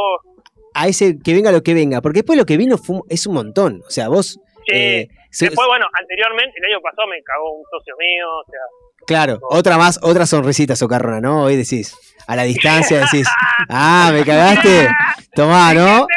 [0.75, 3.35] a ese que venga lo que venga, porque después lo que vino fue es un
[3.35, 3.81] montón.
[3.87, 4.39] O sea, vos.
[4.67, 4.73] Sí.
[4.77, 5.09] eh,
[5.41, 8.61] después, bueno, anteriormente, el año pasado me cagó un socio mío, o sea,
[9.07, 11.45] Claro, otra más, otra sonrisita socarrona, ¿no?
[11.45, 11.97] Hoy decís,
[12.29, 13.27] a la distancia decís,
[13.71, 14.89] ah, me cagaste,
[15.35, 16.07] tomá, ¿no?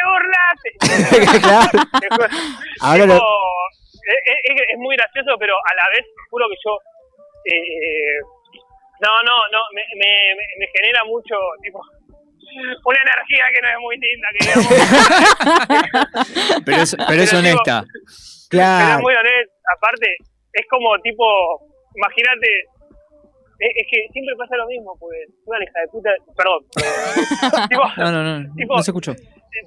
[1.42, 1.70] Claro.
[2.80, 3.22] Ahora Tipo, lo-
[4.04, 6.78] es, es- es muy gracioso, pero a la vez, juro que yo.
[7.46, 8.18] eh,
[9.00, 10.10] no, no, no, me, me,
[10.58, 11.80] me- genera mucho, tipo.
[12.84, 14.68] Una energía que no es muy linda, que digamos.
[16.64, 17.82] Pero es, pero es Pero, tipo, honesta.
[17.82, 19.02] Pero es Claro.
[19.02, 19.54] muy honesto.
[19.76, 20.06] Aparte,
[20.52, 21.24] es como tipo,
[21.96, 22.48] imagínate,
[23.58, 27.82] es, es que siempre pasa lo mismo, pues una hija de puta, perdón, pero, tipo,
[27.96, 28.54] No, no, no.
[28.54, 29.12] Tipo- No se escuchó.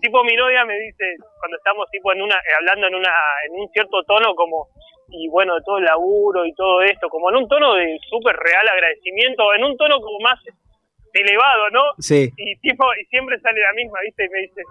[0.01, 3.13] Tipo mi novia me dice, cuando estamos tipo en una, eh, hablando en una,
[3.47, 4.67] en un cierto tono como,
[5.09, 8.35] y bueno, de todo el laburo y todo esto, como en un tono de súper
[8.35, 10.39] real agradecimiento, en un tono como más
[11.13, 11.81] elevado, ¿no?
[11.99, 12.29] Sí.
[12.37, 14.25] Y tipo, y siempre sale la misma, ¿viste?
[14.25, 14.61] Y me dice,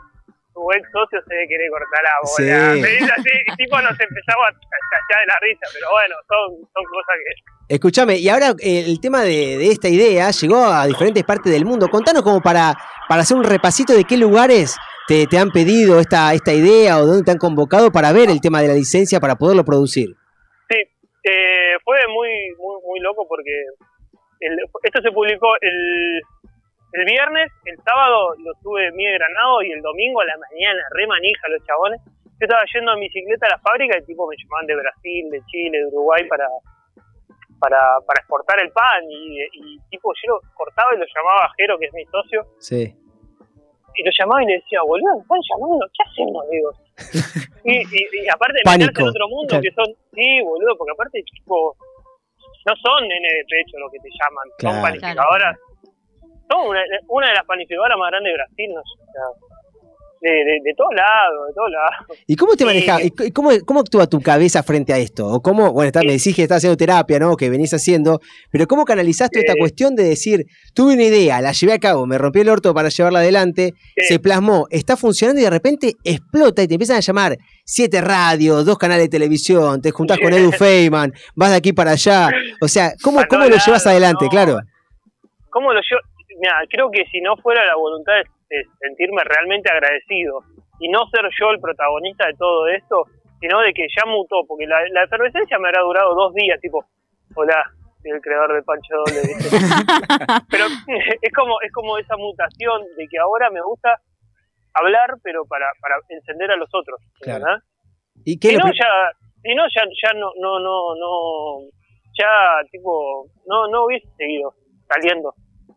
[0.54, 2.74] tu ex socio se debe querer cortar la bola.
[2.74, 2.80] Sí.
[2.80, 6.68] Me dice así, y tipo nos empezamos a estallar de la risa, pero bueno, son,
[6.72, 7.74] son cosas que...
[7.74, 11.64] Escúchame, y ahora eh, el tema de, de esta idea llegó a diferentes partes del
[11.64, 11.88] mundo.
[11.88, 12.74] Contanos como para,
[13.08, 14.76] para hacer un repasito de qué lugares
[15.08, 18.40] te, te han pedido esta, esta idea o dónde te han convocado para ver el
[18.40, 20.08] tema de la licencia para poderlo producir.
[20.68, 20.78] Sí,
[21.24, 22.28] eh, fue muy,
[22.58, 23.52] muy, muy loco porque
[24.40, 26.20] el- esto se publicó el,
[26.92, 31.06] el viernes, el sábado lo tuve mi granado y el domingo a la mañana, re
[31.06, 32.00] manija los chabones.
[32.38, 35.40] Yo estaba yendo en bicicleta a la fábrica y tipo me llamaban de Brasil, de
[35.46, 36.46] Chile, de Uruguay para
[37.58, 41.78] para, para exportar el pan y, y tipo yo lo cortaba y lo llamaba Jero,
[41.78, 42.94] que es mi socio, Sí.
[43.96, 46.42] Y lo llamaba y le decía, boludo, me están llamando, ¿qué hacemos?
[46.50, 46.70] Digo.
[47.64, 49.62] y, y, y aparte de meterse en otro mundo, claro.
[49.62, 51.76] que son, sí, boludo, porque aparte, tipo,
[52.66, 54.74] no son nene de pecho lo que te llaman, Claro.
[54.76, 55.56] son panificadoras.
[56.50, 58.96] Son una, una de las panificadoras más grandes de Brasil, no sé,
[60.20, 62.18] de, de, de todos lados, de todos lados.
[62.26, 63.04] ¿Y cómo te manejas?
[63.04, 65.26] ¿Y c- cómo, cómo actúa tu cabeza frente a esto?
[65.26, 67.36] ¿O cómo, bueno, está, me decís que estás haciendo terapia, ¿no?
[67.36, 68.20] Que venís haciendo,
[68.50, 69.56] pero ¿cómo canalizaste esta Eh.
[69.58, 70.44] cuestión de decir,
[70.74, 73.74] tuve una idea, la llevé a cabo, me rompí el orto para llevarla adelante,
[74.08, 78.64] se plasmó, está funcionando y de repente explota y te empiezan a llamar siete radios,
[78.64, 82.30] dos canales de televisión, te juntás con Edu Feynman, vas de aquí para allá.
[82.60, 84.24] O sea, ¿cómo, cómo lo llevas adelante?
[84.24, 84.30] no.
[84.30, 84.58] Claro.
[85.50, 85.96] ¿Cómo lo yo?
[86.38, 88.12] Mira, creo que si no fuera la voluntad
[88.48, 90.40] de sentirme realmente agradecido
[90.78, 93.04] y no ser yo el protagonista de todo esto,
[93.40, 96.84] sino de que ya mutó, porque la, la efervescencia me habrá durado dos días, tipo,
[97.34, 97.62] hola,
[98.02, 99.20] soy el creador de Pancho Doble.
[100.50, 100.64] pero
[101.22, 104.00] es como, es como esa mutación de que ahora me gusta
[104.74, 107.44] hablar, pero para, para encender a los otros, Claro.
[107.44, 107.58] ¿verdad?
[108.24, 109.10] ¿Y qué si es no, ya,
[109.42, 111.58] si no, ya, ya no, no, no, no,
[112.18, 114.52] ya, tipo, no, no hubiese seguido
[114.88, 115.34] saliendo,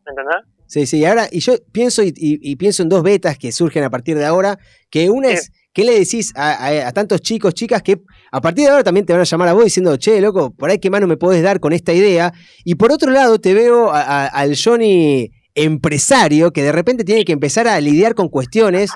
[0.08, 0.59] ¿entendés?
[0.70, 3.84] Sí, sí, ahora, y yo pienso y, y- y pienso en dos betas que surgen
[3.84, 4.60] a partir de ahora,
[4.92, 8.00] que una es, ¿qué le decís a, a- a tantos chicos, chicas, que
[8.32, 10.70] a partir de ahora también te van a llamar a vos diciendo, che, loco, por
[10.70, 12.32] ahí qué mano me podés dar con esta idea?
[12.64, 17.32] Y por otro lado, te veo a- al Johnny empresario que de repente tiene que
[17.34, 18.92] empezar a lidiar con cuestiones,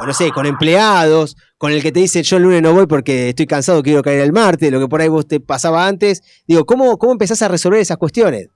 [0.00, 2.86] o no sé, con empleados, con el que te dice, yo el lunes no voy
[2.86, 6.22] porque estoy cansado, quiero caer el martes, lo que por ahí vos te pasaba antes.
[6.48, 8.48] Digo, ¿cómo, cómo empezás a resolver esas cuestiones?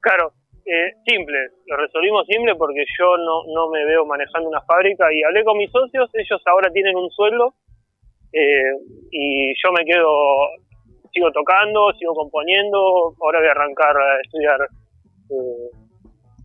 [0.00, 0.32] Claro,
[0.66, 5.22] eh, simple, lo resolvimos simple porque yo no, no me veo manejando una fábrica y
[5.22, 7.54] hablé con mis socios, ellos ahora tienen un sueldo
[8.32, 8.72] eh,
[9.12, 10.10] y yo me quedo,
[11.12, 14.60] sigo tocando, sigo componiendo, ahora voy a arrancar a estudiar
[15.30, 15.85] eh,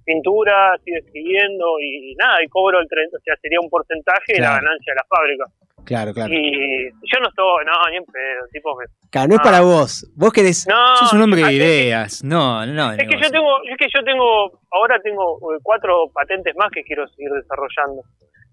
[0.03, 4.39] pintura, sigo escribiendo y nada, y cobro el 30, o sea, sería un porcentaje de
[4.39, 5.45] la ganancia de la fábrica.
[5.85, 6.31] Claro, claro.
[6.31, 8.85] Y yo no estoy, no, ni en pedo, tipo que...
[9.09, 10.05] Claro, no es para vos.
[10.15, 10.67] Vos querés.
[10.67, 12.23] No, Sos un hombre de ideas.
[12.23, 12.93] No, no.
[12.93, 16.83] Es que yo tengo, es que yo tengo, ahora tengo eh, cuatro patentes más que
[16.83, 18.03] quiero seguir desarrollando.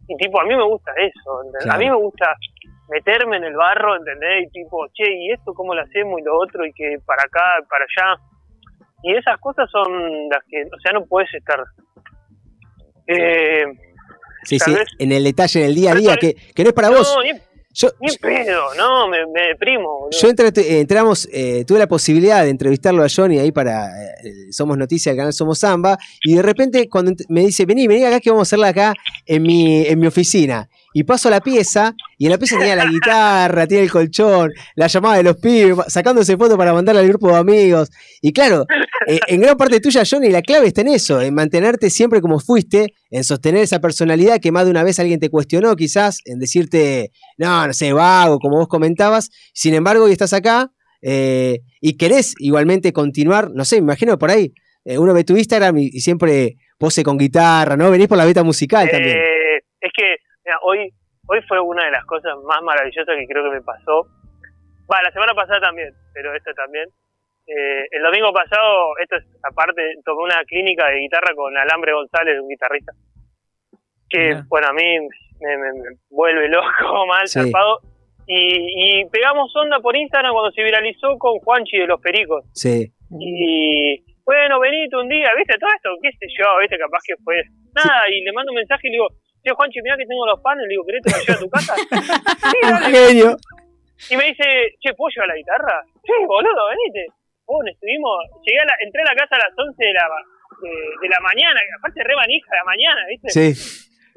[0.09, 1.65] Y tipo, a mí me gusta eso, ¿entendés?
[1.65, 1.77] Claro.
[1.77, 2.35] A mí me gusta
[2.89, 4.47] meterme en el barro, ¿entendés?
[4.47, 6.19] Y tipo, che, ¿y esto cómo lo hacemos?
[6.21, 8.21] Y lo otro, y que para acá, para allá.
[9.03, 9.93] Y esas cosas son
[10.29, 11.61] las que, o sea, no puedes estar...
[13.07, 13.65] Eh,
[14.45, 16.75] Sí, sí, vez- en el detalle, en el día a día, que, que no es
[16.75, 17.17] para vos.
[17.23, 17.33] ni,
[17.75, 22.51] Yo, ni pedo, no, me, me deprimo, yo entré- entramos, eh, tuve la posibilidad de
[22.51, 26.89] entrevistarlo a Johnny ahí para eh, Somos Noticias, el canal Somos Samba, y de repente
[26.89, 28.95] cuando me dice, vení, vení acá que vamos a hacerla acá
[29.27, 30.69] en mi, en mi oficina.
[30.95, 34.51] Y paso a la pieza, y en la pieza tenía la guitarra, tiene el colchón,
[34.75, 37.91] la llamada de los pibes, sacándose fotos para mandarla al grupo de amigos.
[38.23, 38.65] Y claro,
[39.07, 42.41] eh, en gran parte tuya, Johnny, la clave está en eso, en mantenerte siempre como
[42.41, 46.39] fuiste, en sostener esa personalidad que más de una vez alguien te cuestionó, quizás, en
[46.39, 49.31] decirte, no, no sé, vago, como vos comentabas.
[49.53, 54.31] Sin embargo, hoy estás acá eh, y querés igualmente continuar, no sé, me imagino por
[54.31, 54.53] ahí.
[54.85, 57.91] eh, uno ve tu Instagram y, y siempre pose con guitarra, ¿no?
[57.91, 59.17] Venís por la beta musical también.
[60.49, 60.89] Mira, hoy
[61.29, 64.07] hoy fue una de las cosas más maravillosas que creo que me pasó.
[64.91, 66.89] Va, la semana pasada también, pero esta también.
[67.47, 72.41] Eh, el domingo pasado, esto es aparte, tomé una clínica de guitarra con Alambre González,
[72.41, 72.93] un guitarrista,
[74.09, 74.85] que, bueno, a mí
[75.41, 76.67] me, me- me vuelve loco,
[77.07, 77.41] mal, Sí.
[77.41, 77.81] zarpado.
[78.27, 82.45] Y, y pegamos onda por Instagram cuando se viralizó con Juanchi de los Pericos.
[82.55, 82.91] Sí.
[83.21, 85.59] Y bueno, venite un día, ¿viste?
[85.59, 86.77] Todo esto, qué sé yo, ¿viste?
[86.79, 87.37] Capaz que fue.
[87.75, 89.09] Nada, y le mando un mensaje y le digo,
[89.43, 91.51] che, Juanchi, mirá que tengo los panes, le digo, ¿querés que me lleve a tu
[91.51, 91.75] casa?
[92.53, 92.91] sí, dale.
[92.91, 93.37] genio.
[94.11, 94.45] Y me dice,
[94.81, 95.83] che, ¿puedo llevar la guitarra?
[96.05, 97.07] Sí, boludo, venite.
[97.47, 98.13] Bueno, estuvimos,
[98.45, 100.07] llegué a la, entré a la casa a las 11 de la,
[100.63, 100.71] de,
[101.03, 103.29] de la mañana, aparte re manija de la mañana, ¿viste?
[103.33, 103.47] Sí.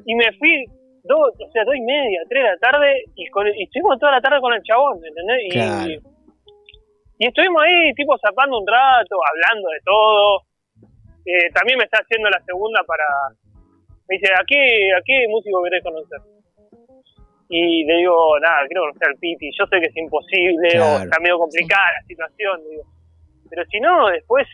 [0.06, 0.64] Y me fui
[1.04, 4.12] dos, o sea, dos y media, tres de la tarde, y, con, y estuvimos toda
[4.12, 5.38] la tarde con el chabón, ¿entendés?
[5.46, 5.98] Y, Claro.
[7.18, 10.42] y estuvimos ahí, tipo, zapando un rato, hablando de todo.
[11.24, 13.04] Eh, también me está haciendo la segunda para...
[14.12, 16.20] Me dice, ¿a qué, a qué músico querés conocer?
[17.48, 19.48] Y le digo, nada, quiero conocer al Piti.
[19.58, 22.60] Yo sé que es imposible o está medio complicada la situación.
[22.68, 22.82] Digo.
[23.48, 24.46] Pero si no, después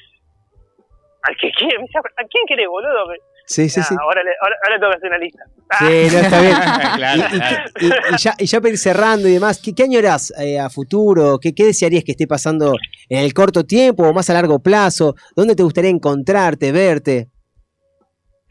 [1.23, 3.11] Al que quiere, me dice, ¿a quién quiere, boludo?
[3.47, 3.95] Sí, sí, sí.
[4.01, 5.43] Ahora, le, ahora, ahora tengo que hacer una lista.
[5.71, 5.79] Ah.
[5.81, 6.55] Sí, no, está bien.
[6.99, 7.65] Claro, Y- y- claro.
[7.81, 10.71] y, y ya, y ya para ir cerrando y demás, ¿qué, qué añorás eh, a
[10.71, 11.39] futuro?
[11.41, 12.75] ¿Qué, ¿Qué desearías que esté pasando
[13.09, 15.15] en el corto tiempo o más a largo plazo?
[15.35, 17.29] ¿Dónde te gustaría encontrarte, verte?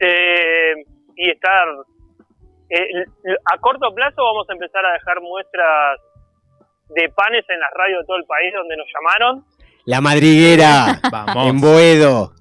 [0.00, 0.47] Eh,
[1.18, 1.66] y estar
[2.70, 3.04] eh,
[3.44, 6.00] a corto plazo vamos a empezar a dejar muestras
[6.94, 9.44] de panes en las radios de todo el país donde nos llamaron.
[9.84, 11.48] La madriguera, Vamos.
[11.48, 12.32] en Boedo.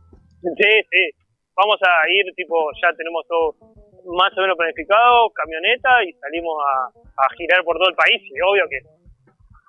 [0.42, 1.04] Sí, sí.
[1.56, 3.56] Vamos a ir, tipo, ya tenemos todo
[4.14, 8.22] más o menos planificado, camioneta y salimos a, a girar por todo el país.
[8.24, 8.80] Y obvio que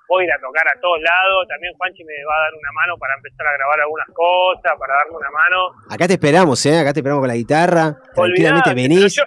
[0.09, 1.47] voy a ir a tocar a todos lados.
[1.47, 4.93] También Juanchi me va a dar una mano para empezar a grabar algunas cosas, para
[4.95, 5.59] darme una mano.
[5.89, 6.79] Acá te esperamos, ¿eh?
[6.79, 7.95] Acá te esperamos con la guitarra.
[8.13, 9.15] Tranquilamente Olvidate, venís.
[9.15, 9.23] yo-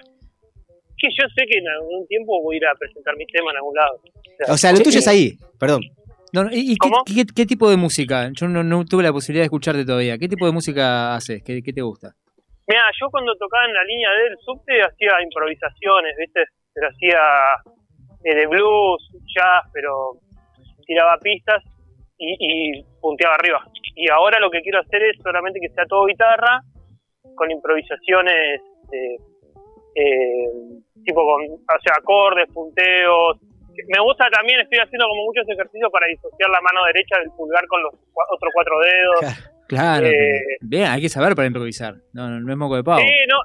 [0.99, 3.57] que yo sé que en algún tiempo voy a ir a presentar mis temas en
[3.59, 4.01] algún lado.
[4.49, 5.83] O sea, lo tuyo es ahí, perdón.
[6.33, 8.31] No, no, ¿Y, y qué, qué- qué tipo de música?
[8.33, 10.17] Yo no, no tuve la posibilidad de escucharte todavía.
[10.17, 11.43] ¿Qué tipo de música haces?
[11.45, 12.15] ¿Qué, qué te gusta?
[12.69, 16.45] Mira, yo cuando tocaba en la línea del subte hacía improvisaciones, ¿viste?
[16.73, 17.21] Pero hacía
[18.25, 20.13] eh, de blues, jazz, pero
[20.87, 21.63] tiraba pistas
[22.19, 23.65] y, y punteaba arriba.
[23.95, 26.63] Y ahora lo que quiero hacer es solamente que sea todo guitarra,
[27.35, 28.61] con improvisaciones,
[28.93, 29.17] eh,
[29.95, 30.49] eh,
[31.05, 33.39] tipo con, o sea, acordes, punteos.
[33.89, 37.67] Me gusta también, estoy haciendo como muchos ejercicios para disociar la mano derecha del pulgar
[37.67, 39.51] con los otros cuatro dedos.
[39.69, 40.07] Claro.
[40.07, 41.95] Eh, Bien, hay que saber para improvisar.
[42.13, 43.01] No, no, no es moco de pavo.
[43.01, 43.39] Sí, no.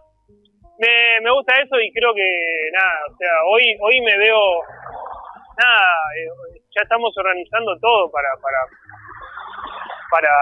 [0.80, 4.38] Me, me gusta eso y creo que, nada, o sea, hoy hoy me veo,
[5.58, 8.60] nada, eh, ya estamos organizando todo para, para,
[10.14, 10.34] para,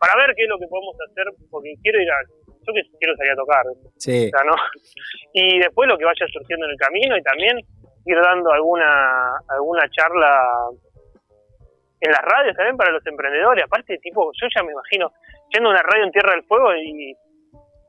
[0.00, 2.16] para ver qué es lo que podemos hacer, porque quiero ir a,
[2.64, 3.64] yo que quiero salir a tocar,
[3.96, 4.26] Sí.
[4.26, 4.56] o sea, ¿no?
[5.34, 7.58] Y después lo que vaya surgiendo en el camino y también
[8.06, 10.40] ir dando alguna, alguna charla
[12.00, 13.64] en las radios también para los emprendedores.
[13.64, 15.12] Aparte, tipo, yo ya me imagino
[15.52, 17.12] yendo a una radio en Tierra del Fuego y,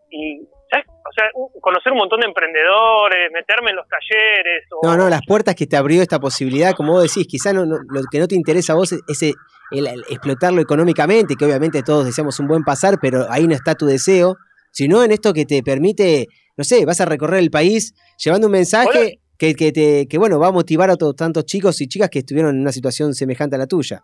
[0.10, 0.86] y ¿sabes?
[0.88, 1.26] O sea,
[1.62, 4.64] conocer un montón de emprendedores, meterme en los talleres.
[4.72, 7.66] O, No, no, las puertas que te abrió esta posibilidad, como vos decís, quizá no,
[7.66, 9.34] no- lo que no te interesa a vos es ese,
[9.72, 13.76] el, el explotarlo económicamente, que obviamente todos deseamos un buen pasar, pero ahí no está
[13.76, 14.36] tu deseo,
[14.72, 16.28] sino en esto que te permite,
[16.58, 17.94] no sé, vas a recorrer el país
[18.24, 21.80] llevando un mensaje que, que, te, que, bueno, va a motivar a todos tantos chicos
[21.82, 24.02] y chicas que estuvieron en una situación semejante a la tuya.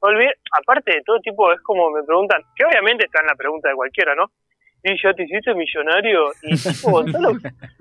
[0.00, 3.68] Olvidé- aparte de todo tipo, es como me preguntan, que obviamente está en la pregunta
[3.68, 4.26] de cualquiera, ¿no?
[4.84, 6.32] Y ya te hiciste millonario.
[6.42, 7.32] Y tipo, con, todo lo,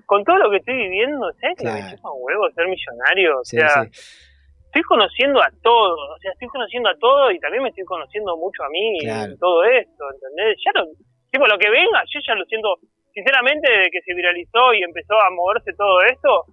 [0.06, 1.96] con todo lo que estoy viviendo, ¿sabes que me Claro.
[1.96, 3.40] chupa un huevo ser millonario?
[3.40, 3.90] O Sí, sea, sí.
[4.66, 8.38] estoy conociendo a todo, o sea, estoy conociendo a todo y también me estoy conociendo
[8.38, 9.32] mucho a mí Claro.
[9.32, 10.58] en todo esto, ¿entendés?
[10.66, 10.88] Ya no,
[11.32, 12.70] tipo, lo que venga, yo ya lo siento,
[13.14, 16.46] sinceramente, desde que se viralizó y empezó a moverse todo esto,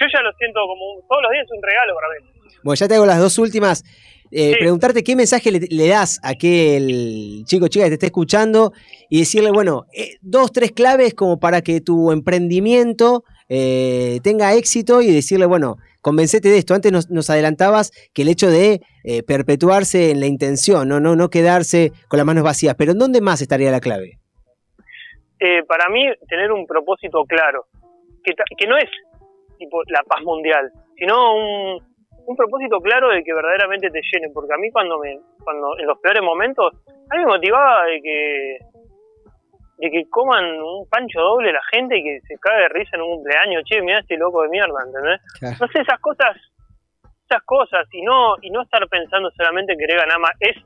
[0.00, 2.30] yo ya lo siento como un- todos los días un regalo para mí.
[2.62, 3.82] Bueno, ya te hago las dos últimas.
[4.30, 4.58] Eh, Sí.
[4.58, 8.72] Preguntarte qué mensaje le, le das a aquel chico o chica que te esté escuchando
[9.08, 15.00] y decirle, bueno, eh, dos, tres claves como para que tu emprendimiento eh, tenga éxito
[15.00, 16.74] y decirle, bueno, convencete de esto.
[16.74, 21.00] Antes nos, nos adelantabas que el hecho de eh, perpetuarse en la intención, ¿no?
[21.00, 22.74] No, no quedarse con las manos vacías.
[22.76, 24.18] Pero ¿en dónde más estaría la clave?
[25.40, 27.66] Eh, para mí, tener un propósito claro,
[28.24, 28.90] que, que no es
[29.58, 31.82] tipo la paz mundial, sino un,
[32.28, 35.86] un propósito claro de que verdaderamente te llene, porque a mí cuando me cuando en
[35.86, 38.58] los peores momentos, a mí me motivaba de que
[39.78, 43.02] de que coman un pancho doble la gente y que se cague de risa en
[43.02, 45.20] un cumpleaños, che, mirá este loco de mierda, ¿entendés?
[45.58, 46.36] No sé, esas cosas,
[47.24, 50.56] esas cosas, y no, y no estar pensando solamente en querer ganar más, es,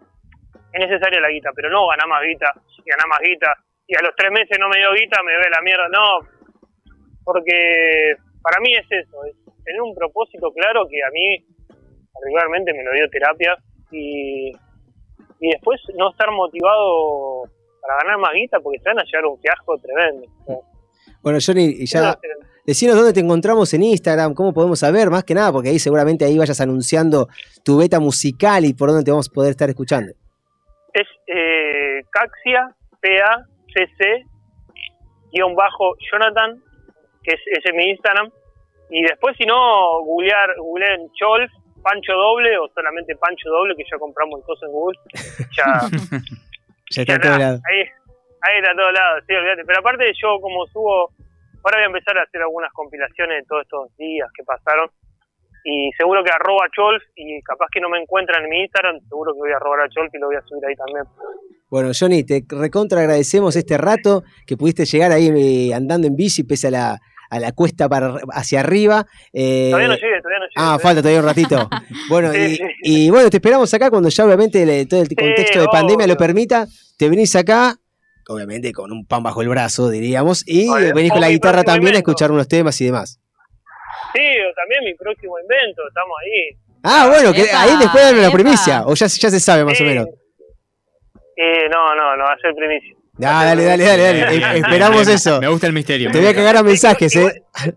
[0.72, 3.52] es necesaria la guita, pero no ganar más guita, y ganar más guita,
[3.86, 6.26] y a los tres meses no me dio guita, me ve la mierda, no,
[7.22, 11.51] porque para mí es eso, es tener un propósito claro que a mí
[12.12, 13.56] particularmente me lo dio terapia,
[13.90, 14.50] y,
[15.40, 17.44] y después no estar motivado
[17.80, 20.26] para ganar más guita, porque se van a llevar un fiasco tremendo.
[21.22, 22.16] Bueno, Johnny, ya
[22.66, 26.24] decinos dónde te encontramos en Instagram, cómo podemos saber, más que nada, porque ahí seguramente
[26.24, 27.28] ahí vayas anunciando
[27.64, 30.12] tu beta musical y por dónde te vamos a poder estar escuchando.
[30.92, 34.24] es eh, Caxia, P-A-C-C,
[35.32, 36.62] guion bajo Jonathan,
[37.22, 38.30] que es, ese es mi Instagram.
[38.90, 41.50] Y después, si no, googlear, googleen Cholf,
[41.82, 44.98] Pancho Doble o solamente Pancho Doble, que ya compramos el coso en Google.
[45.56, 45.88] Ya,
[46.90, 47.60] Ya está ya a todo nada, lado.
[47.70, 47.80] ahí,
[48.42, 49.64] ahí está a todos lados, sí, olvídate.
[49.64, 51.10] Pero aparte, yo como subo,
[51.64, 54.90] ahora voy a empezar a hacer algunas compilaciones de todos estos días que pasaron.
[55.64, 59.32] Y seguro que arroba Cholf, y capaz que no me encuentran en mi Instagram, seguro
[59.32, 61.04] que voy a robar a Cholf y lo voy a subir ahí también.
[61.70, 66.42] Bueno, Johnny, te recontra agradecemos este rato que pudiste llegar ahí eh, andando en bici
[66.44, 66.98] pese a la,
[67.34, 69.06] a la cuesta para hacia arriba.
[69.32, 70.54] eh, Todavía no llegué, todavía no llegué.
[70.56, 71.70] Ah, falta todavía un ratito.
[72.10, 72.62] Bueno, Sí, y, sí.
[72.82, 76.66] y bueno, te esperamos acá cuando ya obviamente todo el contexto de pandemia lo permita.
[76.98, 77.74] Te venís acá,
[78.28, 80.94] obviamente con un pan bajo el brazo, diríamos, y Obvio.
[80.94, 83.18] venís con la guitarra también a escuchar unos temas y demás.
[84.14, 86.58] Sí, o también mi próximo invento, estamos ahí.
[86.84, 89.78] Ah, bueno, que Epa, ahí después dame la primicia, o ya, ya se sabe más
[89.78, 89.84] Sí.
[89.84, 90.06] o menos.
[91.36, 92.94] Eh, no, no, no va a ser primicia.
[93.18, 94.36] Ah, dale, dale, dale, dale.
[94.36, 95.38] Eh, esperamos eso.
[95.40, 96.10] Me gusta el misterio.
[96.10, 97.20] Te voy a cagar a mensajes, eh.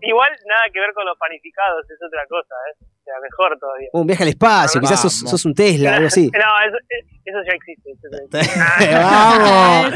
[0.00, 2.76] Igual nada que ver con los panificados, es otra cosa, ¿eh?
[2.80, 3.88] O sea, mejor todavía.
[3.92, 6.30] Un viaje al espacio, quizás sos, sos un Tesla, algo así.
[6.32, 6.78] No, eso,
[7.24, 7.90] eso ya existe.
[7.90, 8.90] eso ya existe.
[8.98, 9.94] Vamos.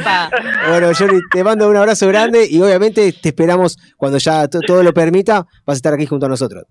[0.68, 4.82] Bueno, Johnny, te mando un abrazo grande y obviamente te esperamos cuando ya to- todo
[4.82, 6.64] lo permita, vas a estar aquí junto a nosotros.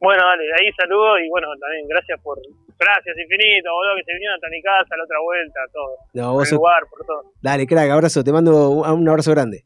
[0.00, 2.38] Bueno, dale, ahí saludo y bueno, también gracias por.
[2.78, 5.92] Gracias infinito, boludo, que se vinieron hasta mi casa, la otra vuelta, todo.
[6.14, 7.22] No, por vos el sos- lugar, por todo.
[7.42, 9.64] Dale, crack, abrazo, te mando un, abrazo grande.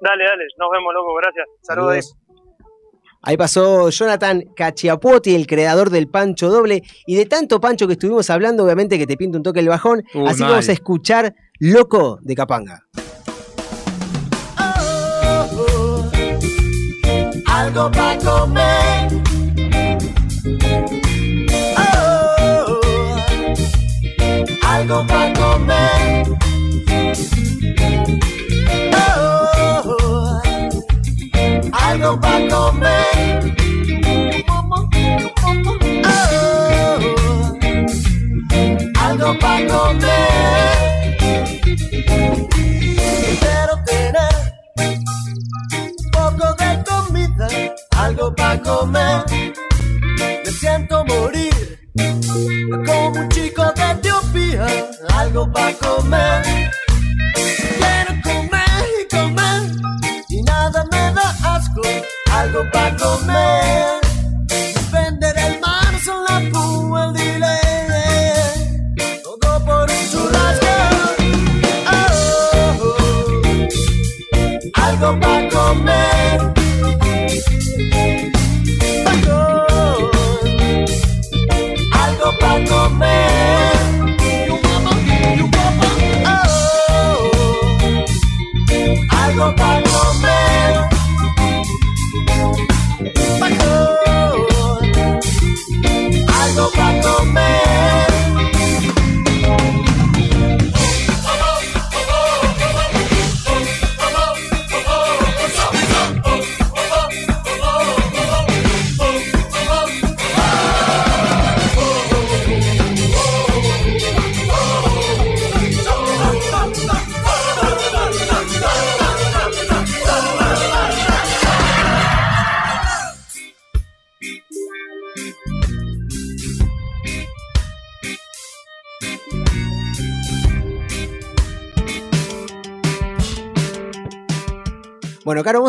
[0.00, 1.46] Dale, dale, nos vemos, loco, gracias.
[1.62, 1.92] Saludos.
[1.94, 2.00] ahí.
[3.20, 6.82] Ahí pasó Jonathan Cachiapuoti, el creador del Pancho Doble.
[7.06, 10.02] Y de tanto Pancho que estuvimos hablando, obviamente que te pinta un toque el bajón.
[10.14, 12.80] Uy, así que vamos a escuchar Loco de Capanga.
[17.50, 19.08] algo para comer.
[24.78, 26.24] Algo para comer.
[28.94, 30.40] Oh,
[31.72, 33.56] algo para comer.
[36.06, 36.48] Oh,
[39.00, 41.16] algo para comer.
[43.40, 44.34] Quiero tener
[45.74, 47.48] un poco de comida,
[47.96, 49.24] algo para comer.
[50.44, 51.58] Me siento morir
[55.38, 56.42] algo para comer.
[57.78, 59.62] Quiero comer y comer
[60.28, 61.82] y nada me da asco,
[62.32, 64.00] algo para comer.
[64.90, 70.66] Vender el mar son la púa, el delay, todo por un churrasco.
[71.92, 72.88] Oh,
[74.74, 75.97] algo para comer.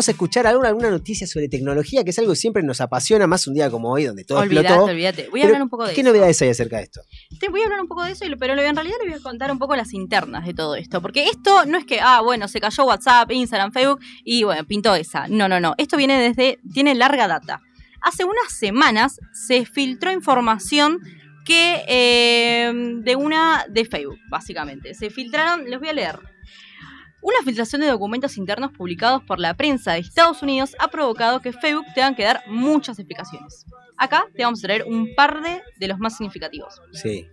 [0.00, 3.26] Vamos a escuchar alguna, alguna noticia sobre tecnología, que es algo que siempre nos apasiona,
[3.26, 4.90] más un día como hoy, donde todo Olvídate, explotó.
[4.90, 5.28] olvídate.
[5.28, 6.08] Voy a Pero, hablar un poco de ¿Qué eso.
[6.08, 7.02] novedades hay acerca de esto?
[7.38, 9.52] Te voy a hablar un poco de eso, pero en realidad le voy a contar
[9.52, 11.02] un poco las internas de todo esto.
[11.02, 14.94] Porque esto no es que, ah, bueno, se cayó WhatsApp, Instagram, Facebook y bueno, pintó
[14.94, 15.28] esa.
[15.28, 15.74] No, no, no.
[15.76, 17.60] Esto viene desde, tiene larga data.
[18.00, 21.00] Hace unas semanas se filtró información
[21.44, 22.72] que eh,
[23.02, 24.94] de una de Facebook, básicamente.
[24.94, 26.29] Se filtraron, les voy a leer.
[27.22, 31.52] Una filtración de documentos internos publicados por la prensa de Estados Unidos ha provocado que
[31.52, 33.66] Facebook tenga que dar muchas explicaciones.
[33.98, 36.80] Acá te vamos a traer un par de, de los más significativos.
[36.92, 37.28] Sí.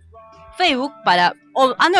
[0.58, 1.34] Facebook para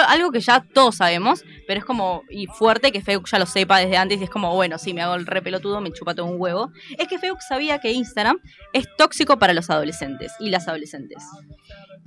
[0.08, 3.78] algo que ya todos sabemos, pero es como y fuerte que Facebook ya lo sepa
[3.78, 6.26] desde antes y es como bueno, si me hago el re pelotudo, me chupa todo
[6.26, 6.72] un huevo.
[6.98, 8.38] Es que Facebook sabía que Instagram
[8.72, 11.24] es tóxico para los adolescentes y las adolescentes.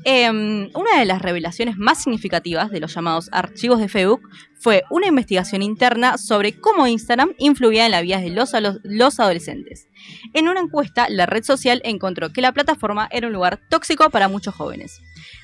[0.04, 4.22] Em, una de las revelaciones más significativas de los llamados archivos de Facebook
[4.60, 8.52] fue una investigación interna sobre cómo Instagram influía en la vida de los,
[8.84, 9.88] los adolescentes.
[10.34, 14.28] En una encuesta, la red social encontró que la plataforma era un lugar tóxico para
[14.28, 15.00] muchos jóvenes.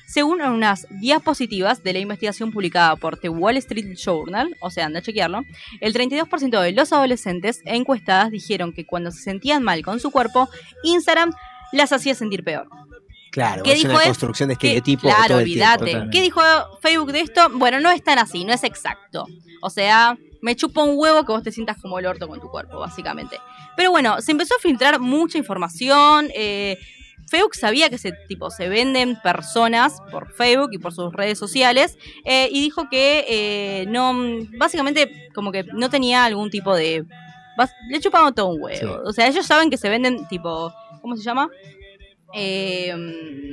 [0.08, 4.98] Según unas diapositivas de la investigación publicada por The Wall Street Journal, o sea, anda
[4.98, 5.42] a chequearlo,
[5.80, 10.48] el 32% de los adolescentes encuestadas dijeron que cuando se sentían mal con su cuerpo,
[10.82, 11.32] Instagram
[11.72, 12.68] las hacía sentir peor.
[13.30, 15.74] Claro, ¿Qué es dijo una construcción de estereotipos Claro, todo el tiempo.
[15.80, 16.10] olvídate.
[16.10, 16.40] ¿Qué dijo
[16.80, 17.48] Facebook de esto?
[17.54, 19.26] Bueno, no es tan así, no es exacto.
[19.60, 22.48] O sea, me chupa un huevo que vos te sientas como el orto con tu
[22.48, 23.38] cuerpo, básicamente.
[23.76, 26.30] Pero bueno, se empezó a filtrar mucha información.
[26.34, 26.78] eh,
[27.30, 31.98] Facebook sabía que se, tipo, se venden personas por Facebook y por sus redes sociales
[32.24, 34.14] eh, y dijo que eh, no,
[34.56, 37.04] básicamente como que no tenía algún tipo de
[37.88, 39.00] le chupamos todo un huevo.
[39.04, 41.50] O sea, ellos saben que se venden tipo, ¿cómo se llama?
[42.34, 42.92] Eh,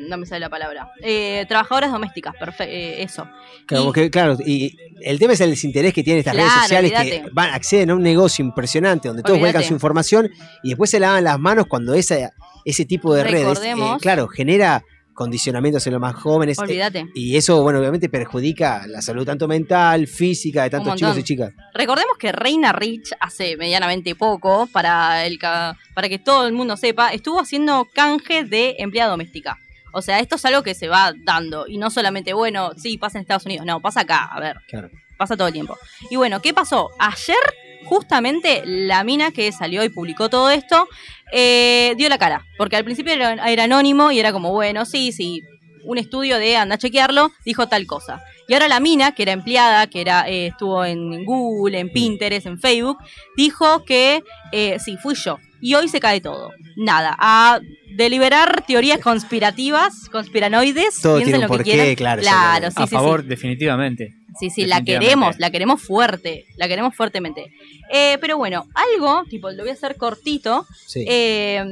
[0.10, 0.92] no me sale la palabra.
[1.02, 3.28] Eh, trabajadoras domésticas, perfecto, eso.
[3.66, 6.92] Claro, Y- claro, y el tema es el desinterés que tienen estas Claro, redes sociales
[6.92, 10.30] que van, acceden a un negocio impresionante donde todos vuelcan su información
[10.64, 12.32] y después se lavan las manos cuando esa,
[12.66, 14.84] ese tipo de redes, eh, Recordemos- claro, genera
[15.16, 16.60] condicionamientos en los más jóvenes.
[16.60, 17.08] eh, Olvídate.
[17.16, 21.54] y eso, bueno, obviamente perjudica la salud tanto mental, física de tantos chicos y chicas.
[21.74, 27.10] Recordemos que Reina Rich hace medianamente poco, para, el, para que todo el mundo sepa,
[27.14, 29.58] estuvo haciendo canje de empleada doméstica.
[29.94, 31.66] O sea, esto es algo que se va dando.
[31.68, 33.66] Y no solamente, bueno, sí, pasa en Estados Unidos.
[33.66, 34.58] No, pasa acá, a ver.
[34.68, 34.90] Claro.
[35.18, 35.78] Pasa todo el tiempo.
[36.10, 36.90] Y bueno, ¿qué pasó?
[37.00, 37.38] Ayer,
[37.86, 40.88] justamente, la mina que salió y publicó todo esto,
[41.32, 42.46] eh, dio la cara.
[42.58, 45.42] Porque al principio era, era anónimo y era como, bueno, sí, sí,
[45.84, 48.22] un estudio de anda a chequearlo, dijo tal cosa.
[48.48, 52.46] Y ahora la mina, que era empleada, que era eh, estuvo en Google, en Pinterest,
[52.46, 52.98] en Facebook,
[53.36, 55.40] dijo que eh, sí, fui yo.
[55.62, 56.52] Y hoy se cae todo.
[56.76, 57.16] Nada.
[57.18, 57.60] A
[57.96, 61.02] deliberar teorías conspirativas, conspiranoides.
[61.02, 61.96] Todo piensen tiene un lo que porqué, quieran.
[61.96, 62.96] claro, Claro, sí, a sí, sí.
[62.96, 64.14] favor, definitivamente.
[64.38, 67.54] Sí, sí, la queremos, la queremos fuerte, la queremos fuertemente.
[67.92, 71.06] Eh, pero bueno, algo, tipo, lo voy a hacer cortito, Sí.
[71.08, 71.64] eh,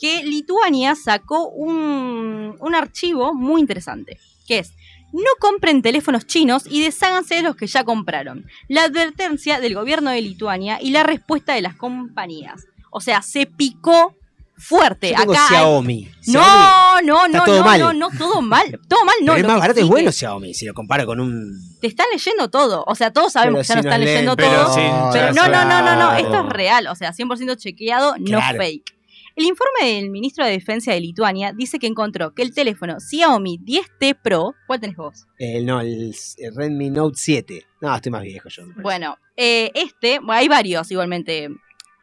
[0.00, 4.18] que Lituania sacó un, un archivo muy interesante,
[4.48, 4.72] que es,
[5.12, 8.46] no compren teléfonos chinos y desháganse de los que ya compraron.
[8.68, 12.64] La advertencia del gobierno de Lituania y la respuesta de las compañías.
[12.90, 14.14] O sea, se picó
[14.56, 15.10] fuerte.
[15.10, 16.08] Yo tengo Acá hay- Xiaomi.
[16.26, 17.80] No, Xiaomi no, no, todo no, mal.
[17.80, 19.32] no, no, todo mal, todo mal, no.
[19.34, 21.58] Pero es más barato, es bueno Xiaomi, si lo comparo con un...
[21.80, 22.84] te están leyendo todo.
[22.86, 24.46] O sea, todos sabemos Pero que ya si nos están leyendo todo.
[24.48, 26.12] pero sin Pero no, no, no, no, no.
[26.16, 26.86] Esto es real.
[26.88, 28.94] O sea, 100% chequeado, no fake.
[29.36, 33.58] El informe del ministro de Defensa de Lituania dice que encontró que el teléfono Xiaomi
[33.58, 35.26] 10T Pro, ¿cuál tenés vos?
[35.38, 37.66] eh, no, el, el Redmi Note 7.
[37.80, 38.64] No, estoy más viejo yo.
[38.76, 41.48] Bueno, eh, este, bueno, hay varios igualmente.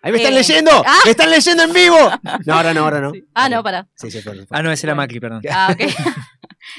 [0.02, 0.72] ¡Ahí me están Eh, leyendo!
[0.86, 1.00] ah.
[1.06, 1.98] ¡Me están leyendo en vivo!
[2.46, 3.12] No, ahora no, ahora no.
[3.34, 3.88] Ah, no, para.
[3.96, 4.46] Sí, sí, fue.
[4.50, 5.42] Ah, no, ese era Macri, perdón.
[5.52, 5.82] Ah, ok.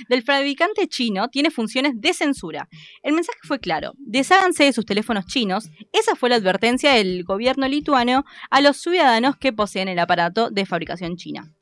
[0.09, 2.69] Del fabricante chino tiene funciones de censura.
[3.03, 5.69] El mensaje fue claro: desháganse de sus teléfonos chinos.
[5.93, 10.67] Esa fue la advertencia del gobierno lituano a los ciudadanos que poseen el aparato de
[10.67, 11.55] fabricación china.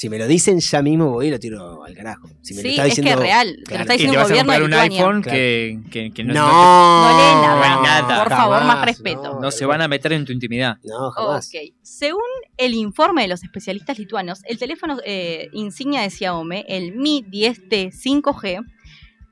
[0.00, 2.26] Si me lo dicen ya mismo voy y lo tiro al carajo.
[2.40, 4.22] Si me lo Sí, está es que diciendo, es real, te lo está diciendo a
[4.22, 4.98] gobierno de comprar un Lituania.
[4.98, 5.36] iPhone Claro.
[5.36, 7.60] que, que, que no, No, No lee no nada.
[7.60, 8.24] ven nada.
[8.24, 9.22] Por favor, más Jamás, respeto.
[9.34, 9.40] no.
[9.40, 10.76] no se van a meter en tu intimidad.
[10.84, 11.48] No, jamás.
[11.54, 11.74] Ok.
[11.82, 12.22] Según
[12.56, 17.92] el informe de los especialistas lituanos, el teléfono eh, insignia de Xiaomi, el Mi 10T
[17.92, 18.64] 5G,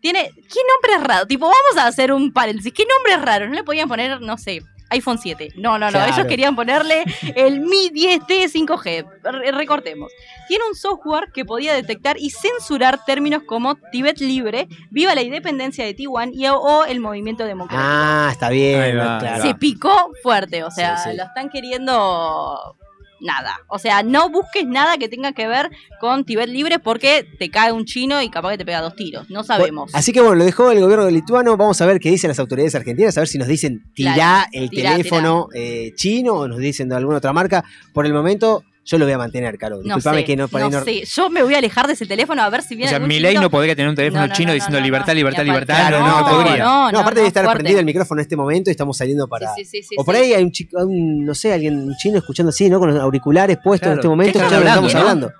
[0.02, 0.30] tiene.
[0.34, 0.60] ¿Qué
[0.92, 1.26] nombre raro?
[1.26, 2.74] Tipo, vamos a hacer un paréntesis.
[2.74, 3.48] ¿Qué nombre raro?
[3.48, 4.60] No le podían poner, no sé.
[4.90, 5.52] iPhone 7.
[5.56, 5.92] No, no, no.
[5.92, 6.12] Claro.
[6.14, 7.04] Ellos querían ponerle
[7.34, 9.06] el Mi 10T 5G.
[9.22, 10.10] Re- recortemos.
[10.48, 15.84] Tiene un software que podía detectar y censurar términos como Tibet libre, viva la independencia
[15.84, 18.98] de Taiwán y o, el movimiento democrático Ah, está bien.
[18.98, 19.42] Va, claro.
[19.42, 21.16] se picó fuerte, o sea, Sí, sí.
[21.16, 22.76] lo están queriendo
[23.20, 23.60] nada.
[23.68, 25.70] O sea, no busques nada que tenga que ver
[26.00, 29.28] con Tibet libre porque te cae un chino y capaz que te pega dos tiros.
[29.30, 29.94] No sabemos.
[29.94, 31.56] Así que bueno, lo dejó el gobierno lituano.
[31.56, 34.48] Vamos a ver qué dicen las autoridades argentinas, a ver si nos dicen tirá Claro,
[34.52, 37.64] el tirá, teléfono eh, chino o nos dicen de alguna otra marca.
[37.92, 39.76] Por el momento, yo lo voy a mantener, Caro.
[39.76, 41.04] no Disculpame sé, que no, no no- sé.
[41.04, 43.08] Yo me voy a alejar de ese teléfono a ver si O viene sea, algún
[43.08, 45.08] mi ley no podría tener un teléfono No, no, chino no, diciendo no, no, libertad,
[45.12, 45.14] no.
[45.16, 45.74] libertad, libertad.
[45.76, 46.56] Claro, no, no, podría.
[46.64, 47.58] no, No, aparte no, de estar fuerte.
[47.60, 49.54] prendido el micrófono en este momento y estamos saliendo para.
[49.54, 50.22] Sí, sí, sí, o por sí.
[50.22, 52.78] ahí hay un chico, un, no sé, alguien un chino escuchando así, ¿no?
[52.78, 55.32] Con los auriculares puestos en este momento, ¿Qué están escuchando lo que estamos hablando.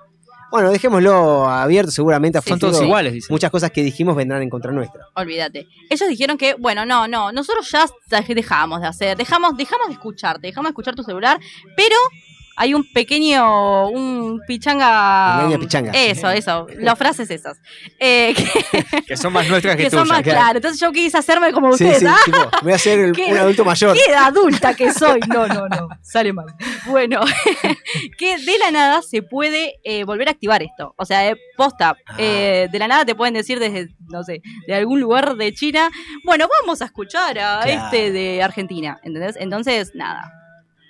[0.51, 2.71] Bueno, dejémoslo abierto, seguramente a Son futuro.
[2.71, 3.31] todos iguales, dicen.
[3.33, 5.01] Muchas cosas que dijimos vendrán en contra nuestra.
[5.15, 5.67] Olvídate.
[5.91, 7.85] Ellos dijeron que, bueno, no, no, nosotros ya
[8.27, 11.39] dejamos de hacer, dejamos, dejamos de escucharte, dejamos de escuchar tu celular,
[11.75, 11.95] pero
[12.61, 15.37] hay un pequeño, un pichanga.
[15.43, 15.91] Pequeña pichanga.
[15.93, 17.57] Eso, eso, las frases esas.
[17.99, 20.57] Eh, que, Que son más nuestras que, que son más claro.
[20.57, 21.99] Entonces yo quise hacerme como Sí, ustedes.
[21.99, 22.17] sí, ¿ah?
[22.25, 23.95] tipo, voy a ser un adulto mayor.
[23.95, 25.21] ¡Qué adulta que soy!
[25.29, 25.87] No, no, no.
[26.01, 26.47] Sale mal.
[26.87, 27.21] Bueno,
[28.17, 30.93] que de la nada se puede eh, volver a activar esto.
[30.97, 31.95] O sea, eh, posta.
[32.07, 32.15] Ah.
[32.17, 35.89] eh, de la nada te pueden decir desde, no sé, de algún lugar de China.
[36.25, 37.85] Bueno, vamos a escuchar a Claro.
[37.85, 38.99] este de Argentina.
[39.03, 39.37] ¿Entendés?
[39.39, 40.33] Entonces, nada.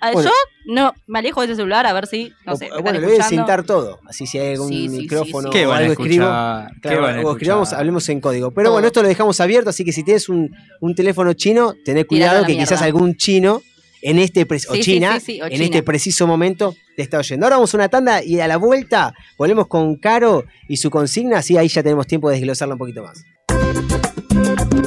[0.00, 0.22] Bueno.
[0.30, 0.30] Yo
[0.72, 3.24] no me alejo de ese celular a ver si, no sé, bueno, le voy a
[3.24, 3.98] cintar todo.
[4.08, 5.58] Así si hay algún Sí, sí, sí, micrófono sí.
[5.58, 6.24] ¿Qué o algo escribo.
[6.24, 6.70] escuchar?
[6.74, 8.50] ¿Qué Claro, van a o escribamos, hablemos en código.
[8.52, 8.72] Pero Todo.
[8.74, 10.50] bueno, esto lo dejamos abierto, así que si tienes un,
[10.80, 13.62] un teléfono chino, a cuidado que quizás algún chino
[14.02, 15.64] en este pre- o Sí, sí, China sí, sí, o en China.
[15.64, 17.44] este preciso momento te está oyendo.
[17.44, 21.38] Ahora vamos a una tanda y a la vuelta volvemos con Caro y su consigna,
[21.38, 23.22] así ahí ya tenemos tiempo de desglosarla un poquito más.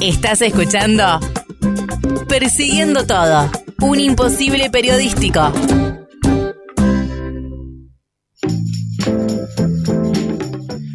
[0.00, 1.20] Estás escuchando
[2.28, 3.48] Persiguiendo todo.
[3.86, 5.52] Un imposible periodístico.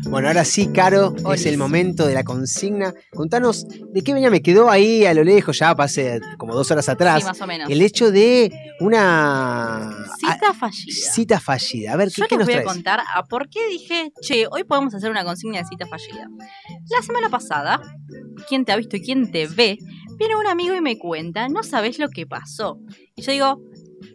[0.10, 1.46] Bueno, ahora sí, Caro, es Olis.
[1.46, 2.94] el momento de la consigna.
[3.14, 6.90] Contanos de qué venía, me quedó ahí a lo lejos, ya pasé como dos horas
[6.90, 7.20] atrás.
[7.20, 7.70] Sí, más o menos.
[7.70, 11.12] El hecho de una Cita fallida.
[11.14, 11.94] cita fallida.
[11.94, 14.48] A ver, ¿qué, Yo qué les nos voy a contar a por qué dije, che,
[14.50, 16.28] hoy podemos hacer una consigna de cita fallida.
[16.90, 17.80] La semana pasada,
[18.48, 19.78] ¿quién te ha visto y quién te ve?
[20.20, 22.78] Viene un amigo y me cuenta, no sabes lo que pasó.
[23.16, 23.62] Y yo digo,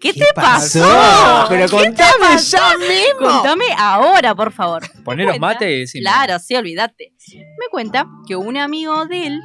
[0.01, 0.81] ¿qué, te pasó?
[0.81, 1.47] pasó?
[1.49, 2.57] Pero ¿Qué te contame pasó?
[2.59, 3.27] ya mismo.
[3.27, 4.83] Contame ahora, por favor.
[5.05, 6.03] Poneros cuenta- mate y decime.
[6.03, 7.13] Claro, sí, olvídate.
[7.59, 9.41] Me cuenta que un amigo de él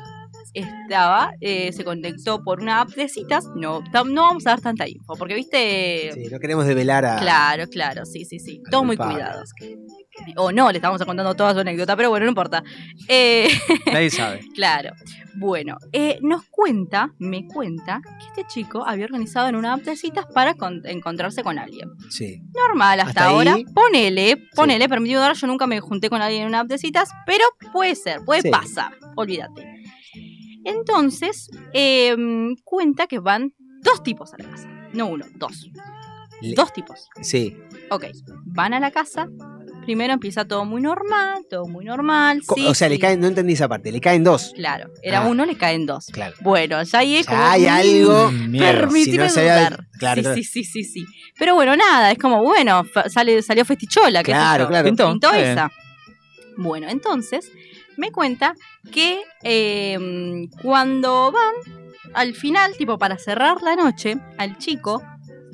[0.54, 3.46] estaba, eh, se conectó por una app de citas.
[3.56, 6.12] No, no vamos a dar tanta info, porque viste.
[6.14, 7.18] Sí, no queremos develar a.
[7.20, 8.62] Claro, claro, sí, sí, sí.
[8.70, 9.24] Todo muy culpable.
[10.36, 12.64] O no, le estamos contando toda su anécdota, pero bueno, no importa.
[13.08, 13.48] Eh,
[13.92, 14.42] Nadie sabe.
[14.56, 14.92] claro.
[15.36, 19.96] Bueno, eh, nos cuenta, me cuenta, que este chico había organizado en una app de
[19.96, 21.90] citas para con- encontrarse con alguien.
[22.10, 22.42] Sí.
[22.54, 23.54] Normal hasta, Hasta ahora.
[23.54, 23.64] ahí.
[23.74, 25.36] Ponele, ponele, permitido dar.
[25.36, 28.42] Yo nunca me junté con alguien en una app de citas, pero puede ser, puede
[28.42, 28.50] Sí.
[28.50, 28.92] pasar.
[29.16, 29.66] Olvídate.
[30.66, 32.16] Entonces, eh,
[32.64, 34.68] cuenta que van dos tipos a la casa.
[34.94, 35.70] No uno, dos.
[36.42, 37.08] Le- Dos tipos.
[37.22, 37.56] Sí.
[37.92, 38.06] Ok,
[38.46, 39.28] van a la casa.
[39.90, 42.42] Primero empieza todo muy normal, todo muy normal.
[42.46, 44.52] Co- sí, o sea, le caen, no entendí esa parte, le caen dos.
[44.56, 45.28] Claro, era Ah.
[45.28, 46.06] uno, le caen dos.
[46.14, 46.36] Claro.
[46.42, 47.44] Bueno, ya ahí es Ya como.
[47.44, 48.32] hay mm, algo.
[48.32, 48.66] Miedo.
[48.66, 50.36] Permitime Si no había- claro, sí, claro.
[50.36, 51.06] sí, sí, sí, sí.
[51.40, 54.86] Pero bueno, nada, es como, bueno, sale, salió festichola, sé Claro, claro.
[54.86, 55.72] Pintó, esa.
[56.56, 57.52] Bueno, entonces
[57.98, 58.54] me cuenta
[58.92, 59.98] que eh,
[60.62, 61.56] cuando van
[62.14, 65.02] al final, tipo para cerrar la noche, al chico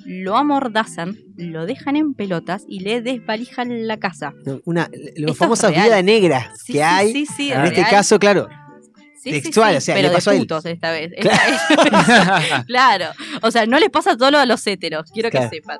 [0.06, 4.34] lo amordazan, lo dejan en pelotas y le desvalijan la casa.
[4.66, 4.90] Una,
[5.36, 5.86] famosas real.
[5.86, 7.12] vidas negras Sí, que sí, hay.
[7.12, 8.48] sí, sí, en este caso, claro.
[9.24, 11.12] Textual, o sea, pero le pasó a de putos esta vez.
[11.16, 12.64] Esta vez.
[12.68, 13.06] claro.
[13.42, 15.50] O sea, no les pasa todo lo a los héteros, quiero Claro.
[15.50, 15.80] que sepan.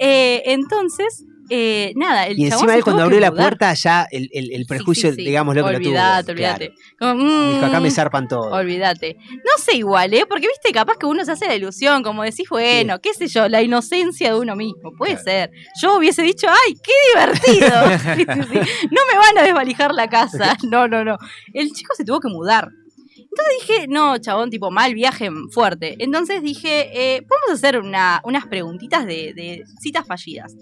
[0.00, 3.44] Eh, entonces, eh, nada, el Y encima él cuando abrió la mudar.
[3.50, 5.28] puerta ya el, el- el prejuicio, Sí, sí, sí.
[5.28, 5.88] digamos lo que lo tuvo.
[5.90, 6.34] Olvídate.
[6.34, 6.66] Claro.
[6.98, 8.50] Como, Dijo, acá me zarpan todo.
[8.52, 9.16] Olvídate.
[9.30, 10.24] No sé igual, ¿eh?
[10.28, 13.48] Porque viste, capaz que uno se hace la ilusión, como decís, bueno, qué sé yo,
[13.48, 14.92] la inocencia de uno mismo.
[14.96, 15.50] Puede ser.
[15.82, 18.24] Yo hubiese dicho, ¡ay, qué divertido!
[18.90, 20.56] No me van a desvalijar la casa.
[20.70, 21.16] No, no, no.
[21.52, 22.68] El chico se tuvo que mudar.
[23.16, 25.96] Entonces dije, no, chabón, tipo, mal viaje fuerte.
[25.98, 30.54] Entonces dije, eh, podemos hacer una- unas preguntitas de, de citas fallidas.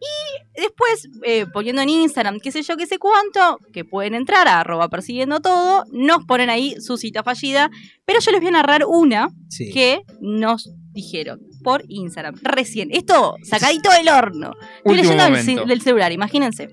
[0.00, 4.48] Y después, eh, poniendo en Instagram, qué sé yo, qué sé cuánto, que pueden entrar
[4.48, 7.70] a arroba persiguiendo todo, nos ponen ahí su cita fallida,
[8.06, 9.70] pero yo les voy a narrar una Sí.
[9.72, 12.36] que nos dijeron por Instagram.
[12.42, 14.52] Recién, esto sacadito del horno.
[14.78, 16.68] Estoy leyendo del celular, imagínense.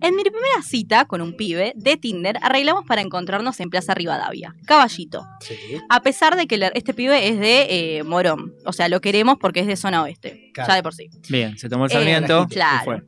[0.00, 4.54] En mi primera cita con un pibe de Tinder, arreglamos para encontrarnos en Plaza Rivadavia,
[4.66, 5.24] Caballito.
[5.40, 5.54] Sí.
[5.88, 8.54] A pesar de que este pibe es de eh, Morón.
[8.64, 10.50] O sea, lo queremos porque es de zona oeste.
[10.54, 10.68] Claro.
[10.68, 11.08] Ya de por sí.
[11.28, 12.46] Bien, se tomó el Eh, sarmiento.
[12.50, 12.84] y claro.
[12.84, 13.02] fue.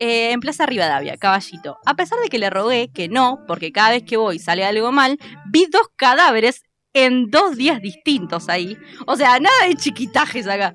[0.00, 1.76] Eh, en Plaza Rivadavia, Caballito.
[1.84, 4.92] A pesar de que le rogué que no, porque cada vez que voy sale algo
[4.92, 5.18] mal,
[5.50, 6.62] vi dos cadáveres
[6.94, 8.76] en dos días distintos ahí.
[9.06, 10.74] O sea, nada de chiquitajes acá.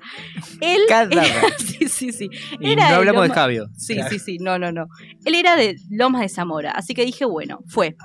[0.60, 1.54] Él Cadáver.
[1.58, 2.28] sí, sí, sí.
[2.60, 3.66] Y Era no hablamos de Loma- Javio.
[3.76, 4.86] Sí, sí, sí, no, no, no.
[5.24, 7.96] Él era de Lomas de Zamora, así que dije, bueno, fue.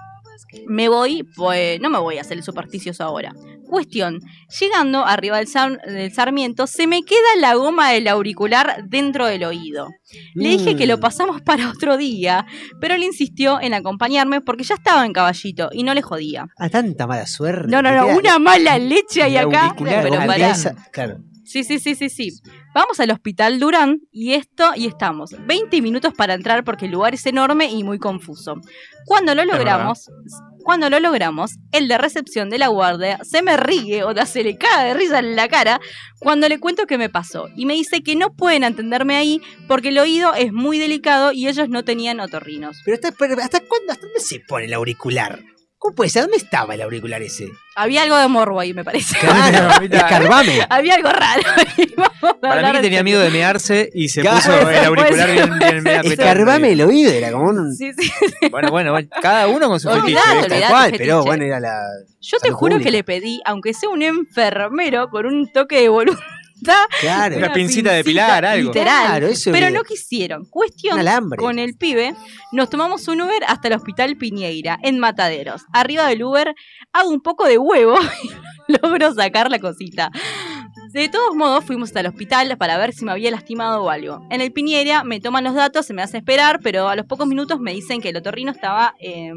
[0.67, 3.33] Me voy, pues no me voy a hacer el supersticioso ahora.
[3.67, 4.19] Cuestión,
[4.59, 9.43] llegando arriba del, Sar- del Sarmiento, se me queda la goma del auricular dentro del
[9.43, 9.89] oído.
[10.33, 11.01] Le dije que lo Mm.
[11.01, 12.45] pasamos para otro día,
[12.81, 16.47] pero él insistió en acompañarme porque ya estaba en caballito y no le jodía.
[16.57, 17.67] A tanta mala suerte.
[17.69, 19.75] No, no, no, una mala leche ahí acá.
[19.77, 20.09] Pero
[20.91, 21.17] Claro.
[21.45, 22.29] Sí, sí, sí, sí, sí.
[22.73, 25.31] Vamos al hospital Durán y esto y estamos.
[25.47, 28.61] 20 minutos para entrar porque el lugar es enorme y muy confuso.
[29.05, 30.09] Cuando lo logramos,
[30.63, 34.57] cuando lo logramos, el de recepción de la guardia se me ríe o se le
[34.57, 35.79] cae de risa en la cara
[36.19, 39.89] cuando le cuento qué me pasó y me dice que no pueden atenderme ahí porque
[39.89, 42.81] el oído es muy delicado y ellos no tenían otorrinos.
[42.85, 43.93] Pero hasta, pero ¿hasta cuándo?
[43.93, 45.39] ¿Hasta dónde se pone el auricular?
[45.79, 46.23] ¿Cómo puede ser?
[46.23, 47.47] ¿Dónde estaba el auricular ese?
[47.73, 49.17] Había algo de morbo ahí, me parece.
[49.17, 50.59] Claro, escarbame.
[50.69, 51.41] Había algo raro.
[51.97, 55.31] Vamos a Para mí que tenía miedo de mearse y se Claro, puso el auricular
[55.31, 55.87] bien, bien.
[56.03, 57.73] Escarbame el oído, era como un.
[57.73, 58.11] Sí, sí.
[58.51, 60.49] Bueno, bueno, bueno, cada uno con su olvidate.
[60.49, 61.03] Tal cual, fetiche.
[61.05, 61.81] pero bueno, era la.
[62.19, 62.83] Yo te juro pública.
[62.83, 66.21] que le pedí, aunque sea un enfermero con un toque de voluntad,
[66.99, 67.37] Claro.
[67.37, 68.67] Una pincita de pilar, algo.
[68.67, 69.05] Literal.
[69.07, 70.45] Claro, eso pero no quisieron.
[70.45, 70.99] Cuestión
[71.37, 72.15] con el pibe,
[72.51, 75.63] nos tomamos un Uber hasta el hospital Piñeira, en Mataderos.
[75.73, 76.53] Arriba del Uber
[76.93, 80.11] hago un poco de huevo y logro sacar la cosita.
[80.91, 84.25] De todos modos, fuimos hasta el hospital para ver si me había lastimado o algo.
[84.29, 87.27] En el Piñeira me toman los datos, se me hace esperar, pero a los pocos
[87.27, 89.31] minutos me dicen que el otorrino estaba eh,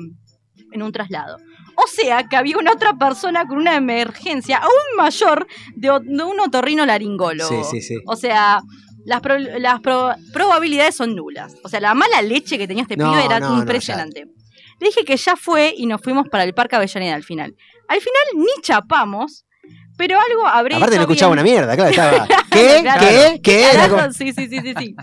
[0.73, 1.39] en un traslado.
[1.85, 6.85] O sea, que había una otra persona con una emergencia aún mayor de, un otorrino
[6.87, 7.65] laringólogo.
[7.65, 8.03] Sí, sí, sí.
[8.07, 8.61] O sea,
[9.05, 11.55] las, pro- las pro- probabilidades son nulas.
[11.65, 14.27] O sea, la mala leche que tenía este No, pibe era no, no, impresionante.
[14.81, 17.55] Le dije que ya fue y nos fuimos para el Parque Avellaneda al final.
[17.89, 19.45] Al final ni chapamos,
[19.97, 22.27] pero algo habré Aparte no hecho escuchaba una mierda, claro, estaba.
[22.51, 22.79] ¿Qué?
[22.83, 23.01] Claro.
[23.07, 23.41] ¿Qué?
[23.43, 23.65] ¿Qué?
[24.13, 24.95] Sí, sí, sí, sí, sí.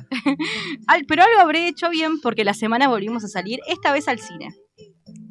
[1.07, 4.49] Pero algo habré hecho bien porque la semana volvimos a salir, esta vez al cine.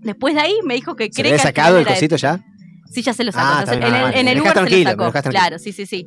[0.02, 2.40] Después de ahí me dijo que ¿Se cree le que sacado el cosito ya?
[2.90, 3.46] Sí, ya se lo sacó.
[3.46, 4.20] Ah, Entonces, está bien, en, el, vale.
[4.20, 5.30] en el Uber se lo sacó.
[5.30, 6.06] Claro, sí, sí, sí.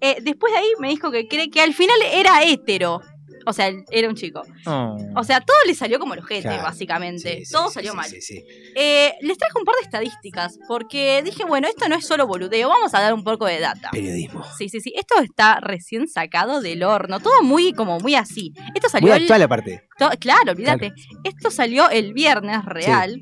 [0.00, 3.00] Eh, después de ahí me dijo que cree que al final era hétero.
[3.46, 4.42] O sea, era un chico.
[4.66, 4.96] Oh.
[5.14, 6.62] O sea, todo le salió como el ojete, Claro.
[6.64, 7.38] básicamente.
[7.38, 8.06] Sí, sí, todo salió mal.
[8.08, 8.44] sí, sí.
[8.74, 12.68] Eh, les traje un par de estadísticas, porque dije, bueno, esto no es solo boludeo,
[12.68, 13.90] vamos a dar un poco de data.
[13.92, 14.44] Periodismo.
[14.58, 14.92] Sí, sí, sí.
[14.96, 17.20] Esto está recién sacado del horno.
[17.20, 18.52] Todo muy, como muy así.
[18.74, 19.82] Esto salió Muy el- actual aparte.
[19.98, 20.92] to- claro, olvídate.
[21.24, 23.20] Esto salió el viernes real.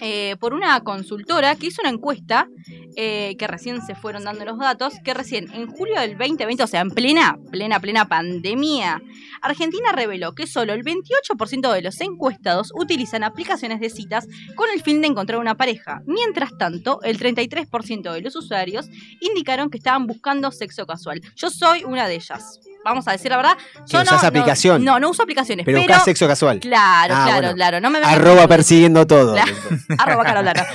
[0.00, 2.48] Eh, por una consultora que hizo una encuesta
[2.96, 6.66] eh, que recién se fueron dando los datos, que recién en julio del 2020, o
[6.66, 9.02] sea, en plena, plena, plena pandemia,
[9.42, 14.82] Argentina reveló que solo el 28% de los encuestados utilizan aplicaciones de citas con el
[14.82, 16.02] fin de encontrar una pareja.
[16.06, 18.88] Mientras tanto, el 33% de los usuarios
[19.20, 21.20] indicaron que estaban buscando sexo casual.
[21.36, 22.60] Yo soy una de ellas.
[22.84, 23.56] Vamos a decir la verdad.
[23.56, 24.84] ¿Que Yo no, usás no- aplicación?
[24.84, 25.66] No, no, uso aplicaciones.
[25.66, 26.60] Pero Pero, sexo casual.
[26.60, 27.54] Claro, Ah, claro, bueno.
[27.54, 27.80] claro.
[27.80, 29.34] No me Arroba persiguiendo todo.
[29.34, 29.52] Claro.
[29.98, 30.66] Arroba Carolina.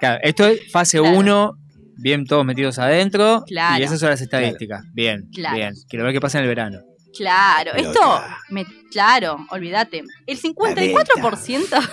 [0.00, 1.52] Claro, esto es fase 1,
[1.98, 3.44] bien todos metidos adentro.
[3.46, 3.78] Claro.
[3.80, 4.82] Y esas son las estadísticas.
[4.94, 5.56] Bien, Claro.
[5.56, 5.74] bien.
[5.90, 6.78] Quiero ver qué pasa en el verano.
[7.14, 8.00] Claro, esto,
[8.50, 10.04] me, claro, olvídate.
[10.26, 11.88] El 54%,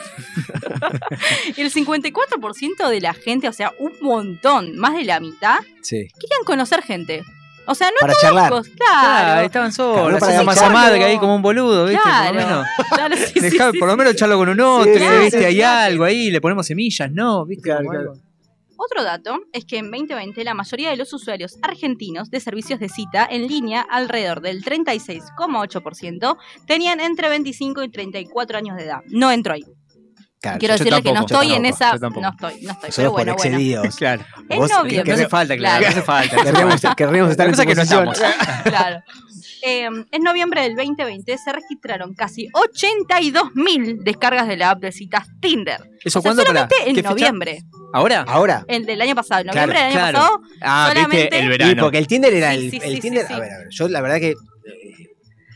[1.58, 6.08] el 54% de la gente, o sea, un montón, más de la mitad, Sí.
[6.20, 7.24] querían conocer gente.
[7.68, 8.50] O sea, no Para todos charlar.
[8.50, 10.84] Claro, Claro, estaban Claro, solos, no para haciendo masa charlar.
[10.86, 12.02] madre ahí como un boludo, ¿viste?
[12.02, 12.66] Por lo claro, menos.
[12.96, 15.46] claro, sí, Dejá- sí, por lo menos charlo con un otro, Sí, claro, ¿viste?
[15.46, 15.86] Hay claro.
[15.86, 17.46] algo ahí, le ponemos semillas, ¿no?
[17.46, 17.72] ¿Viste?
[18.80, 22.90] Otro dato es que en 2020 la mayoría de los usuarios argentinos de servicios de
[22.90, 26.38] cita en línea, alrededor del 36,8%,
[26.68, 29.00] tenían entre 25 y 34 años de edad.
[29.08, 29.66] No entro ahí.
[30.40, 31.90] Claro, Quiero yo decirle que no tampoco, estoy en esa.
[31.98, 32.90] No estoy, no estoy.
[32.96, 33.58] Pero por bueno, bueno.
[33.58, 33.96] excedidos.
[33.98, 34.24] Claro.
[34.50, 35.04] Es Vos- noviembre.
[35.04, 35.82] que- hace falta, claro.
[35.84, 36.36] No hace falta.
[36.44, 38.22] Querríamos, querríamos estar en tu que no estamos.
[38.64, 39.00] Claro.
[39.64, 45.28] Eh, en noviembre del 2020 se registraron casi 82.000 descargas de la app de citas
[45.42, 45.80] Tinder.
[46.04, 46.68] ¿Eso O sea, cuándo para?
[46.70, 47.10] solamente en ¿Qué fecha?
[47.10, 47.60] noviembre.
[47.94, 48.22] ¿Ahora?
[48.28, 48.64] Ahora.
[48.68, 49.42] El del año pasado.
[49.42, 50.18] En noviembre Claro, del año claro.
[50.20, 50.42] pasado.
[50.62, 51.82] Ah, solamente- viste, el Sí, verano.
[51.84, 53.22] porque el Tinder era Sí, el, sí, el sí, Tinder.
[53.24, 53.34] sí, sí.
[53.34, 53.68] A ver, a ver.
[53.72, 54.30] Yo la verdad que.
[54.30, 54.36] eh,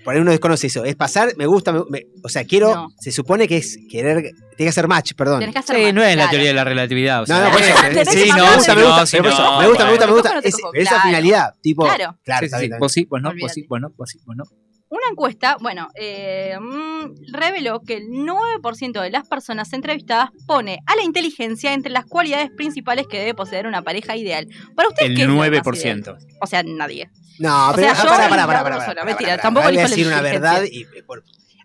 [0.03, 0.83] Por ahí uno desconoce eso.
[0.83, 2.73] Es pasar, me gusta, me- me- o sea, quiero.
[2.73, 2.87] No.
[2.99, 4.31] Se supone que es querer.
[4.61, 5.39] Tiene que hacer match, perdón.
[5.39, 6.29] Tenés que hacer Sí, más, no es la claro.
[6.29, 7.17] teoría de la relatividad.
[7.17, 7.73] o No, sea, no, por eso.
[8.11, 9.05] Sí, no, me gusta, me gusta.
[9.07, 10.39] sí, no, me gusta, me gusta, me gusta.
[10.43, 11.83] Es- Esa finalidad, tipo.
[11.83, 12.17] Claro.
[12.23, 14.43] Claro, Sí, sí, Vos sí, vos no, vos sí, vos no, vos sí, vos no.
[14.89, 20.95] Una encuesta, bueno, eh, mm, reveló que el 9% de las personas entrevistadas pone a
[20.97, 24.47] la inteligencia entre las cualidades principales que debe poseer una pareja ideal.
[24.75, 25.75] Para ustedes, El ¿qué es lo más 9%.
[26.01, 26.17] ideal?
[26.41, 27.09] O sea, nadie.
[27.39, 28.27] No, O pero sea, ah, yo pará,
[28.63, 30.81] persona, pará, mentira, tampoco voy a decir una verdad y.
[30.83, 30.87] eh,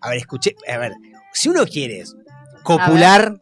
[0.01, 0.55] a ver, escuché.
[0.73, 0.93] A ver,
[1.32, 2.05] si uno quiere
[2.66, 3.36] copular.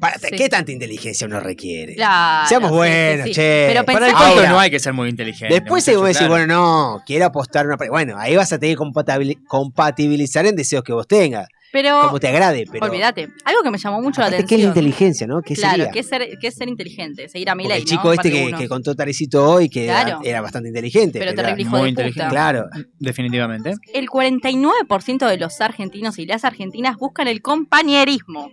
[0.00, 0.28] para- Sí.
[0.36, 1.96] ¿Qué tanta inteligencia uno requiere?
[1.96, 3.34] Claro, Seamos buenos, sí, sí.
[3.40, 3.64] che.
[3.68, 5.52] Pero Para el Ahora, no hay que ser muy inteligente.
[5.52, 6.34] Después se vos decís, claro.
[6.34, 7.76] bueno, no, quiero apostar una.
[7.90, 11.48] Bueno, ahí vas a tener que compatibili- compatibilizar en deseos que vos tengas.
[11.70, 12.86] Pero, Como te agrade, pero.
[12.86, 14.74] olvídate, algo que me llamó mucho la Aparte, ¿Qué es atención.
[14.74, 15.42] la inteligencia, no?
[15.42, 15.90] ¿Qué claro, sería?
[15.90, 17.82] que es, ser, que es ser inteligente, seguir a mi Porque ley.
[17.82, 20.20] el chico este que, que contó Tarecito hoy, que era- Claro.
[20.24, 21.18] era, bastante inteligente.
[21.18, 22.20] Pero terrible hijo muy de inteligente.
[22.22, 22.30] puta.
[22.30, 22.64] Claro.
[22.98, 23.74] Definitivamente.
[23.92, 28.50] El 49% de los argentinos y las argentinas buscan el compañerismo.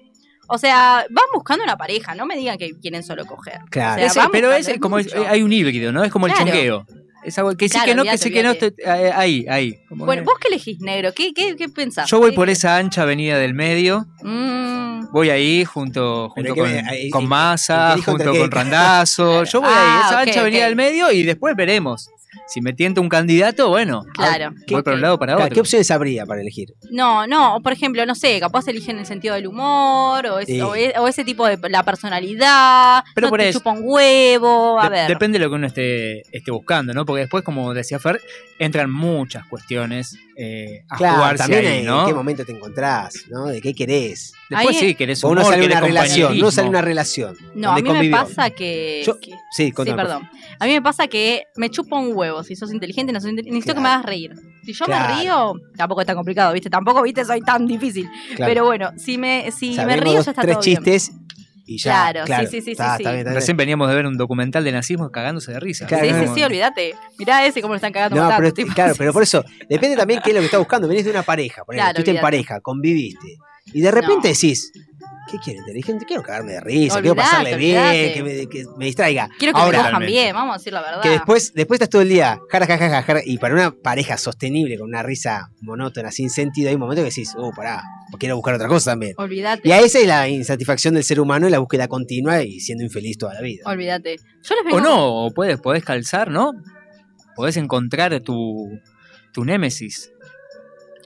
[0.48, 3.60] O sea, van buscando una pareja, no me digan que quieren solo coger.
[3.72, 4.06] Claro.
[4.06, 5.28] O sea, Ese- pero es como es- mucho.
[5.28, 6.04] hay un híbrido, ¿no?
[6.04, 6.86] Es como el chongueo.
[7.26, 8.52] Es algo que sí que no, que sí que no.
[8.52, 9.80] eh, ahí, ahí.
[9.90, 12.10] Como Bueno, que- vos que elegís negro, ¿qué, qué, qué pensás?
[12.10, 14.06] Yo voy ¿Qué- por esa ancha avenida del medio.
[14.22, 19.44] Mm, Voy ahí junto, junto con, ahí- con Massa, junto con Randazo.
[19.46, 22.10] Yo voy Ah, ahí, esa ok, ancha avenida del medio y después veremos.
[22.48, 24.04] Si me tienta un candidato, bueno.
[24.14, 24.54] Claro.
[24.70, 25.54] Voy para un lado o para Claro, otro.
[25.56, 26.70] ¿Qué opciones habría para elegir?
[26.92, 30.62] No, no, por ejemplo, no sé, capaz eligen el sentido del humor o, es- Sí.
[30.62, 34.80] o, o ese tipo de la personalidad, Pero no por te eso- chupa un huevo,
[34.80, 35.08] a De- ver.
[35.08, 37.06] Depende de lo que uno esté, esté buscando, ¿no?
[37.06, 38.22] Porque después, como decía Fer,
[38.60, 42.06] entran muchas cuestiones eh, a Claro, jugarse también ahí, en ¿no?
[42.06, 43.46] qué momento te encontrás, ¿no?
[43.48, 44.34] ¿De qué querés?
[44.50, 47.38] Después Ahí- sí, querés humor, uno sale querés una relación, no sale una relación.
[47.56, 49.02] No, a mí me pasa que...
[49.06, 50.30] Yo- que- Sí, Sí, contame, por perdón.
[50.60, 52.44] A mí me pasa que me chupa un huevo.
[52.44, 53.94] Si sos inteligente, no sos inte- necesito que me Claro.
[54.00, 54.34] hagas reír.
[54.64, 55.16] Si yo Claro.
[55.16, 56.70] me río, tampoco es tan complicado, ¿viste?
[56.70, 57.24] Tampoco, ¿viste?
[57.26, 58.10] Soy tan difícil.
[58.36, 58.52] Claro.
[58.52, 61.12] Pero bueno, si me, si me río, dos, ya está tres todo chistes
[61.68, 62.12] y ya.
[62.12, 63.04] Claro, sí, sí, sí, está, sí, está sí.
[63.04, 63.36] bien, está bien.
[63.36, 65.86] Recién veníamos de ver un documental de nazismo cagándose de risa.
[65.88, 66.06] Claro.
[66.06, 66.36] Sí, sí, no.
[66.36, 66.96] sí, olvídate.
[67.20, 68.74] Mirá ese cómo lo están cagando No, pero, tipo.
[68.74, 70.88] claro, pero por eso, depende también qué es lo que estás buscando.
[70.88, 73.38] Venís de una pareja, ponele, Claro, estuviste en pareja, conviviste.
[73.74, 74.34] Y de repente No.
[74.34, 74.72] decís,
[75.30, 75.60] ¿qué quiero?
[75.60, 79.30] Inteligente, quiero cagarme de risa, quiero Olvidate, pasarle bien, que me, que me distraiga.
[79.38, 81.02] Quiero que Ahora, me cojan bien, vamos a decir la verdad.
[81.02, 84.18] que después, después estás todo el día, jara, jara, jara, jara, y para una pareja
[84.18, 87.84] sostenible con una risa monótona, sin sentido, hay un momento que decís, oh, pará,
[88.18, 89.14] quiero buscar otra cosa también.
[89.18, 89.68] Olvídate.
[89.68, 92.84] Y a esa es la insatisfacción del ser humano y la búsqueda continua y siendo
[92.84, 93.64] infeliz toda la vida.
[93.66, 94.18] Olvídate.
[94.44, 96.54] Yo les vengo O no, o puedes, podés calzar, ¿no?
[97.36, 98.80] Podés encontrar tu,
[99.34, 100.12] tu némesis.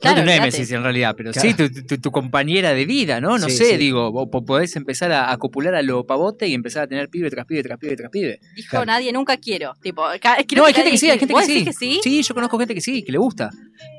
[0.02, 1.48] Claro, no tu némesis en realidad, pero Claro.
[1.50, 3.38] sí tu, tu- tu compañera de vida, ¿no?
[3.38, 3.78] No Sí, sé, sí.
[3.78, 7.10] digo, vos po- podés empezar a, a copular a lo pavote y empezar a tener
[7.10, 8.40] pibe tras pibe tras pibe tras pibe.
[8.56, 9.74] Dijo nadie, nunca quiero.
[9.82, 10.04] Tipo,
[10.48, 11.66] quiero no, hay gente que sí, hay gente ¿Vos que sí.
[11.66, 12.00] que sí.
[12.04, 13.50] Sí, yo conozco gente que sí, que le gusta.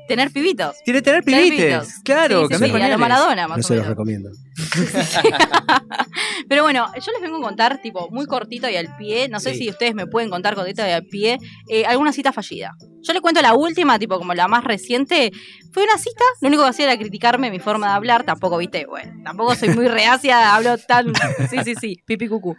[0.07, 0.75] Tener pibitos.
[0.83, 1.87] Tiene tener Tener pibites, pibitos.
[2.03, 2.99] claro, Sí, sí, cambiar sí, a lo pañales.
[2.99, 4.29] Maradona, más No o se los recomiendo.
[6.47, 9.27] Pero bueno, yo les vengo a contar, tipo, muy cortito y al pie.
[9.29, 9.59] No sé Sí.
[9.59, 11.37] si ustedes me pueden contar cortito y al pie.
[11.69, 12.73] eh, alguna cita fallida.
[13.03, 15.31] Yo les cuento la última, tipo, como la más reciente.
[15.73, 18.23] Fue una cita, lo único que hacía era criticarme mi forma de hablar.
[18.23, 21.11] Tampoco, viste, bueno, tampoco soy muy reacia, hablo tan.
[21.49, 22.55] Sí, sí, sí, pipi cucú.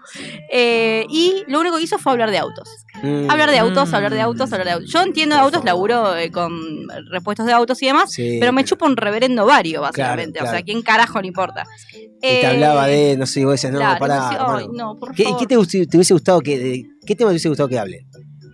[0.51, 2.69] Eh, y lo único que hizo fue hablar de autos.
[3.03, 4.91] Mm, Hablar de autos, hablar de autos, hablar de autos.
[4.91, 6.53] Yo entiendo de autos, laburo eh, con
[7.11, 10.39] repuestos de autos y demás, Sí, pero me chupa un reverendo vario, básicamente.
[10.39, 10.65] Claro, O sea, claro.
[10.65, 11.65] ¿quién carajo le importa?
[11.95, 14.15] Y te hablaba de, no sé, vos decías, no, claro, pará.
[14.15, 14.59] entonces, hermano.
[14.59, 15.39] ay, no, por ¿Qué, favor.
[15.41, 18.07] qué te, te hubiese gustado que, de- qué tema te hubiese gustado que hable?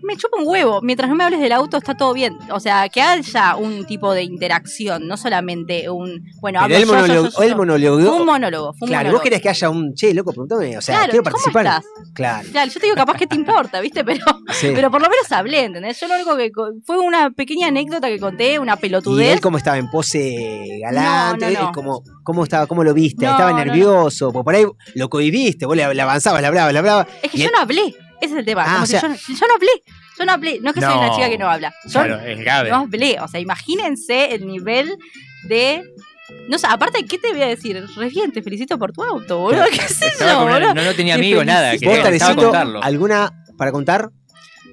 [0.09, 0.81] Me chupa un huevo.
[0.83, 2.37] Mientras no me hables del auto, está todo bien.
[2.51, 6.25] O sea, que haya un tipo de interacción, no solamente un.
[6.41, 8.01] Bueno, hablo él, yo, monolo- yo, yo, monologó.
[8.09, 8.73] Fue un monólogo.
[8.73, 9.13] Fue un Claro, monólogo.
[9.19, 11.67] vos querías que haya un, che, loco, pregúntame, o sea, Claro, quiero ¿cómo participar.
[11.67, 11.85] estás?
[12.15, 12.49] Claro.
[12.51, 14.03] Claro, yo te digo, capaz que te importa, ¿viste?
[14.05, 14.71] Pero, Sí.
[14.75, 16.01] pero por lo menos hablé, ¿entendés?
[16.01, 16.51] Yo lo único que.
[16.87, 19.35] Fue una pequeña anécdota que conté, una Y pelotudez.
[19.35, 21.69] él cómo estaba en pose galante, No, no, no.
[21.69, 24.65] él cómo, cómo estaba, cómo lo viste, estaba nervioso, por ahí
[24.95, 27.07] lo cohibiste, vos le, le avanzabas, le hablabas, le hablabas.
[27.23, 27.95] Es que y yo él- no hablé.
[28.21, 28.65] Ese es el tema.
[28.67, 29.69] Ah, Como o si sea- yo, no- yo no hablé.
[30.19, 30.61] Yo no hablé.
[30.61, 31.73] No es que soy una chica que no habla.
[31.85, 32.71] Yo Claro, es grave.
[32.71, 33.19] no hablé.
[33.21, 34.97] O sea, imagínense el nivel
[35.45, 35.83] de.
[36.49, 37.83] No sé, aparte, ¿qué te voy a decir?
[37.97, 39.65] Re bien, te felicito por tu auto, boludo.
[39.71, 40.75] ¿Qué sé Estaba yo, con una- boludo?
[40.75, 41.73] no, no tenía Te amigos, nada.
[41.83, 42.83] ¿Vos, contarlo.
[42.83, 44.11] alguna para contar?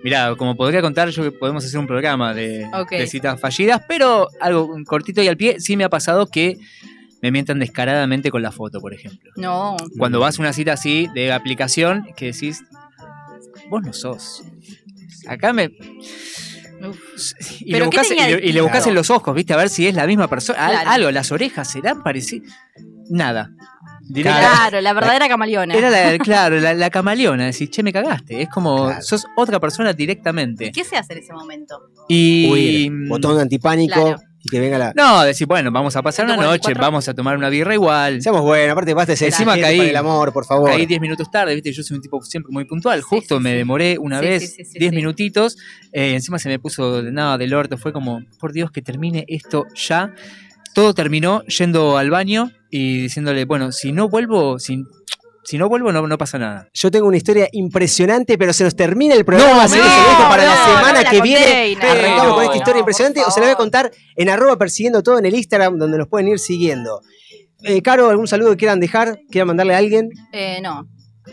[0.04, 2.68] Mirá, como podría contar, yo que podemos hacer un programa de
[3.08, 6.58] citas fallidas, pero algo cortito y al pie, sí me ha pasado que
[7.22, 9.32] me mientan descaradamente con la foto, por ejemplo.
[9.36, 9.78] No.
[9.98, 12.64] Cuando vas a una cita así de aplicación, que decís,
[13.70, 14.44] vos no sos.
[15.28, 15.72] Acá me.
[17.62, 18.90] Y ¿Pero le tenía y le- y le buscas distinto?
[18.90, 19.54] en los ojos, ¿viste?
[19.54, 20.60] A ver si es la misma persona.
[20.66, 20.90] Al- Claro.
[20.92, 22.52] Algo, las orejas serán parecidas.
[23.10, 23.52] Nada.
[24.14, 25.74] Claro, la verdadera camaleona.
[25.74, 28.40] Era la, claro, la, la camaleona, decir, che, me cagaste.
[28.44, 30.72] Es como, sos otra persona directamente.
[30.72, 31.80] ¿Qué se hace en ese momento?
[32.08, 32.52] Y.
[32.52, 34.20] Huir, botón antipánico Claro.
[34.46, 34.94] Y que venga la.
[34.96, 36.82] No, decir, bueno, vamos a pasar una noche, 144.
[36.82, 38.22] vamos a tomar una birra igual.
[38.22, 40.70] Seamos buenos, aparte basta de ser Encima caí- para el amor, por favor.
[40.70, 41.72] Caí 10 minutos tarde, ¿viste?
[41.74, 43.02] Yo soy un tipo siempre muy puntual.
[43.02, 44.96] Justo me demoré una Sí, vez sí, sí, sí, 10 sí.
[44.96, 45.58] minutitos.
[45.92, 47.78] eh, encima se me puso de nada del orto.
[47.78, 50.14] Fue como, por Dios, que termine esto ya.
[50.76, 54.84] Todo terminó yendo al baño y diciéndole, bueno, si no vuelvo, si,
[55.46, 56.68] si no vuelvo, no, no pasa nada.
[56.74, 59.90] Yo tengo una historia impresionante, pero se nos termina el programa, No, así que no,
[59.90, 61.78] se lo dejo para no, la semana no la que conté, viene.
[61.82, 64.58] Arrancamos No, con esta historia no, impresionante, o se la voy a contar en arroba
[64.58, 67.02] persiguiendo todo en el Instagram, donde nos pueden ir siguiendo.
[67.64, 69.20] Eh, Caro, ¿algún saludo que quieran dejar?
[69.30, 70.10] ¿Quieran mandarle a alguien?
[70.34, 70.88] Eh, no.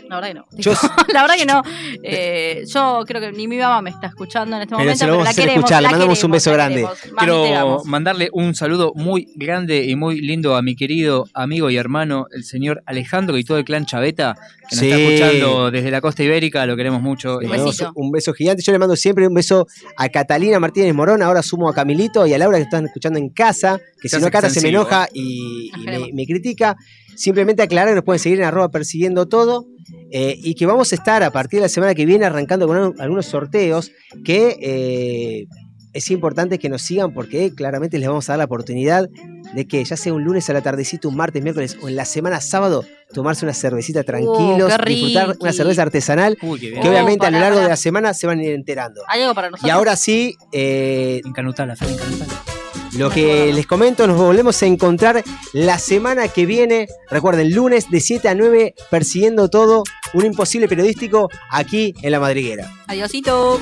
[0.09, 0.45] La verdad que no.
[0.57, 0.73] Yo-
[1.13, 1.61] la verdad que no.
[2.05, 5.11] Eh, yo creo que ni mi mamá me está escuchando en este Pero momento, pero
[5.13, 5.55] vamos la queremos.
[5.57, 6.81] escuchar, le mandamos un beso grande.
[6.83, 11.77] Mami, Quiero mandarle un saludo muy grande y muy lindo a mi querido amigo y
[11.77, 14.35] hermano, el señor Alejandro y todo el clan Chaveta,
[14.69, 14.89] que nos Sí.
[14.91, 14.97] está
[15.29, 16.65] escuchando desde la costa ibérica.
[16.65, 17.39] Lo queremos mucho.
[17.39, 18.61] Le Y- mandamos un beso gigante.
[18.63, 19.65] Yo le mando siempre un beso
[19.97, 23.29] a Catalina Martínez Morón, ahora sumo a Camilito y a Laura que están escuchando en
[23.29, 26.75] casa, que si no Cata se me enoja y, y me, me critica.
[27.15, 29.65] Simplemente aclarar que nos pueden seguir en arroba persiguiendo todo
[30.11, 32.77] eh, y que vamos a estar a partir de la semana que viene arrancando con
[32.77, 33.91] un- algunos sorteos
[34.23, 35.45] que eh,
[35.93, 39.07] es importante que nos sigan porque claramente les vamos a dar la oportunidad
[39.53, 42.05] de que ya sea un lunes a la tardecita, un martes, miércoles o en la
[42.05, 42.83] semana sábado,
[43.13, 47.39] tomarse una cervecita tranquilos, Uh, qué disfrutar una cerveza artesanal Uy, que obviamente a lo
[47.39, 49.01] largo de la semana se van a ir enterando.
[49.07, 49.67] Hay algo para nosotros.
[49.67, 52.52] Y ahora sí, eh, Encanutala, Fer, encanutala.
[52.97, 56.87] Lo que les comento, nos volvemos a encontrar la semana que viene.
[57.09, 59.83] Recuerden, lunes de 7 a 9, persiguiendo todo,
[60.13, 62.71] un imposible periodístico aquí en La Madriguera.
[62.87, 63.59] Adiosito.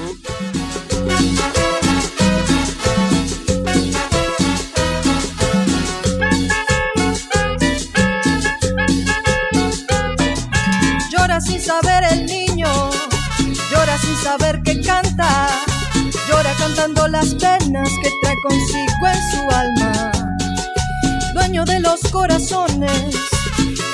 [11.12, 12.90] Llora sin saber el niño,
[13.72, 15.48] llora sin saber que canta,
[16.62, 20.12] cantando las penas que trae consigo en su alma.
[21.34, 23.16] Dueño de los corazones,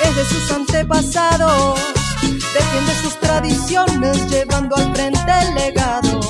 [0.04, 1.80] es de sus antepasados,
[2.22, 6.20] defiende sus tradiciones llevando al frente el legado.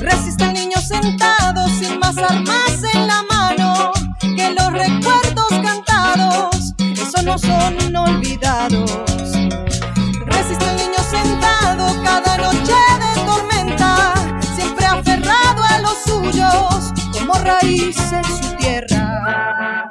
[0.00, 6.74] Resiste el niño sentado sin más armas en la mano que los recuerdos cantados.
[6.78, 9.11] Eso no no son olvidados.
[17.12, 19.88] como raíz en su tierra.